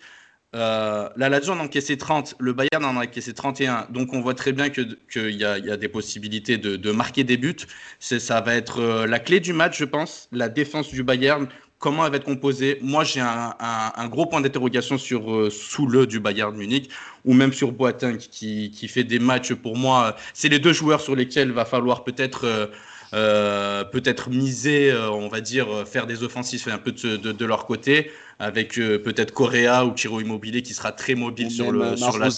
La 0.53 1.29
Lazio 1.29 1.53
en 1.53 1.59
a 1.59 1.63
encaissé 1.63 1.97
30, 1.97 2.35
le 2.39 2.53
Bayern 2.53 2.85
en 2.85 2.97
a 2.97 3.03
encaissé 3.03 3.33
31. 3.33 3.87
Donc 3.89 4.13
on 4.13 4.21
voit 4.21 4.33
très 4.33 4.53
bien 4.53 4.69
qu'il 4.69 4.97
y, 5.13 5.37
y, 5.37 5.43
a 5.45 5.77
des 5.77 5.89
possibilités 5.89 6.57
de, 6.57 6.91
marquer 6.91 7.23
des 7.23 7.37
buts. 7.37 7.55
Ça 7.99 8.41
va 8.41 8.55
être 8.55 8.79
euh, 8.79 9.07
la 9.07 9.19
clé 9.19 9.39
du 9.39 9.53
match, 9.53 9.77
je 9.77 9.85
pense. 9.85 10.29
La 10.31 10.47
défense 10.47 10.89
du 10.89 11.03
Bayern, 11.03 11.47
comment 11.79 12.05
elle 12.05 12.11
va 12.11 12.17
être 12.17 12.25
composée? 12.25 12.79
Moi, 12.81 13.03
j'ai 13.03 13.21
un, 13.21 14.07
gros 14.07 14.25
point 14.25 14.41
d'interrogation 14.41 14.97
sur 14.97 15.31
euh, 15.31 16.05
du 16.07 16.19
Bayern 16.19 16.55
Munich 16.55 16.89
ou 17.25 17.33
même 17.33 17.53
sur 17.53 17.71
Boateng 17.71 18.17
qui, 18.17 18.71
qui, 18.71 18.87
fait 18.87 19.03
des 19.03 19.19
matchs 19.19 19.53
pour 19.53 19.77
moi. 19.77 20.15
C'est 20.33 20.49
les 20.49 20.59
deux 20.59 20.73
joueurs 20.73 21.01
sur 21.01 21.15
lesquels 21.15 21.51
va 21.51 21.65
falloir 21.65 22.03
peut-être 22.03 22.45
euh, 22.45 22.67
euh, 23.13 23.83
peut-être 23.83 24.29
miser, 24.29 24.93
on 24.93 25.29
va 25.29 25.41
dire, 25.41 25.87
faire 25.87 26.07
des 26.07 26.23
offensifs 26.23 26.67
un 26.67 26.77
peu 26.77 26.91
de 26.91 27.45
leur 27.45 27.65
côté 27.65 28.11
avec 28.39 28.77
euh, 28.77 29.01
peut-être 29.01 29.31
Correa 29.31 29.85
ou 29.85 29.95
Chiro 29.95 30.19
Immobilier 30.19 30.61
qui 30.61 30.73
sera 30.73 30.91
très 30.91 31.15
mobile 31.15 31.49
sur, 31.49 31.71
le, 31.71 31.95
sur 31.95 32.17
la 32.17 32.29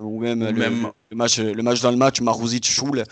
Ou 0.00 0.20
même, 0.20 0.44
le, 0.44 1.16
match, 1.16 1.38
le 1.38 1.62
match 1.62 1.80
dans 1.80 1.90
le 1.90 1.96
match, 1.96 2.20
Maruzic 2.20 2.66
Choul. 2.66 3.04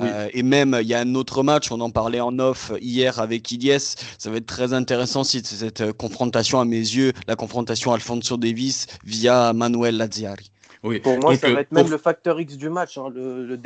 Euh, 0.00 0.28
et 0.32 0.42
même, 0.42 0.78
il 0.80 0.86
y 0.86 0.94
a 0.94 1.00
un 1.00 1.14
autre 1.14 1.42
match, 1.42 1.72
on 1.72 1.80
en 1.80 1.90
parlait 1.90 2.20
en 2.20 2.38
off 2.38 2.72
hier 2.80 3.18
avec 3.18 3.50
Ilyes. 3.50 3.96
Ça 4.18 4.30
va 4.30 4.36
être 4.36 4.46
très 4.46 4.72
intéressant 4.72 5.24
si 5.24 5.42
cette 5.42 5.80
euh, 5.80 5.92
confrontation, 5.92 6.60
à 6.60 6.64
mes 6.64 6.76
yeux, 6.76 7.12
la 7.28 7.36
confrontation 7.36 7.92
Alfonso 7.92 8.36
Davis 8.36 8.86
via 9.04 9.52
Manuel 9.52 9.96
Lazzari. 9.96 10.50
Oui. 10.82 11.00
Pour 11.00 11.18
moi, 11.18 11.34
ça 11.36 11.50
va 11.50 11.62
être 11.62 11.72
même 11.72 11.90
le 11.90 11.98
facteur 11.98 12.38
X 12.38 12.56
du 12.56 12.68
match, 12.68 12.98
hein, 12.98 13.10
le, 13.12 13.44
le, 13.46 13.56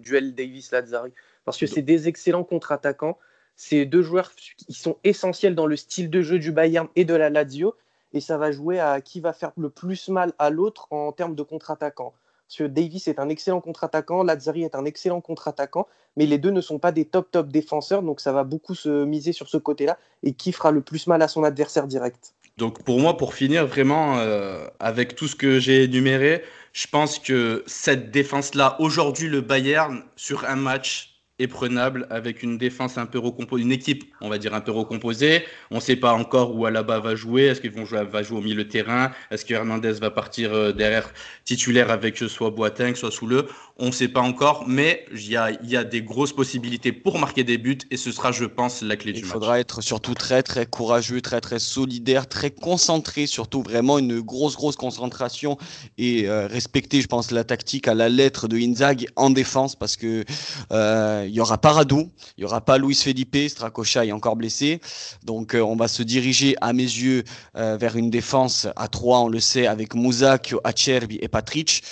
duel 0.00 0.34
Davis-Lazzari. 0.34 1.10
Parce 1.44 1.58
que 1.58 1.66
c'est 1.66 1.82
des 1.82 2.08
excellents 2.08 2.44
contre-attaquants 2.44 3.18
ces 3.58 3.84
deux 3.84 4.02
joueurs 4.02 4.32
qui 4.34 4.72
sont 4.72 4.96
essentiels 5.02 5.56
dans 5.56 5.66
le 5.66 5.74
style 5.74 6.08
de 6.08 6.22
jeu 6.22 6.38
du 6.38 6.52
Bayern 6.52 6.86
et 6.94 7.04
de 7.04 7.14
la 7.14 7.28
Lazio. 7.28 7.74
Et 8.14 8.20
ça 8.20 8.38
va 8.38 8.52
jouer 8.52 8.78
à 8.78 9.00
qui 9.02 9.20
va 9.20 9.32
faire 9.34 9.50
le 9.58 9.68
plus 9.68 10.08
mal 10.08 10.32
à 10.38 10.48
l'autre 10.48 10.86
en 10.90 11.12
termes 11.12 11.34
de 11.34 11.42
contre-attaquant. 11.42 12.14
Parce 12.46 12.58
que 12.58 12.64
Davis 12.64 13.08
est 13.08 13.18
un 13.18 13.28
excellent 13.28 13.60
contre-attaquant, 13.60 14.22
Lazzari 14.22 14.62
est 14.62 14.74
un 14.74 14.86
excellent 14.86 15.20
contre-attaquant, 15.20 15.86
mais 16.16 16.24
les 16.24 16.38
deux 16.38 16.50
ne 16.50 16.62
sont 16.62 16.78
pas 16.78 16.92
des 16.92 17.04
top 17.04 17.30
top 17.30 17.48
défenseurs, 17.48 18.02
donc 18.02 18.20
ça 18.20 18.32
va 18.32 18.44
beaucoup 18.44 18.74
se 18.74 19.04
miser 19.04 19.32
sur 19.32 19.48
ce 19.48 19.58
côté-là. 19.58 19.98
Et 20.22 20.32
qui 20.32 20.52
fera 20.52 20.70
le 20.70 20.80
plus 20.80 21.08
mal 21.08 21.20
à 21.20 21.28
son 21.28 21.42
adversaire 21.42 21.86
direct? 21.86 22.34
Donc 22.56 22.82
pour 22.84 23.00
moi, 23.00 23.16
pour 23.16 23.34
finir 23.34 23.66
vraiment 23.66 24.18
euh, 24.18 24.66
avec 24.78 25.16
tout 25.16 25.26
ce 25.26 25.34
que 25.34 25.58
j'ai 25.58 25.82
énuméré, 25.82 26.42
je 26.72 26.86
pense 26.86 27.18
que 27.18 27.64
cette 27.66 28.12
défense-là, 28.12 28.76
aujourd'hui, 28.78 29.28
le 29.28 29.40
Bayern, 29.40 30.04
sur 30.16 30.44
un 30.44 30.56
match, 30.56 31.17
est 31.38 31.46
prenable 31.46 32.06
avec 32.10 32.42
une 32.42 32.58
défense 32.58 32.98
un 32.98 33.06
peu 33.06 33.18
recomposée, 33.18 33.62
une 33.62 33.72
équipe, 33.72 34.04
on 34.20 34.28
va 34.28 34.38
dire, 34.38 34.54
un 34.54 34.60
peu 34.60 34.72
recomposée. 34.72 35.44
On 35.70 35.76
ne 35.76 35.80
sait 35.80 35.96
pas 35.96 36.12
encore 36.12 36.54
où 36.54 36.66
Alaba 36.66 36.98
va 36.98 37.14
jouer. 37.14 37.44
Est-ce 37.44 37.60
qu'ils 37.60 37.72
vont 37.72 37.84
jouer, 37.84 38.04
va 38.04 38.22
jouer 38.22 38.38
au 38.38 38.42
milieu 38.42 38.64
de 38.64 38.68
terrain? 38.68 39.12
Est-ce 39.30 39.44
que 39.44 39.54
Hernandez 39.54 39.92
va 39.92 40.10
partir 40.10 40.52
euh, 40.52 40.72
derrière 40.72 41.12
titulaire 41.44 41.90
avec 41.90 42.22
euh, 42.22 42.28
soit 42.28 42.50
Boateng, 42.50 42.94
soit 42.94 43.10
Soule 43.10 43.44
On 43.78 43.86
ne 43.86 43.92
sait 43.92 44.08
pas 44.08 44.20
encore, 44.20 44.64
mais 44.66 45.04
il 45.12 45.28
y 45.28 45.36
a, 45.36 45.50
y 45.62 45.76
a, 45.76 45.84
des 45.84 46.02
grosses 46.02 46.32
possibilités 46.32 46.92
pour 46.92 47.18
marquer 47.18 47.44
des 47.44 47.58
buts 47.58 47.78
et 47.90 47.96
ce 47.96 48.10
sera, 48.10 48.32
je 48.32 48.44
pense, 48.44 48.82
la 48.82 48.96
clé 48.96 49.12
du 49.12 49.20
match. 49.20 49.28
Il 49.28 49.32
faudra 49.32 49.60
être 49.60 49.82
surtout 49.82 50.14
très, 50.14 50.42
très 50.42 50.66
courageux, 50.66 51.20
très, 51.20 51.40
très 51.40 51.60
solidaire, 51.60 52.28
très 52.28 52.50
concentré, 52.50 53.26
surtout 53.26 53.62
vraiment 53.62 53.98
une 53.98 54.20
grosse, 54.20 54.56
grosse 54.56 54.76
concentration 54.76 55.58
et 55.96 56.28
euh, 56.28 56.48
respecter, 56.48 57.00
je 57.00 57.06
pense, 57.06 57.30
la 57.30 57.44
tactique 57.44 57.86
à 57.86 57.94
la 57.94 58.08
lettre 58.08 58.48
de 58.48 58.56
Inzaghi 58.56 59.06
en 59.16 59.30
défense 59.30 59.76
parce 59.76 59.96
que 59.96 60.24
il 60.70 61.34
y 61.34 61.40
aura 61.40 61.58
pas 61.58 61.72
Radou, 61.72 62.10
il 62.36 62.42
y 62.42 62.44
aura 62.44 62.60
pas 62.60 62.78
Luis 62.78 62.94
Felipe, 62.94 63.36
Stracocha 63.48 64.04
est 64.04 64.12
encore 64.12 64.36
blessé. 64.36 64.80
Donc 65.24 65.54
euh, 65.54 65.60
on 65.60 65.76
va 65.76 65.88
se 65.88 66.02
diriger 66.02 66.56
à 66.60 66.72
mes 66.72 66.82
yeux 66.82 67.24
euh, 67.56 67.76
vers 67.76 67.96
une 67.96 68.10
défense 68.10 68.66
à 68.76 68.88
3, 68.88 69.20
on 69.20 69.28
le 69.28 69.40
sait, 69.40 69.66
avec 69.66 69.94
Muzak, 69.94 70.54
Acerbi 70.64 71.18
et 71.20 71.28
Patric. 71.28 71.82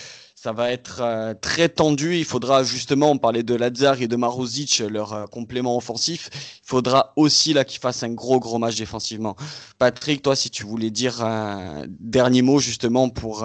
Ça 0.46 0.52
va 0.52 0.70
être 0.70 1.00
euh, 1.00 1.34
très 1.34 1.68
tendu. 1.68 2.16
Il 2.16 2.24
faudra 2.24 2.62
justement, 2.62 3.10
on 3.10 3.18
parlait 3.18 3.42
de 3.42 3.56
Lazar 3.56 4.00
et 4.00 4.06
de 4.06 4.14
Marozic, 4.14 4.78
leur 4.78 5.28
complément 5.28 5.76
offensif. 5.76 6.30
Il 6.62 6.68
faudra 6.68 7.12
aussi 7.16 7.52
là 7.52 7.64
qu'ils 7.64 7.80
fassent 7.80 8.04
un 8.04 8.14
gros 8.14 8.38
gros 8.38 8.58
match 8.58 8.76
défensivement. 8.76 9.34
Patrick, 9.80 10.22
toi, 10.22 10.36
si 10.36 10.48
tu 10.48 10.64
voulais 10.64 10.90
dire 10.90 11.24
un 11.24 11.84
dernier 11.88 12.42
mot 12.42 12.60
justement 12.60 13.08
pour 13.08 13.44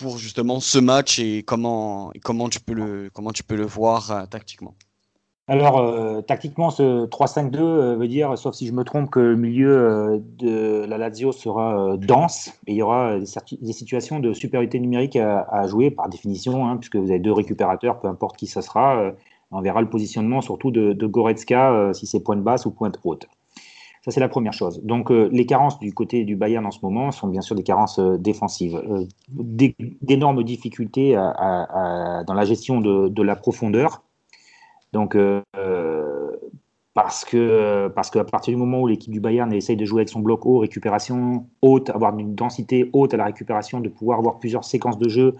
pour 0.00 0.18
justement 0.18 0.60
ce 0.60 0.78
match 0.78 1.18
et 1.18 1.42
comment, 1.42 2.12
comment, 2.22 2.50
tu, 2.50 2.60
peux 2.60 2.72
le, 2.72 3.10
comment 3.12 3.32
tu 3.32 3.42
peux 3.42 3.56
le 3.56 3.66
voir 3.66 4.10
euh, 4.10 4.26
tactiquement 4.26 4.74
alors, 5.50 5.78
euh, 5.78 6.20
tactiquement, 6.22 6.70
ce 6.70 7.06
3-5-2 7.06 7.58
euh, 7.58 7.96
veut 7.96 8.08
dire, 8.08 8.38
sauf 8.38 8.54
si 8.54 8.66
je 8.66 8.72
me 8.72 8.84
trompe, 8.84 9.10
que 9.10 9.20
le 9.20 9.36
milieu 9.36 10.22
de 10.38 10.84
la 10.84 10.96
Lazio 10.96 11.32
sera 11.32 11.96
dense 11.96 12.48
et 12.66 12.72
il 12.72 12.76
y 12.76 12.82
aura 12.82 13.18
des, 13.18 13.72
situations 13.72 14.20
de 14.20 14.32
supériorité 14.32 14.78
numérique 14.78 15.16
à, 15.16 15.66
jouer 15.66 15.90
par 15.90 16.08
définition, 16.08 16.66
hein, 16.66 16.76
puisque 16.76 16.96
vous 16.96 17.10
avez 17.10 17.18
deux 17.18 17.32
récupérateurs, 17.32 18.00
peu 18.00 18.08
importe 18.08 18.36
qui 18.36 18.46
ça 18.46 18.62
sera. 18.62 19.12
on 19.50 19.60
verra 19.60 19.80
le 19.80 19.90
positionnement 19.90 20.40
surtout 20.40 20.70
de, 20.70 21.06
Goretzka, 21.06 21.90
si 21.94 22.06
c'est 22.06 22.20
pointe 22.20 22.42
basse 22.42 22.64
ou 22.66 22.70
pointe 22.70 22.98
haute. 23.04 23.26
Ça, 24.02 24.10
c'est 24.10 24.20
la 24.20 24.28
première 24.28 24.54
chose. 24.54 24.80
Donc, 24.82 25.10
euh, 25.10 25.28
les 25.30 25.44
carences 25.44 25.78
du 25.78 25.92
côté 25.92 26.24
du 26.24 26.34
Bayern 26.34 26.64
en 26.64 26.70
ce 26.70 26.78
moment 26.82 27.10
sont 27.10 27.28
bien 27.28 27.42
sûr 27.42 27.54
des 27.54 27.62
carences 27.62 27.98
euh, 27.98 28.16
défensives. 28.16 28.76
Euh, 28.76 29.04
d'énormes 29.28 30.42
difficultés 30.42 31.14
dans 31.14 32.34
la 32.34 32.44
gestion 32.44 32.80
de, 32.80 33.22
la 33.22 33.36
profondeur. 33.36 34.02
Donc, 34.92 35.16
parce 36.94 37.24
que 37.24 37.88
parce 37.94 38.10
qu'à 38.10 38.24
partir 38.24 38.52
du 38.52 38.58
moment 38.58 38.80
où 38.80 38.86
l'équipe 38.86 39.12
du 39.12 39.20
Bayern 39.20 39.52
essaye 39.52 39.76
de 39.76 39.84
jouer 39.84 40.00
avec 40.00 40.08
son 40.08 40.20
bloc 40.20 40.44
haut, 40.46 40.58
récupération 40.58 41.46
haute, 41.62 41.90
avoir 41.90 42.18
une 42.18 42.34
densité 42.34 42.90
haute 42.92 43.14
à 43.14 43.16
la 43.16 43.24
récupération, 43.26 43.80
de 43.80 43.88
pouvoir 43.88 44.18
avoir 44.18 44.38
plusieurs 44.38 44.64
séquences 44.64 44.98
de 44.98 45.08
jeu 45.08 45.36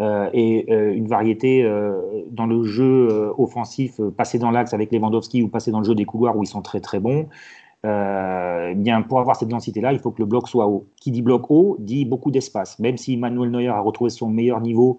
et 0.00 0.72
une 0.72 1.08
variété 1.08 1.68
dans 2.30 2.46
le 2.46 2.62
jeu 2.64 3.32
offensif, 3.36 4.00
passer 4.16 4.38
dans 4.38 4.50
l'axe 4.50 4.72
avec 4.72 4.92
Lewandowski 4.92 5.42
ou 5.42 5.48
passer 5.48 5.72
dans 5.72 5.80
le 5.80 5.84
jeu 5.84 5.94
des 5.94 6.04
couloirs 6.04 6.36
où 6.36 6.44
ils 6.44 6.48
sont 6.48 6.62
très 6.62 6.80
très 6.80 7.00
bons, 7.00 7.28
euh, 7.84 8.70
eh 8.72 8.74
bien, 8.74 9.02
pour 9.02 9.20
avoir 9.20 9.36
cette 9.36 9.48
densité-là, 9.48 9.92
il 9.92 9.98
faut 9.98 10.10
que 10.10 10.22
le 10.22 10.26
bloc 10.26 10.48
soit 10.48 10.66
haut. 10.66 10.86
Qui 11.00 11.10
dit 11.10 11.22
bloc 11.22 11.50
haut 11.50 11.76
dit 11.78 12.04
beaucoup 12.04 12.30
d'espace. 12.30 12.78
Même 12.78 12.96
si 12.96 13.16
Manuel 13.16 13.50
Neuer 13.50 13.68
a 13.68 13.80
retrouvé 13.80 14.10
son 14.10 14.28
meilleur 14.28 14.60
niveau 14.60 14.98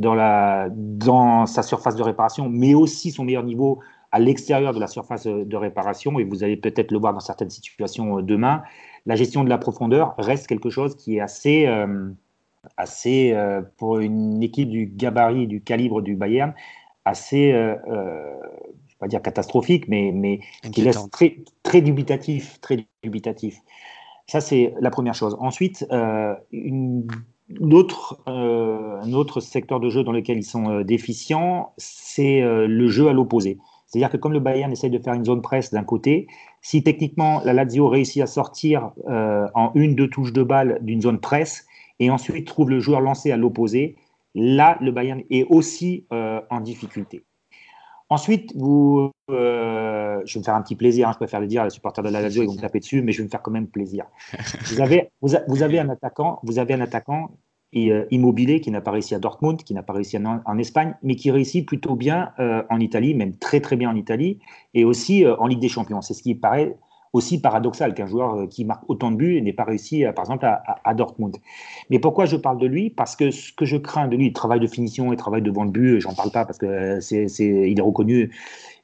dans, 0.00 0.14
la, 0.14 0.68
dans 0.70 1.46
sa 1.46 1.62
surface 1.62 1.94
de 1.94 2.02
réparation, 2.02 2.48
mais 2.48 2.74
aussi 2.74 3.12
son 3.12 3.24
meilleur 3.24 3.44
niveau 3.44 3.78
à 4.10 4.18
l'extérieur 4.18 4.74
de 4.74 4.80
la 4.80 4.88
surface 4.88 5.24
de 5.26 5.56
réparation, 5.56 6.18
et 6.18 6.24
vous 6.24 6.42
allez 6.42 6.56
peut-être 6.56 6.90
le 6.90 6.98
voir 6.98 7.14
dans 7.14 7.20
certaines 7.20 7.50
situations 7.50 8.18
euh, 8.18 8.22
demain, 8.22 8.62
la 9.06 9.14
gestion 9.14 9.44
de 9.44 9.48
la 9.48 9.58
profondeur 9.58 10.14
reste 10.18 10.48
quelque 10.48 10.68
chose 10.68 10.96
qui 10.96 11.16
est 11.16 11.20
assez, 11.20 11.66
euh, 11.66 12.10
assez 12.76 13.34
pour 13.78 14.00
une 14.00 14.42
équipe 14.42 14.68
du 14.68 14.86
gabarit, 14.86 15.46
du 15.46 15.62
calibre 15.62 16.02
du 16.02 16.16
Bayern, 16.16 16.52
assez 17.04 17.54
pas 19.00 19.08
dire 19.08 19.22
catastrophique, 19.22 19.88
mais, 19.88 20.12
mais 20.14 20.40
qui 20.70 20.82
laisse 20.82 21.08
très, 21.10 21.38
très 21.64 21.80
dubitatif, 21.80 22.60
très 22.60 22.86
dubitatif. 23.02 23.56
Ça, 24.26 24.40
c'est 24.40 24.74
la 24.78 24.90
première 24.90 25.14
chose. 25.14 25.36
Ensuite, 25.40 25.84
euh, 25.90 26.34
une, 26.52 27.08
autre, 27.60 28.18
euh, 28.28 29.00
un 29.02 29.12
autre 29.12 29.40
secteur 29.40 29.80
de 29.80 29.90
jeu 29.90 30.02
dans 30.02 30.12
lequel 30.12 30.38
ils 30.38 30.44
sont 30.44 30.70
euh, 30.70 30.84
déficients, 30.84 31.72
c'est 31.76 32.40
le 32.42 32.88
jeu 32.88 33.08
à 33.08 33.12
l'opposé. 33.12 33.58
C'est-à-dire 33.86 34.10
que 34.10 34.16
comme 34.16 34.32
le 34.32 34.40
Bayern 34.40 34.70
essaye 34.70 34.90
de 34.90 34.98
faire 34.98 35.14
une 35.14 35.24
zone 35.24 35.42
presse 35.42 35.72
d'un 35.72 35.82
côté, 35.82 36.28
si 36.62 36.82
techniquement 36.82 37.40
la 37.44 37.52
Lazio 37.52 37.88
réussit 37.88 38.22
à 38.22 38.26
sortir 38.26 38.92
en 39.08 39.72
une, 39.74 39.96
deux 39.96 40.08
touches 40.08 40.32
de 40.32 40.44
balle 40.44 40.78
d'une 40.82 41.02
zone 41.02 41.18
presse 41.18 41.66
et 41.98 42.08
ensuite 42.08 42.46
trouve 42.46 42.70
le 42.70 42.78
joueur 42.78 43.00
lancé 43.00 43.32
à 43.32 43.36
l'opposé, 43.36 43.96
là, 44.36 44.78
le 44.80 44.92
Bayern 44.92 45.22
est 45.30 45.44
aussi 45.50 46.06
en 46.12 46.60
difficulté. 46.60 47.24
Ensuite, 48.10 48.52
euh, 48.56 49.08
je 49.28 50.34
vais 50.34 50.40
me 50.40 50.44
faire 50.44 50.56
un 50.56 50.62
petit 50.62 50.74
plaisir, 50.74 51.08
hein, 51.08 51.12
je 51.12 51.18
préfère 51.18 51.40
le 51.40 51.46
dire, 51.46 51.62
les 51.62 51.70
supporters 51.70 52.02
de 52.02 52.10
la 52.10 52.20
Lazio, 52.20 52.42
ils 52.42 52.46
vont 52.46 52.54
me 52.54 52.60
taper 52.60 52.80
dessus, 52.80 53.02
mais 53.02 53.12
je 53.12 53.18
vais 53.18 53.24
me 53.24 53.28
faire 53.30 53.40
quand 53.40 53.52
même 53.52 53.68
plaisir. 53.68 54.04
Vous 54.64 54.80
avez, 55.62 55.78
un 55.78 55.88
attaquant, 55.88 56.40
vous 56.42 56.58
avez 56.58 56.74
un 56.74 56.80
attaquant 56.80 57.30
euh, 57.76 58.04
immobilier 58.10 58.60
qui 58.60 58.72
n'a 58.72 58.80
pas 58.80 58.90
réussi 58.90 59.14
à 59.14 59.20
Dortmund, 59.20 59.62
qui 59.62 59.74
n'a 59.74 59.84
pas 59.84 59.92
réussi 59.92 60.18
en, 60.18 60.58
Espagne, 60.58 60.96
mais 61.04 61.14
qui 61.14 61.30
réussit 61.30 61.64
plutôt 61.64 61.94
bien 61.94 62.32
euh, 62.40 62.64
en 62.68 62.80
Italie, 62.80 63.14
même 63.14 63.36
très 63.36 63.60
très 63.60 63.76
bien 63.76 63.88
en 63.88 63.94
Italie, 63.94 64.40
et 64.74 64.84
aussi 64.84 65.24
en 65.26 65.46
Ligue 65.46 65.60
des 65.60 65.68
Champions. 65.68 66.02
C'est 66.02 66.14
ce 66.14 66.24
qui 66.24 66.34
paraît 66.34 66.76
aussi 67.12 67.40
paradoxal 67.40 67.94
qu'un 67.94 68.06
joueur 68.06 68.34
euh, 68.34 68.46
qui 68.46 68.64
marque 68.64 68.88
autant 68.88 69.10
de 69.10 69.16
buts 69.16 69.42
n'ait 69.42 69.52
pas 69.52 69.64
réussi, 69.64 70.04
par 70.14 70.24
exemple, 70.24 70.46
à, 70.46 70.94
Dortmund. 70.94 71.36
Mais 71.90 71.98
pourquoi 71.98 72.26
je 72.26 72.36
parle 72.36 72.58
de 72.58 72.66
lui? 72.66 72.90
Parce 72.90 73.16
que 73.16 73.30
ce 73.30 73.52
que 73.52 73.64
je 73.64 73.76
crains 73.76 74.08
de 74.08 74.16
lui, 74.16 74.32
travail 74.32 74.60
de 74.60 74.66
finition 74.66 75.12
et 75.12 75.16
travail 75.16 75.42
devant 75.42 75.64
le 75.64 75.70
but, 75.70 76.00
j'en 76.00 76.14
parle 76.14 76.30
pas 76.30 76.44
parce 76.44 76.58
que 76.58 77.00
c'est, 77.00 77.26
il 77.38 77.78
est 77.78 77.82
reconnu, 77.82 78.34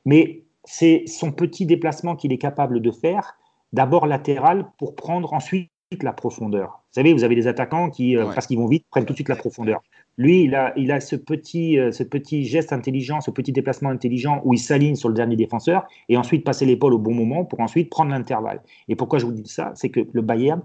mais 0.04 0.42
c'est 0.64 1.04
son 1.06 1.30
petit 1.30 1.66
déplacement 1.66 2.16
qu'il 2.16 2.32
est 2.32 2.38
capable 2.38 2.80
de 2.80 2.90
faire, 2.90 3.38
d'abord 3.72 4.06
latéral 4.06 4.66
pour 4.78 4.94
prendre 4.96 5.32
ensuite 5.32 5.70
la 6.02 6.12
profondeur. 6.12 6.82
Vous 6.90 7.00
savez, 7.00 7.12
vous 7.12 7.22
avez 7.22 7.36
des 7.36 7.46
attaquants 7.46 7.90
qui, 7.90 8.16
parce 8.16 8.46
qu'ils 8.46 8.58
vont 8.58 8.66
vite, 8.66 8.84
prennent 8.90 9.04
tout 9.04 9.12
de 9.12 9.18
suite 9.18 9.28
la 9.28 9.36
profondeur. 9.36 9.80
Lui, 10.18 10.44
il 10.44 10.54
a, 10.54 11.00
ce, 11.00 11.14
petit, 11.14 11.78
euh, 11.78 11.92
ce 11.92 12.02
petit 12.02 12.44
geste 12.44 12.72
intelligent, 12.72 13.20
ce 13.20 13.30
petit 13.30 13.52
déplacement 13.52 13.90
intelligent 13.90 14.40
où 14.44 14.54
il 14.54 14.58
s'aligne 14.58 14.94
sur 14.94 15.10
le 15.10 15.14
dernier 15.14 15.36
défenseur 15.36 15.86
et 16.08 16.16
ensuite 16.16 16.42
passer 16.42 16.64
l'épaule 16.64 16.94
au 16.94 16.98
bon 16.98 17.14
moment 17.14 17.44
pour 17.44 17.60
ensuite 17.60 17.90
prendre 17.90 18.10
l'intervalle. 18.10 18.62
Et 18.88 18.96
pourquoi 18.96 19.18
je 19.18 19.26
vous 19.26 19.32
dis 19.32 19.46
ça? 19.46 19.72
C'est 19.74 19.90
que 19.90 20.00
le 20.10 20.22
Bayern 20.22 20.62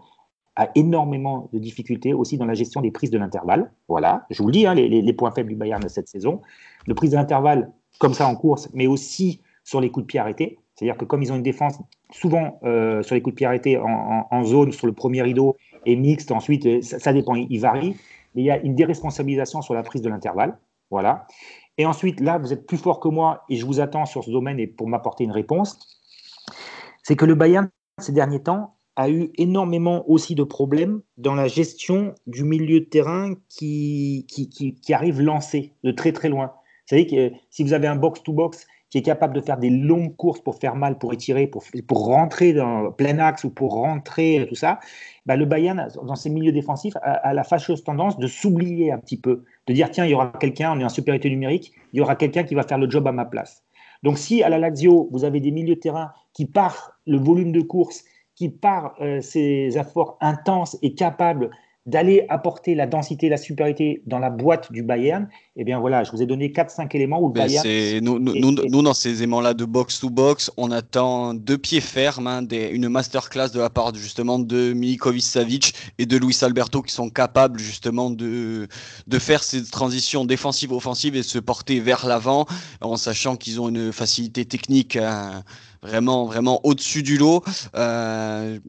a 0.55 0.69
énormément 0.75 1.49
de 1.51 1.59
difficultés 1.59 2.13
aussi 2.13 2.37
dans 2.37 2.45
la 2.45 2.53
gestion 2.53 2.81
des 2.81 2.91
prises 2.91 3.11
de 3.11 3.17
l'intervalle. 3.17 3.71
Voilà, 3.89 4.25
je 4.29 4.41
vous 4.41 4.47
le 4.47 4.53
dis, 4.53 4.65
hein, 4.65 4.73
les, 4.73 5.13
points 5.13 5.31
faibles 5.31 5.49
du 5.49 5.55
Bayern 5.55 5.81
de 5.81 5.89
cette 5.89 6.07
saison. 6.07 6.41
Le 6.87 6.93
prise 6.93 7.11
de 7.11 7.15
l'intervalle, 7.17 7.71
comme 7.99 8.13
ça 8.13 8.27
en 8.27 8.35
course, 8.35 8.69
mais 8.73 8.87
aussi 8.87 9.41
sur 9.63 9.81
les 9.81 9.89
coups 9.89 10.05
de 10.05 10.07
pied 10.07 10.19
arrêtés. 10.19 10.59
C'est-à-dire 10.75 10.97
que 10.97 11.05
comme 11.05 11.21
ils 11.21 11.31
ont 11.31 11.35
une 11.35 11.43
défense 11.43 11.77
souvent 12.09 12.59
euh, 12.63 13.03
sur 13.03 13.15
les 13.15 13.21
coups 13.21 13.33
de 13.33 13.37
pied 13.37 13.45
arrêtés 13.45 13.77
en, 13.77 14.43
zone, 14.43 14.71
sur 14.71 14.87
le 14.87 14.93
premier 14.93 15.21
rideau 15.21 15.57
et 15.85 15.95
mixte, 15.95 16.31
ensuite, 16.31 16.65
euh, 16.65 16.81
ça 16.81 17.13
dépend, 17.13 17.35
il 17.35 17.59
varie 17.59 17.95
il 18.35 18.45
y 18.45 18.51
a 18.51 18.57
une 18.57 18.75
déresponsabilisation 18.75 19.61
sur 19.61 19.73
la 19.73 19.83
prise 19.83 20.01
de 20.01 20.09
l'intervalle. 20.09 20.57
Voilà. 20.89 21.27
Et 21.77 21.85
ensuite, 21.85 22.19
là, 22.19 22.37
vous 22.37 22.53
êtes 22.53 22.67
plus 22.67 22.77
fort 22.77 22.99
que 22.99 23.07
moi 23.07 23.43
et 23.49 23.55
je 23.55 23.65
vous 23.65 23.79
attends 23.79 24.05
sur 24.05 24.23
ce 24.23 24.31
domaine 24.31 24.59
et 24.59 24.67
pour 24.67 24.87
m'apporter 24.87 25.23
une 25.23 25.31
réponse. 25.31 25.79
C'est 27.03 27.15
que 27.15 27.25
le 27.25 27.35
Bayern, 27.35 27.69
ces 27.99 28.11
derniers 28.11 28.43
temps, 28.43 28.75
a 28.95 29.09
eu 29.09 29.31
énormément 29.35 30.07
aussi 30.09 30.35
de 30.35 30.43
problèmes 30.43 31.01
dans 31.17 31.33
la 31.33 31.47
gestion 31.47 32.13
du 32.27 32.43
milieu 32.43 32.81
de 32.81 32.85
terrain 32.85 33.35
qui, 33.47 34.27
qui, 34.27 34.93
arrive 34.93 35.21
lancé 35.21 35.73
de 35.83 35.91
très 35.91 36.11
très 36.11 36.29
loin. 36.29 36.47
Vous 36.47 36.97
savez 36.97 37.07
que 37.07 37.31
si 37.49 37.63
vous 37.63 37.73
avez 37.73 37.87
un 37.87 37.95
box-to-box 37.95 38.67
qui 38.91 38.97
est 38.97 39.01
capable 39.01 39.33
de 39.33 39.41
faire 39.41 39.57
des 39.57 39.69
longues 39.69 40.15
courses 40.17 40.41
pour 40.41 40.59
faire 40.59 40.75
mal, 40.75 40.97
pour 40.97 41.13
étirer, 41.13 41.47
pour, 41.47 41.63
pour 41.87 42.05
rentrer 42.05 42.51
dans 42.51 42.91
plein 42.91 43.17
axe 43.19 43.45
ou 43.45 43.49
pour 43.49 43.71
rentrer, 43.71 44.45
tout 44.49 44.55
ça, 44.55 44.79
bah, 45.25 45.37
le 45.37 45.45
Bayern, 45.45 45.87
dans 46.03 46.15
ses 46.15 46.29
milieux 46.29 46.51
défensifs, 46.51 46.95
a, 47.01 47.33
la 47.33 47.43
fâcheuse 47.45 47.83
tendance 47.85 48.19
de 48.19 48.27
s'oublier 48.27 48.91
un 48.91 48.99
petit 48.99 49.17
peu, 49.17 49.45
de 49.67 49.73
dire 49.73 49.89
tiens, 49.89 50.05
il 50.05 50.11
y 50.11 50.13
aura 50.13 50.33
quelqu'un, 50.39 50.73
on 50.75 50.79
est 50.79 50.83
en 50.83 50.89
supériorité 50.89 51.29
numérique, 51.29 51.71
il 51.93 51.99
y 51.99 52.01
aura 52.01 52.17
quelqu'un 52.17 52.43
qui 52.43 52.53
va 52.53 52.63
faire 52.63 52.77
le 52.77 52.89
job 52.89 53.07
à 53.07 53.13
ma 53.13 53.23
place. 53.23 53.63
Donc 54.03 54.17
si 54.17 54.43
à 54.43 54.49
la 54.49 54.59
Lazio, 54.59 55.07
vous 55.11 55.23
avez 55.23 55.39
des 55.39 55.51
milieux 55.51 55.75
de 55.75 55.79
terrain 55.79 56.11
qui, 56.33 56.45
par 56.45 56.99
le 57.07 57.17
volume 57.17 57.53
de 57.53 57.61
course, 57.61 58.03
qui, 58.35 58.49
par 58.49 58.95
euh, 58.99 59.21
ces 59.21 59.77
efforts 59.77 60.17
intenses 60.19 60.77
et 60.81 60.95
capables 60.95 61.49
d'aller 61.87 62.25
apporter 62.29 62.75
la 62.75 62.85
densité, 62.85 63.27
la 63.27 63.37
supériorité 63.37 64.03
dans 64.05 64.19
la 64.19 64.29
boîte 64.29 64.71
du 64.71 64.83
Bayern, 64.83 65.27
eh 65.55 65.63
bien 65.63 65.79
voilà, 65.79 66.03
je 66.03 66.11
vous 66.11 66.21
ai 66.21 66.27
donné 66.27 66.49
4-5 66.49 66.95
éléments 66.95 67.19
où 67.19 67.27
le 67.29 67.33
ben, 67.33 67.47
Bayern. 67.47 68.03
Nous, 68.03 68.19
nous, 68.19 68.51
nous, 68.51 68.81
dans 68.83 68.93
ces 68.93 69.17
éléments-là 69.17 69.55
de 69.55 69.65
box-to-box, 69.65 70.51
on 70.57 70.69
attend 70.71 71.33
deux 71.33 71.57
pieds 71.57 71.81
fermes, 71.81 72.27
hein, 72.27 72.43
des, 72.43 72.67
une 72.67 72.87
masterclass 72.87 73.49
de 73.49 73.59
la 73.59 73.71
part 73.71 73.95
justement 73.95 74.37
de 74.37 74.73
Milikovic 74.73 75.23
Savic 75.23 75.73
et 75.97 76.05
de 76.05 76.17
Luis 76.17 76.37
Alberto 76.41 76.83
qui 76.83 76.93
sont 76.93 77.09
capables 77.09 77.59
justement 77.59 78.11
de, 78.11 78.67
de 79.07 79.19
faire 79.19 79.43
ces 79.43 79.63
transitions 79.63 80.23
défensives-offensives 80.23 81.15
et 81.15 81.23
se 81.23 81.39
porter 81.39 81.79
vers 81.79 82.05
l'avant 82.05 82.45
en 82.81 82.95
sachant 82.95 83.35
qu'ils 83.37 83.59
ont 83.59 83.69
une 83.69 83.91
facilité 83.91 84.45
technique. 84.45 84.97
Hein, 84.97 85.43
vraiment, 85.83 86.25
vraiment 86.25 86.59
au-dessus 86.63 87.03
du 87.03 87.17
lot. 87.17 87.43
Euh, 87.75 88.59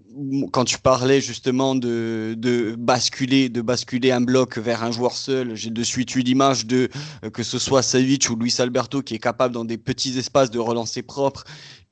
quand 0.53 0.65
tu 0.65 0.79
parlais 0.79 1.21
justement 1.21 1.75
de, 1.75 2.35
de, 2.37 2.75
basculer, 2.77 3.49
de 3.49 3.61
basculer 3.61 4.11
un 4.11 4.21
bloc 4.21 4.59
vers 4.59 4.83
un 4.83 4.91
joueur 4.91 5.13
seul, 5.13 5.55
j'ai 5.55 5.71
de 5.71 5.83
suite 5.83 6.15
eu 6.15 6.21
l'image 6.21 6.67
de 6.67 6.89
que 7.33 7.43
ce 7.43 7.59
soit 7.59 7.83
Savic 7.83 8.29
ou 8.31 8.37
Luis 8.37 8.55
Alberto 8.59 9.03
qui 9.03 9.15
est 9.15 9.19
capable 9.19 9.55
dans 9.55 9.65
des 9.65 9.79
petits 9.79 10.19
espaces 10.19 10.51
de 10.51 10.59
relancer 10.59 11.03
propre 11.03 11.45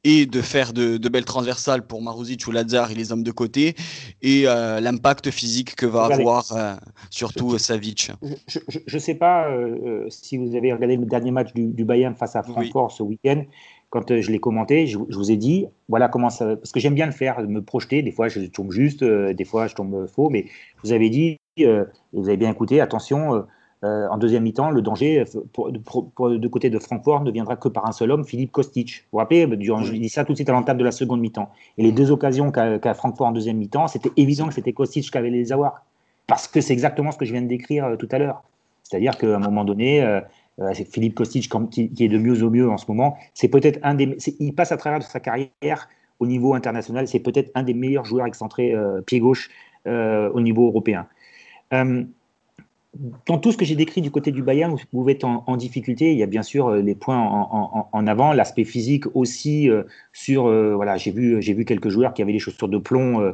et 0.02 0.24
de 0.24 0.40
faire 0.40 0.72
de, 0.72 0.96
de, 0.96 1.08
belles 1.10 1.26
transversales 1.26 1.86
pour 1.86 2.00
Maruzic 2.00 2.46
ou 2.46 2.52
Lazar 2.52 2.90
et 2.90 2.94
les 2.94 3.12
hommes 3.12 3.22
de 3.22 3.32
côté, 3.32 3.74
et 4.22 4.44
euh, 4.46 4.80
l'impact 4.80 5.30
physique 5.30 5.76
que 5.76 5.84
va 5.84 6.06
avoir 6.06 6.50
euh, 6.52 6.74
surtout 7.10 7.58
Savic. 7.58 8.10
Je 8.48 8.94
ne 8.94 8.98
sais 8.98 9.14
pas 9.14 9.46
si 10.08 10.38
vous 10.38 10.56
avez 10.56 10.72
regardé 10.72 10.96
le 10.96 11.04
dernier 11.04 11.32
match 11.32 11.52
du, 11.52 11.66
du 11.66 11.84
Bayern 11.84 12.14
face 12.14 12.34
à 12.34 12.42
Francfort 12.42 12.90
ce 12.92 13.02
week-end 13.02 13.44
quand 13.90 14.10
euh, 14.10 14.22
je 14.22 14.30
l'ai 14.30 14.38
commenté, 14.38 14.86
je, 14.86 14.96
vous 14.98 15.30
ai 15.30 15.36
dit, 15.36 15.66
voilà 15.88 16.08
comment 16.08 16.30
ça. 16.30 16.56
Parce 16.56 16.72
que 16.72 16.80
j'aime 16.80 16.94
bien 16.94 17.06
le 17.06 17.12
faire, 17.12 17.40
me 17.46 17.60
projeter. 17.60 18.02
Des 18.02 18.12
fois, 18.12 18.28
je 18.28 18.40
tombe 18.46 18.70
juste, 18.70 19.02
euh, 19.02 19.34
des 19.34 19.44
fois, 19.44 19.66
je 19.66 19.74
tombe 19.74 20.06
faux. 20.06 20.30
Mais 20.30 20.46
vous 20.82 20.92
avez 20.92 21.10
dit, 21.10 21.38
euh, 21.60 21.84
vous 22.12 22.28
avez 22.28 22.36
bien 22.36 22.50
écouté, 22.50 22.80
attention, 22.80 23.44
en 23.82 24.18
deuxième 24.18 24.42
mi-temps, 24.42 24.70
le 24.70 24.82
danger 24.82 25.24
pour, 25.54 25.72
de 25.72 26.48
côté 26.48 26.68
de 26.68 26.78
Francfort 26.78 27.24
ne 27.24 27.30
viendra 27.30 27.56
que 27.56 27.68
par 27.68 27.86
un 27.86 27.92
seul 27.92 28.10
homme, 28.10 28.24
Philippe 28.24 28.52
Kostic. 28.52 29.04
Vous 29.04 29.08
vous 29.12 29.18
rappelez, 29.18 29.46
durant, 29.56 29.82
je 29.82 29.92
dis 29.92 30.10
ça 30.10 30.24
tout 30.24 30.32
de 30.32 30.36
suite 30.36 30.50
à 30.50 30.52
l'entame 30.52 30.76
de 30.76 30.84
la 30.84 30.92
seconde 30.92 31.20
mi-temps. 31.20 31.50
Et 31.78 31.82
les 31.82 31.92
deux 31.92 32.10
occasions 32.10 32.52
qu'a 32.52 32.94
Francfort 32.94 33.28
en 33.28 33.32
deuxième 33.32 33.56
mi-temps, 33.56 33.88
c'était 33.88 34.10
évident 34.18 34.48
que 34.48 34.54
c'était 34.54 34.74
Kostic 34.74 35.10
qui 35.10 35.18
avait 35.18 35.30
les 35.30 35.50
avoir. 35.50 35.86
Parce 36.26 36.46
que 36.46 36.60
c'est 36.60 36.74
exactement 36.74 37.10
ce 37.10 37.16
que 37.16 37.24
je 37.24 37.32
viens 37.32 37.42
de 37.42 37.48
décrire 37.48 37.96
tout 37.98 38.08
à 38.12 38.18
l'heure. 38.18 38.42
C'est-à-dire 38.82 39.16
qu'à 39.16 39.34
un 39.34 39.38
moment 39.38 39.64
donné, 39.64 40.20
Philippe 40.90 41.14
Kostic 41.14 41.50
qui, 41.70 41.90
est 41.98 42.08
de 42.08 42.18
mieux 42.18 42.42
au 42.42 42.50
mieux 42.50 42.68
en 42.70 42.76
ce 42.76 42.86
moment. 42.88 43.16
C'est 43.34 43.48
peut-être 43.48 43.78
un 43.82 43.94
des, 43.94 44.16
il 44.38 44.54
passe 44.54 44.72
à 44.72 44.76
travers 44.76 45.02
sa 45.02 45.20
carrière 45.20 45.88
au 46.18 46.26
niveau 46.26 46.54
international. 46.54 47.08
C'est 47.08 47.20
peut-être 47.20 47.50
un 47.54 47.62
des 47.62 47.74
meilleurs 47.74 48.04
joueurs 48.04 48.26
excentrés 48.26 48.74
euh, 48.74 49.00
pied 49.00 49.20
gauche 49.20 49.50
euh, 49.86 50.30
au 50.30 50.40
niveau 50.40 50.66
européen 50.66 51.06
dans 53.26 53.38
tout 53.38 53.52
ce 53.52 53.56
que 53.56 53.64
j'ai 53.64 53.76
décrit 53.76 54.00
du 54.00 54.10
côté 54.10 54.32
du 54.32 54.42
Bayern, 54.42 54.72
vous 54.72 54.78
pouvez 54.90 55.12
être 55.12 55.24
en, 55.24 55.56
difficulté. 55.56 56.10
Il 56.10 56.18
y 56.18 56.24
a 56.24 56.26
bien 56.26 56.42
sûr 56.42 56.68
euh, 56.68 56.82
les 56.82 56.96
points 56.96 57.18
en, 57.18 58.06
avant, 58.08 58.32
l'aspect 58.32 58.64
physique 58.64 59.04
aussi. 59.14 59.70
Euh, 59.70 59.84
sur 60.12 60.46
euh, 60.46 60.74
voilà, 60.74 60.96
j'ai 60.96 61.12
vu 61.12 61.40
j'ai 61.40 61.54
vu 61.54 61.64
quelques 61.64 61.88
joueurs 61.88 62.12
qui 62.14 62.22
avaient 62.22 62.32
des 62.32 62.40
chaussures 62.40 62.68
de 62.68 62.78
plomb 62.78 63.32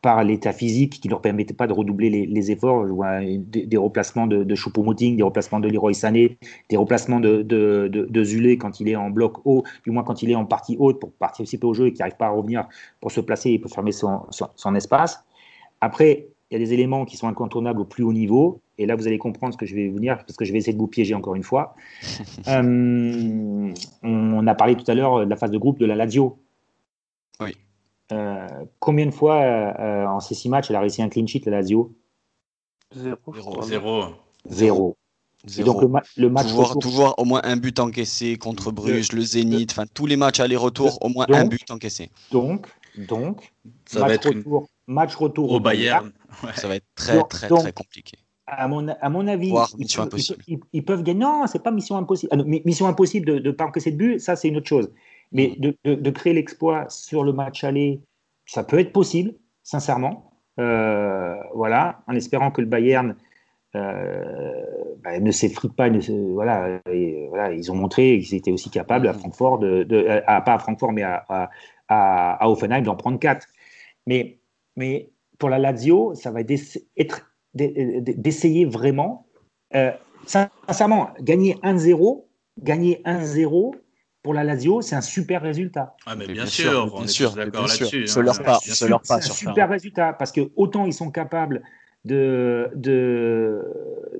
par 0.00 0.22
l'état 0.22 0.52
physique 0.52 1.00
qui 1.00 1.08
ne 1.08 1.12
leur 1.12 1.20
permettait 1.20 1.54
pas 1.54 1.66
de 1.66 1.72
redoubler 1.72 2.08
les, 2.26 2.50
efforts. 2.52 2.86
Vois 2.86 3.20
des, 3.20 3.76
replacements 3.76 4.28
de, 4.28 4.44
de 4.44 4.54
Choupo-Moting, 4.54 5.16
des 5.16 5.22
replacements 5.24 5.58
de 5.58 5.68
Leroy 5.68 5.92
Sané, 5.92 6.38
des 6.70 6.76
replacements 6.76 7.18
de, 7.20 8.24
Zulé 8.24 8.58
quand 8.58 8.78
il 8.80 8.88
est 8.88 8.96
en 8.96 9.10
bloc 9.10 9.44
haut, 9.44 9.64
du 9.84 9.90
moins 9.90 10.04
quand 10.04 10.22
il 10.22 10.30
est 10.30 10.36
en 10.36 10.44
partie 10.44 10.76
haute 10.78 11.00
pour 11.00 11.12
participer 11.12 11.66
au 11.66 11.74
jeu 11.74 11.86
et 11.88 11.92
qui 11.92 11.98
n'arrive 11.98 12.16
pas 12.16 12.26
à 12.26 12.30
revenir 12.30 12.68
pour 13.00 13.10
se 13.10 13.20
placer 13.20 13.50
et 13.50 13.58
pour 13.58 13.72
fermer 13.72 13.92
son 13.92 14.74
espace. 14.76 15.24
Après, 15.80 16.28
il 16.50 16.54
y 16.54 16.56
a 16.56 16.64
des 16.64 16.72
éléments 16.72 17.04
qui 17.04 17.16
sont 17.16 17.28
incontournables 17.28 17.80
au 17.80 17.84
plus 17.84 18.04
haut 18.04 18.12
niveau. 18.12 18.60
Et 18.78 18.86
là, 18.86 18.94
vous 18.94 19.06
allez 19.08 19.18
comprendre 19.18 19.52
ce 19.52 19.58
que 19.58 19.66
je 19.66 19.74
vais 19.74 19.88
vous 19.88 19.98
dire, 19.98 20.18
parce 20.18 20.36
que 20.36 20.44
je 20.44 20.52
vais 20.52 20.58
essayer 20.58 20.72
de 20.72 20.78
vous 20.78 20.86
piéger 20.86 21.14
encore 21.14 21.34
une 21.34 21.42
fois. 21.42 21.74
Euh, 22.46 23.74
on 24.02 24.46
a 24.46 24.54
parlé 24.54 24.76
tout 24.76 24.88
à 24.90 24.94
l'heure 24.94 25.20
de 25.20 25.28
la 25.28 25.36
phase 25.36 25.50
de 25.50 25.58
groupe 25.58 25.78
de 25.78 25.84
la 25.84 25.96
Lazio. 25.96 26.38
Oui. 27.40 27.54
Euh, 28.12 28.46
combien 28.78 29.04
de 29.04 29.10
fois 29.10 29.42
euh, 29.42 30.06
en 30.06 30.20
ces 30.20 30.34
six 30.34 30.48
matchs 30.48 30.70
elle 30.70 30.76
a 30.76 30.80
réussi 30.80 31.02
un 31.02 31.08
clean 31.08 31.26
sheet, 31.26 31.42
la 31.46 31.58
Lazio? 31.58 31.92
Zéro. 32.94 33.62
Zéro. 33.62 34.04
Zéro. 34.48 34.96
donc 35.64 35.82
le, 36.16 36.30
match 36.30 36.46
toujours, 36.80 37.14
au 37.18 37.24
moins 37.24 37.40
un 37.44 37.56
but 37.56 37.78
encaissé 37.80 38.38
contre 38.38 38.70
Bruges, 38.72 39.12
le, 39.12 39.20
Zénith, 39.20 39.72
enfin 39.72 39.84
tous 39.92 40.06
les 40.06 40.16
matchs 40.16 40.40
aller-retour, 40.40 40.98
au 41.02 41.08
moins 41.08 41.26
un 41.28 41.44
but 41.44 41.70
encaissé. 41.70 42.10
Donc, 42.32 42.68
donc 42.96 43.52
ça 43.84 44.00
va 44.00 44.14
être 44.14 44.30
match 44.86 45.14
retour 45.16 45.52
au 45.52 45.60
Bayern. 45.60 46.12
Ça 46.54 46.68
va 46.68 46.76
être 46.76 46.86
très, 46.94 47.22
très, 47.24 47.48
très 47.48 47.72
compliqué. 47.72 48.16
À 48.50 48.66
mon, 48.66 48.88
à 48.88 49.10
mon 49.10 49.26
avis, 49.26 49.52
ils, 50.72 50.84
peuvent, 50.84 51.02
gagner. 51.02 51.20
Non, 51.20 51.46
c'est 51.46 51.62
pas 51.62 51.70
mission 51.70 51.96
impossible. 51.96 52.30
Ah 52.32 52.42
mission 52.64 52.86
impossible 52.86 53.26
de 53.26 53.38
ne 53.38 53.50
pas 53.50 53.66
encaisser 53.66 53.90
de 53.90 53.96
but, 53.96 54.18
ça 54.20 54.36
c'est 54.36 54.48
une 54.48 54.56
autre 54.56 54.68
chose. 54.68 54.90
Mais 55.32 55.54
mm. 55.58 55.74
de, 55.84 55.94
de, 55.94 56.10
créer 56.10 56.32
l'exploit 56.32 56.88
sur 56.88 57.24
le 57.24 57.32
match 57.34 57.62
aller, 57.62 58.00
ça 58.46 58.64
peut 58.64 58.78
être 58.78 58.92
possible, 58.92 59.34
sincèrement. 59.62 60.32
Euh, 60.58 61.36
voilà, 61.54 62.00
en 62.08 62.14
espérant 62.14 62.50
que 62.50 62.62
le 62.62 62.66
Bayern 62.66 63.16
euh, 63.76 64.64
bah, 65.04 65.20
ne 65.20 65.30
s'effrite 65.30 65.74
pas. 65.74 65.90
voilà, 65.90 66.80
voilà, 67.28 67.52
ils 67.52 67.70
ont 67.70 67.76
montré 67.76 68.18
qu'ils 68.18 68.38
étaient 68.38 68.50
aussi 68.50 68.70
capables 68.70 69.08
à 69.08 69.12
mm. 69.12 69.18
Francfort, 69.18 69.58
de, 69.58 69.82
de 69.82 70.22
à, 70.26 70.40
pas 70.40 70.54
à 70.54 70.58
Francfort, 70.58 70.92
mais 70.92 71.02
à, 71.02 71.22
à, 71.28 71.50
à 71.88 72.48
Offenheim 72.48 72.80
d'en 72.80 72.96
prendre 72.96 73.18
quatre. 73.18 73.46
Mais, 74.06 74.38
mais 74.76 75.10
pour 75.38 75.50
la 75.50 75.58
Lazio, 75.58 76.14
ça 76.14 76.30
va 76.30 76.40
être 76.40 77.27
d'essayer 77.54 78.64
vraiment, 78.64 79.26
euh, 79.74 79.92
sincèrement, 80.26 81.10
gagner 81.20 81.54
1-0, 81.62 82.26
gagner 82.62 83.02
1-0 83.04 83.74
pour 84.22 84.34
la 84.34 84.44
Lazio, 84.44 84.82
c'est 84.82 84.96
un 84.96 85.00
super 85.00 85.42
résultat. 85.42 85.94
Ah, 86.06 86.16
mais 86.16 86.26
bien, 86.26 86.46
sûr, 86.46 86.90
on 86.94 87.04
est 87.04 87.34
d'accord 87.36 87.66
là-dessus. 87.66 88.04
Hein. 88.08 88.22
leur 88.22 88.42
pas, 88.42 88.58
leur 88.88 89.02
pas 89.02 89.20
C'est 89.20 89.30
un 89.30 89.34
super 89.34 89.68
résultat 89.68 90.12
parce 90.12 90.32
que 90.32 90.50
autant 90.56 90.86
ils 90.86 90.92
sont 90.92 91.10
capables 91.10 91.62
de, 92.04 92.70
de, 92.74 93.62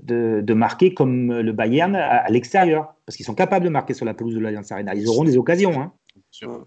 de, 0.03 0.55
marquer 0.55 0.95
comme 0.95 1.41
le 1.41 1.53
Bayern 1.53 1.95
à, 1.97 2.29
l'extérieur, 2.29 2.95
parce 3.07 3.17
qu'ils 3.17 3.27
sont 3.27 3.35
capables 3.35 3.65
de 3.65 3.71
marquer 3.71 3.95
sur 3.95 4.05
la 4.05 4.15
pelouse 4.15 4.35
de 4.35 4.41
l'Alliance 4.41 4.71
Arena. 4.73 4.95
Ils 4.95 5.09
auront 5.09 5.25
des 5.25 5.37
occasions. 5.37 5.81
Hein. 5.81 5.93
Bien 6.15 6.23
sûr, 6.31 6.67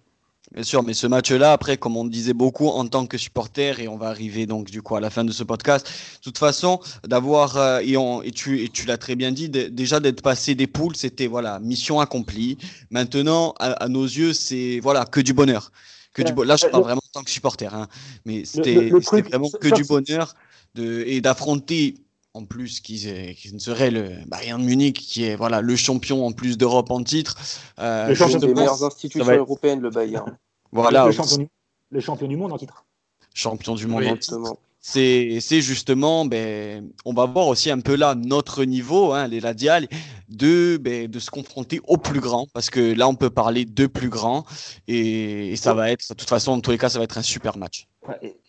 mais 0.54 0.93
ce 0.93 1.08
match-là, 1.08 1.54
après, 1.54 1.78
comme 1.78 1.95
on 1.95 2.04
disait 2.06 2.34
beaucoup 2.34 2.68
en 2.68 2.86
tant 2.88 3.06
que 3.08 3.18
supporter, 3.18 3.80
et 3.80 3.88
on 3.88 3.97
va 3.97 4.08
arriver 4.08 4.45
donc 4.45 4.70
du 4.70 4.82
coup 4.82 4.95
à 4.95 4.99
la 4.99 5.10
fin 5.10 5.24
de 5.24 5.32
ce 5.32 5.43
podcast, 5.43 5.86
de 5.88 6.24
toute 6.24 6.38
façon, 6.38 6.80
d'avoir, 7.08 7.58
euh, 7.58 7.80
et, 7.80 7.95
et, 8.28 8.32
tu, 8.32 8.64
et 8.64 8.70
tu 8.70 8.86
l'as 8.86 8.97
très 8.97 9.16
bien 9.16 9.32
dit, 9.32 9.49
déjà 9.49 9.99
d'être 9.99 10.22
passé 10.22 10.54
des 10.56 10.68
poules, 10.68 10.95
c'était 10.95 11.28
voilà, 11.28 11.60
mission 11.60 11.99
accomplie. 11.99 12.58
Maintenant, 12.89 13.54
à, 13.60 13.88
nos 13.88 14.04
yeux, 14.04 14.34
c'est 14.34 14.80
voilà, 14.82 15.06
que 15.06 15.22
du 15.22 15.34
bonheur. 15.34 15.72
Que 16.14 16.24
du 16.24 16.34
Là, 16.45 16.58
je 16.58 16.68
parle 16.68 16.84
vraiment 16.84 17.02
en 17.06 17.20
tant 17.20 17.24
que 17.24 17.32
supporter, 17.32 17.74
hein, 17.74 17.88
mais 18.26 18.43
c'était 18.43 18.89
vraiment 18.89 19.49
que 19.49 19.74
du 19.74 19.86
bonheur 19.86 20.36
de, 20.76 21.04
et 21.08 21.22
d'affronter 21.22 21.95
en 22.34 22.45
plus 22.45 22.79
qui, 22.79 23.07
qui, 23.36 23.53
ne 23.53 23.59
serait 23.59 23.91
le 23.91 24.11
Bayern 24.27 24.63
Munich 24.63 24.97
qui 24.97 25.25
est 25.25 25.36
voilà 25.36 25.61
le 25.61 25.75
champion 25.75 26.25
en 26.25 26.32
plus 26.32 26.57
d'Europe 26.57 26.91
en 26.91 27.03
titre. 27.03 27.38
Euh, 27.79 28.07
le 28.07 28.15
champion 28.15 28.39
des 28.39 28.53
meilleures 28.53 28.84
institutions 28.84 29.25
européennes, 29.25 29.82
le 29.82 29.89
Bayern. 29.89 30.38
voilà. 30.71 31.05
Le 31.05 31.11
champion, 31.11 31.49
le 31.89 31.99
champion, 31.99 32.27
du 32.27 32.38
monde 32.38 32.53
en 32.53 32.57
titre. 32.57 32.86
Champion 33.34 33.75
du 33.75 33.88
monde 33.88 34.05
en 34.05 34.17
titre. 34.17 34.55
C'est 34.79 35.61
justement, 35.61 36.25
ben, 36.25 36.89
on 37.05 37.13
va 37.13 37.25
voir 37.25 37.47
aussi 37.47 37.69
un 37.69 37.82
peu 37.82 37.95
là 37.95 38.15
notre 38.15 38.63
niveau, 38.63 39.11
hein, 39.11 39.27
les 39.27 39.39
Ladiales, 39.39 39.88
de, 40.29 40.77
ben, 40.82 41.07
de 41.07 41.19
se 41.19 41.29
confronter 41.29 41.82
au 41.86 41.97
plus 41.97 42.19
grand, 42.19 42.47
parce 42.53 42.71
que 42.71 42.93
là 42.95 43.07
on 43.07 43.13
peut 43.13 43.29
parler 43.29 43.65
de 43.65 43.86
plus 43.86 44.09
grand, 44.09 44.43
et, 44.88 45.55
ça 45.55 45.75
va 45.75 45.91
être, 45.91 46.09
de 46.09 46.15
toute 46.15 46.29
façon, 46.29 46.55
dans 46.55 46.61
tous 46.61 46.71
les 46.71 46.79
cas, 46.79 46.89
ça 46.89 46.97
va 46.97 47.03
être 47.03 47.17
un 47.17 47.21
super 47.21 47.57
match. 47.57 47.88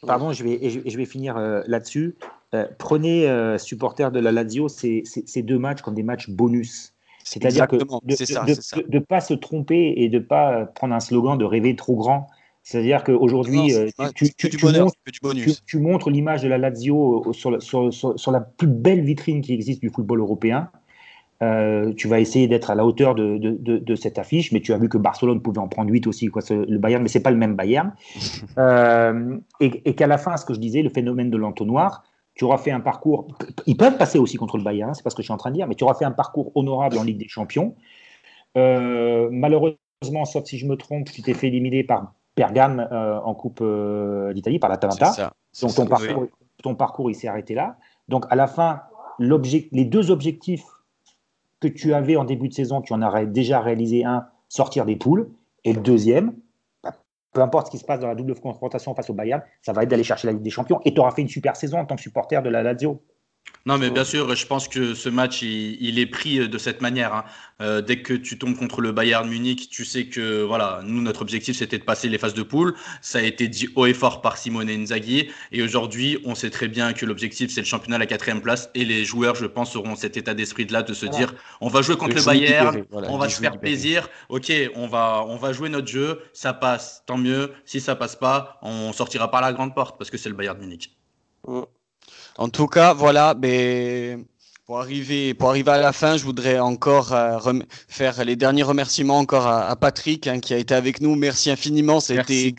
Pardon, 0.06 0.32
je 0.32 0.42
vais, 0.42 0.70
je 0.70 0.96
vais 0.96 1.04
finir 1.04 1.36
euh, 1.36 1.60
là-dessus. 1.66 2.16
Euh, 2.54 2.66
prenez, 2.76 3.28
euh, 3.28 3.56
supporters 3.56 4.12
de 4.12 4.20
la 4.20 4.30
Lazio, 4.30 4.68
ces, 4.68 5.02
deux 5.36 5.58
matchs 5.58 5.80
comme 5.80 5.94
des 5.94 6.02
matchs 6.02 6.28
bonus. 6.28 6.92
C'est-à-dire 7.24 7.66
que 7.66 7.76
de 7.76 8.94
ne 8.94 8.98
pas 8.98 9.20
se 9.20 9.32
tromper 9.32 9.94
et 9.96 10.08
de 10.08 10.18
ne 10.18 10.22
pas 10.22 10.66
prendre 10.66 10.94
un 10.94 11.00
slogan 11.00 11.38
de 11.38 11.44
rêver 11.44 11.76
trop 11.76 11.96
grand. 11.96 12.26
C'est-à-dire 12.62 13.04
qu'aujourd'hui, 13.04 13.72
tu, 15.66 15.78
montres 15.78 16.10
l'image 16.10 16.42
de 16.42 16.48
la 16.48 16.58
Lazio 16.58 17.24
euh, 17.26 17.32
sur, 17.32 18.32
la 18.32 18.40
plus 18.40 18.68
belle 18.68 19.00
vitrine 19.00 19.40
qui 19.40 19.54
existe 19.54 19.80
du 19.80 19.88
football 19.88 20.20
européen. 20.20 20.68
tu 21.40 22.06
vas 22.06 22.20
essayer 22.20 22.48
d'être 22.48 22.70
à 22.70 22.74
la 22.74 22.84
hauteur 22.84 23.14
de, 23.14 23.94
cette 23.96 24.18
affiche, 24.18 24.52
mais 24.52 24.60
tu 24.60 24.74
as 24.74 24.78
vu 24.78 24.90
que 24.90 24.98
Barcelone 24.98 25.40
pouvait 25.40 25.58
en 25.58 25.68
prendre 25.68 25.90
8 25.90 26.06
aussi, 26.06 26.26
quoi, 26.26 26.42
le 26.50 26.78
Bayern, 26.78 27.02
mais 27.02 27.08
c'est 27.08 27.22
pas 27.22 27.30
le 27.30 27.38
même 27.38 27.56
Bayern. 27.56 27.94
et, 29.60 29.88
et 29.88 29.94
qu'à 29.94 30.06
la 30.06 30.18
fin, 30.18 30.36
ce 30.36 30.44
que 30.44 30.52
je 30.52 30.60
disais, 30.60 30.82
le 30.82 30.90
phénomène 30.90 31.30
de 31.30 31.38
l'entonnoir, 31.38 32.04
tu 32.34 32.44
auras 32.44 32.58
fait 32.58 32.70
un 32.70 32.80
parcours. 32.80 33.28
Ils 33.66 33.76
peuvent 33.76 33.96
passer 33.96 34.18
aussi 34.18 34.36
contre 34.36 34.56
le 34.56 34.64
Bayern, 34.64 34.94
c'est 34.94 35.02
pas 35.02 35.10
ce 35.10 35.14
que 35.14 35.22
je 35.22 35.26
suis 35.26 35.32
en 35.32 35.38
train 35.38 35.50
de 35.50 35.56
dire, 35.56 35.66
mais 35.66 35.74
tu 35.74 35.84
auras 35.84 35.94
fait 35.94 36.04
un 36.04 36.12
parcours 36.12 36.52
honorable 36.54 36.98
en 36.98 37.04
Ligue 37.04 37.18
des 37.18 37.28
Champions. 37.28 37.74
Euh, 38.56 39.28
malheureusement, 39.30 40.24
sauf 40.24 40.44
si 40.44 40.58
je 40.58 40.66
me 40.66 40.76
trompe, 40.76 41.10
tu 41.10 41.22
t'es 41.22 41.34
fait 41.34 41.48
éliminer 41.48 41.84
par 41.84 42.14
Bergame 42.36 42.88
euh, 42.92 43.20
en 43.20 43.34
Coupe 43.34 43.60
euh, 43.60 44.32
d'Italie, 44.32 44.58
par 44.58 44.70
la 44.70 44.76
l'Atalanta. 44.76 45.34
Donc 45.60 45.74
ton 45.74 45.86
parcours, 45.86 46.26
ton 46.62 46.74
parcours, 46.74 47.10
il 47.10 47.14
s'est 47.14 47.28
arrêté 47.28 47.54
là. 47.54 47.76
Donc 48.08 48.24
à 48.30 48.36
la 48.36 48.46
fin, 48.46 48.82
les 49.18 49.84
deux 49.84 50.10
objectifs 50.10 50.64
que 51.60 51.68
tu 51.68 51.94
avais 51.94 52.16
en 52.16 52.24
début 52.24 52.48
de 52.48 52.54
saison, 52.54 52.80
tu 52.80 52.92
en 52.92 53.02
as 53.02 53.24
déjà 53.26 53.60
réalisé 53.60 54.04
un, 54.04 54.26
sortir 54.48 54.84
des 54.84 54.96
poules, 54.96 55.30
et 55.64 55.72
le 55.72 55.80
deuxième, 55.80 56.34
peu 57.32 57.40
importe 57.40 57.66
ce 57.66 57.70
qui 57.72 57.78
se 57.78 57.84
passe 57.84 58.00
dans 58.00 58.08
la 58.08 58.14
double 58.14 58.34
confrontation 58.34 58.94
face 58.94 59.10
au 59.10 59.14
Bayern, 59.14 59.42
ça 59.62 59.72
va 59.72 59.82
être 59.82 59.88
d'aller 59.88 60.04
chercher 60.04 60.26
la 60.26 60.32
Ligue 60.34 60.42
des 60.42 60.50
Champions. 60.50 60.80
Et 60.84 60.94
tu 60.94 61.00
auras 61.00 61.12
fait 61.12 61.22
une 61.22 61.28
super 61.28 61.56
saison 61.56 61.78
en 61.78 61.86
tant 61.86 61.96
que 61.96 62.02
supporter 62.02 62.42
de 62.42 62.50
la 62.50 62.62
Lazio. 62.62 63.02
Non, 63.64 63.78
mais 63.78 63.90
bien 63.90 64.04
sûr, 64.04 64.34
je 64.34 64.44
pense 64.44 64.66
que 64.66 64.94
ce 64.94 65.08
match, 65.08 65.42
il, 65.42 65.98
est 66.00 66.06
pris 66.06 66.48
de 66.48 66.58
cette 66.58 66.80
manière. 66.80 67.14
Hein. 67.14 67.24
Euh, 67.60 67.80
dès 67.80 68.02
que 68.02 68.12
tu 68.14 68.36
tombes 68.36 68.56
contre 68.56 68.80
le 68.80 68.90
Bayern 68.90 69.28
Munich, 69.28 69.68
tu 69.70 69.84
sais 69.84 70.06
que 70.06 70.42
voilà, 70.42 70.80
nous, 70.84 71.00
notre 71.00 71.22
objectif, 71.22 71.56
c'était 71.56 71.78
de 71.78 71.84
passer 71.84 72.08
les 72.08 72.18
phases 72.18 72.34
de 72.34 72.42
poule. 72.42 72.74
Ça 73.02 73.18
a 73.18 73.22
été 73.22 73.46
dit 73.46 73.68
haut 73.76 73.86
et 73.86 73.94
fort 73.94 74.20
par 74.20 74.36
Simone 74.36 74.68
Inzaghi. 74.68 75.28
Et 75.52 75.62
aujourd'hui, 75.62 76.18
on 76.24 76.34
sait 76.34 76.50
très 76.50 76.66
bien 76.66 76.92
que 76.92 77.06
l'objectif, 77.06 77.52
c'est 77.52 77.60
le 77.60 77.66
championnat 77.66 77.96
à 77.96 77.98
la 78.00 78.06
quatrième 78.06 78.40
place. 78.40 78.68
Et 78.74 78.84
les 78.84 79.04
joueurs, 79.04 79.36
je 79.36 79.46
pense, 79.46 79.76
auront 79.76 79.94
cet 79.94 80.16
état 80.16 80.34
d'esprit-là 80.34 80.82
de 80.82 80.92
se 80.92 81.06
dire 81.06 81.32
on 81.60 81.68
va 81.68 81.82
jouer 81.82 81.96
contre 81.96 82.16
le, 82.16 82.24
Bayern, 82.24 82.84
on 82.90 83.16
va 83.16 83.28
se 83.28 83.40
faire 83.40 83.60
plaisir. 83.60 84.08
Ok, 84.28 84.52
on 84.74 84.88
va, 84.88 85.24
on 85.28 85.36
va 85.36 85.52
jouer 85.52 85.68
notre 85.68 85.86
jeu. 85.86 86.20
Ça 86.32 86.52
passe, 86.52 87.04
tant 87.06 87.16
mieux. 87.16 87.52
Si 87.64 87.80
ça 87.80 87.94
passe 87.94 88.16
pas, 88.16 88.58
on 88.62 88.92
sortira 88.92 89.30
par 89.30 89.40
la 89.40 89.52
grande 89.52 89.72
porte 89.72 89.98
parce 89.98 90.10
que 90.10 90.18
c'est 90.18 90.28
le 90.28 90.34
Bayern 90.34 90.58
Munich. 90.58 90.96
Mm. 91.46 91.62
En 92.38 92.48
tout 92.48 92.66
cas, 92.66 92.94
voilà, 92.94 93.34
mais 93.38 94.18
pour 94.66 94.78
arriver, 94.78 95.34
pour 95.34 95.50
arriver 95.50 95.72
à 95.72 95.78
la 95.78 95.92
fin, 95.92 96.16
je 96.16 96.22
voudrais 96.22 96.60
encore 96.60 97.12
euh, 97.12 97.52
faire 97.88 98.24
les 98.24 98.36
derniers 98.36 98.62
remerciements 98.62 99.18
encore 99.18 99.48
à, 99.48 99.74
Patrick 99.74 100.28
hein, 100.28 100.38
qui 100.38 100.54
a 100.54 100.56
été 100.56 100.72
avec 100.72 101.00
nous. 101.00 101.16
Merci 101.16 101.50
infiniment. 101.50 101.98
Ça 101.98 102.14
a, 102.14 102.20
été, 102.20 102.54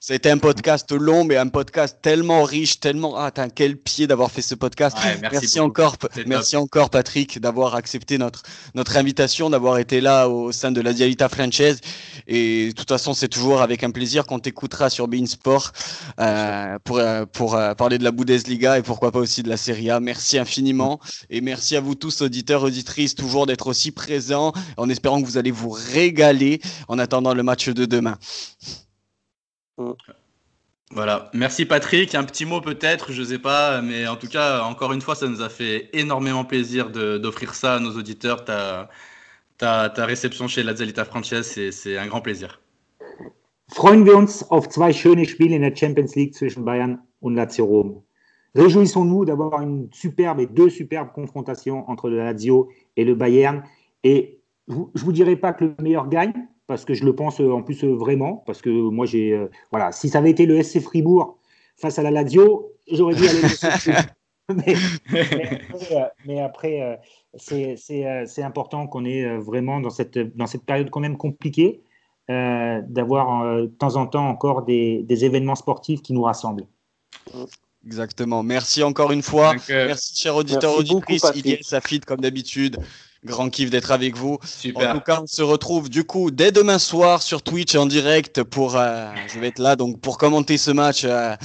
ça 0.00 0.12
a 0.12 0.16
été 0.16 0.30
un 0.30 0.36
podcast 0.36 0.92
long, 0.92 1.24
mais 1.24 1.38
un 1.38 1.48
podcast 1.48 1.98
tellement 2.02 2.42
riche, 2.42 2.80
tellement. 2.80 3.16
Ah, 3.16 3.30
quel 3.54 3.78
pied 3.78 4.06
d'avoir 4.06 4.30
fait 4.30 4.42
ce 4.42 4.54
podcast. 4.54 4.94
merci, 5.22 5.58
encore, 5.58 5.96
merci 6.26 6.56
encore 6.56 6.90
Patrick 6.90 7.40
d'avoir 7.40 7.76
accepté 7.76 8.18
notre, 8.18 8.42
notre 8.74 8.98
invitation, 8.98 9.48
d'avoir 9.48 9.78
été 9.78 10.02
là 10.02 10.28
au 10.28 10.52
sein 10.52 10.70
de 10.70 10.82
la 10.82 10.92
Dialita 10.92 11.30
Franchise. 11.30 11.80
Et 12.26 12.68
de 12.68 12.72
toute 12.72 12.88
façon, 12.88 13.14
c'est 13.14 13.28
toujours 13.28 13.62
avec 13.62 13.84
un 13.84 13.90
plaisir 13.90 14.26
qu'on 14.26 14.38
t'écoutera 14.38 14.90
sur 14.90 15.08
Bein 15.08 15.24
Sport 15.24 15.72
euh, 16.20 16.78
pour, 16.84 16.98
euh, 16.98 17.24
pour 17.24 17.58
parler 17.78 17.96
de 17.96 18.04
la 18.04 18.10
Bundesliga 18.10 18.78
et 18.78 18.82
pourquoi 18.82 19.12
pas 19.12 19.18
aussi 19.18 19.42
de 19.42 19.48
la 19.48 19.56
Serie 19.56 19.90
A. 19.90 19.98
Merci 19.98 20.38
infiniment. 20.38 21.00
Et 21.30 21.40
merci 21.40 21.76
à 21.76 21.80
vous 21.80 21.94
tous, 21.94 22.22
auditeurs, 22.22 22.62
auditrices, 22.62 23.14
toujours 23.14 23.46
d'être 23.46 23.66
aussi 23.66 23.90
présents, 23.92 24.52
en 24.76 24.88
espérant 24.88 25.20
que 25.20 25.26
vous 25.26 25.38
allez 25.38 25.50
vous 25.50 25.70
régaler 25.70 26.60
en 26.88 26.98
attendant 26.98 27.34
le 27.34 27.42
match 27.42 27.68
de 27.68 27.84
demain. 27.84 28.18
Voilà, 30.90 31.30
merci 31.32 31.64
Patrick. 31.64 32.14
Un 32.14 32.24
petit 32.24 32.44
mot 32.44 32.60
peut-être, 32.60 33.12
je 33.12 33.22
ne 33.22 33.26
sais 33.26 33.38
pas, 33.38 33.80
mais 33.80 34.06
en 34.06 34.16
tout 34.16 34.28
cas, 34.28 34.62
encore 34.62 34.92
une 34.92 35.00
fois, 35.00 35.14
ça 35.14 35.26
nous 35.26 35.40
a 35.40 35.48
fait 35.48 35.88
énormément 35.94 36.44
plaisir 36.44 36.90
d'offrir 36.90 37.54
ça 37.54 37.76
à 37.76 37.78
nos 37.80 37.96
auditeurs. 37.96 38.44
Ta, 38.44 38.90
ta, 39.56 39.88
ta 39.88 40.04
réception 40.04 40.48
chez 40.48 40.62
la 40.62 40.74
Zalita 40.76 41.04
Franchise, 41.04 41.46
c'est 41.70 41.96
un 41.96 42.06
grand 42.06 42.20
plaisir. 42.20 42.60
Freuen 43.74 44.04
wir 44.04 44.18
uns 44.18 44.44
auf 44.50 44.68
zwei 44.68 44.92
schöne 44.92 45.24
Spiele 45.24 45.56
in 45.56 45.62
der 45.62 45.74
Champions 45.74 46.14
League 46.14 46.34
zwischen 46.34 46.62
Bayern 46.62 46.98
und 47.20 47.36
Lazio 47.36 47.64
Rom. 47.64 48.02
Réjouissons-nous 48.54 49.24
d'avoir 49.24 49.62
une 49.62 49.88
superbe 49.92 50.40
et 50.40 50.46
deux 50.46 50.68
superbes 50.68 51.12
confrontations 51.12 51.88
entre 51.88 52.10
le 52.10 52.18
Lazio 52.18 52.68
et 52.96 53.04
le 53.04 53.14
Bayern. 53.14 53.62
Et 54.04 54.40
je 54.68 54.74
ne 54.74 54.86
vous 54.94 55.12
dirai 55.12 55.36
pas 55.36 55.52
que 55.52 55.64
le 55.64 55.74
meilleur 55.80 56.08
gagne, 56.08 56.34
parce 56.66 56.84
que 56.84 56.94
je 56.94 57.04
le 57.04 57.14
pense 57.14 57.40
euh, 57.40 57.52
en 57.52 57.62
plus 57.62 57.82
euh, 57.84 57.94
vraiment, 57.94 58.42
parce 58.46 58.62
que 58.62 58.70
moi 58.70 59.06
j'ai. 59.06 59.32
Euh, 59.32 59.50
voilà, 59.70 59.92
si 59.92 60.08
ça 60.08 60.18
avait 60.18 60.30
été 60.30 60.46
le 60.46 60.62
SC 60.62 60.80
Fribourg 60.80 61.38
face 61.76 61.98
à 61.98 62.02
la 62.02 62.10
Lazio, 62.10 62.72
j'aurais 62.90 63.14
dû 63.14 63.26
aller 63.26 63.40
mais, 64.54 64.74
mais, 66.26 66.40
après, 66.40 67.00
c'est 67.36 68.42
important 68.42 68.86
qu'on 68.86 69.04
ait 69.04 69.38
vraiment 69.38 69.80
dans 69.80 69.88
cette, 69.88 70.18
dans 70.36 70.46
cette 70.46 70.64
période 70.64 70.90
quand 70.90 71.00
même 71.00 71.16
compliquée, 71.16 71.80
d'avoir 72.28 73.62
de 73.62 73.66
temps 73.66 73.96
en 73.96 74.06
temps 74.06 74.28
encore 74.28 74.64
des, 74.64 75.04
des 75.04 75.24
événements 75.24 75.54
sportifs 75.54 76.02
qui 76.02 76.12
nous 76.12 76.22
rassemblent. 76.22 76.66
Exactement. 77.86 78.42
Merci 78.42 78.82
encore 78.82 79.12
une 79.12 79.22
fois. 79.22 79.54
Euh, 79.70 79.86
merci, 79.86 80.14
cher 80.16 80.36
auditeur, 80.36 80.76
auditrice. 80.76 81.22
Il 81.34 81.58
Safid, 81.62 82.04
comme 82.04 82.20
d'habitude. 82.20 82.78
Grand 83.24 83.50
kiff 83.50 83.70
d'être 83.70 83.92
avec 83.92 84.16
vous. 84.16 84.38
Super. 84.44 84.90
En 84.90 84.94
tout 84.94 85.00
cas, 85.00 85.20
on 85.22 85.28
se 85.28 85.42
retrouve 85.42 85.88
du 85.88 86.02
coup 86.02 86.32
dès 86.32 86.50
demain 86.50 86.80
soir 86.80 87.22
sur 87.22 87.42
Twitch 87.42 87.76
en 87.76 87.86
direct 87.86 88.42
pour. 88.42 88.76
Euh, 88.76 89.12
je 89.32 89.38
vais 89.38 89.46
être 89.48 89.60
là 89.60 89.76
donc 89.76 90.00
pour 90.00 90.18
commenter 90.18 90.58
ce 90.58 90.72
match 90.72 91.02
euh, 91.04 91.36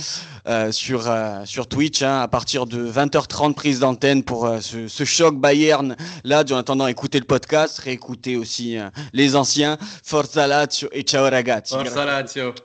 euh 0.48 0.72
sur 0.72 1.08
sur 1.46 1.68
Twitch 1.68 2.02
hein, 2.02 2.20
à 2.22 2.28
partir 2.28 2.66
de 2.66 2.92
20h30 2.92 3.54
prise 3.54 3.80
d'antenne 3.80 4.24
pour 4.24 4.50
ce, 4.60 4.88
ce, 4.88 5.04
choc 5.04 5.40
Bayern. 5.40 5.96
Là, 6.24 6.44
en 6.50 6.56
attendant, 6.56 6.88
écouter 6.88 7.20
le 7.20 7.26
podcast, 7.26 7.78
réécouter 7.78 8.38
aussi 8.38 8.78
les 9.14 9.36
anciens. 9.36 9.78
Forza 10.04 10.48
Lazio 10.48 10.90
et 10.92 11.04
ciao 11.04 11.30
ragazzi. 11.30 11.76
Forza 11.76 12.06
Lazio. 12.06 12.56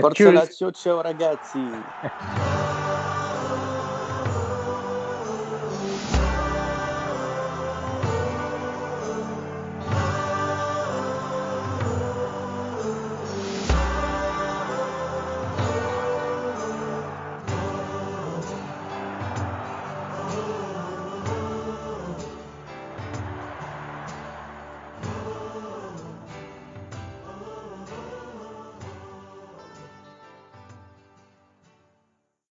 Forza 0.00 0.32
Lazio, 0.32 0.70
ciao 0.70 1.02
ragazzi. 1.02 1.58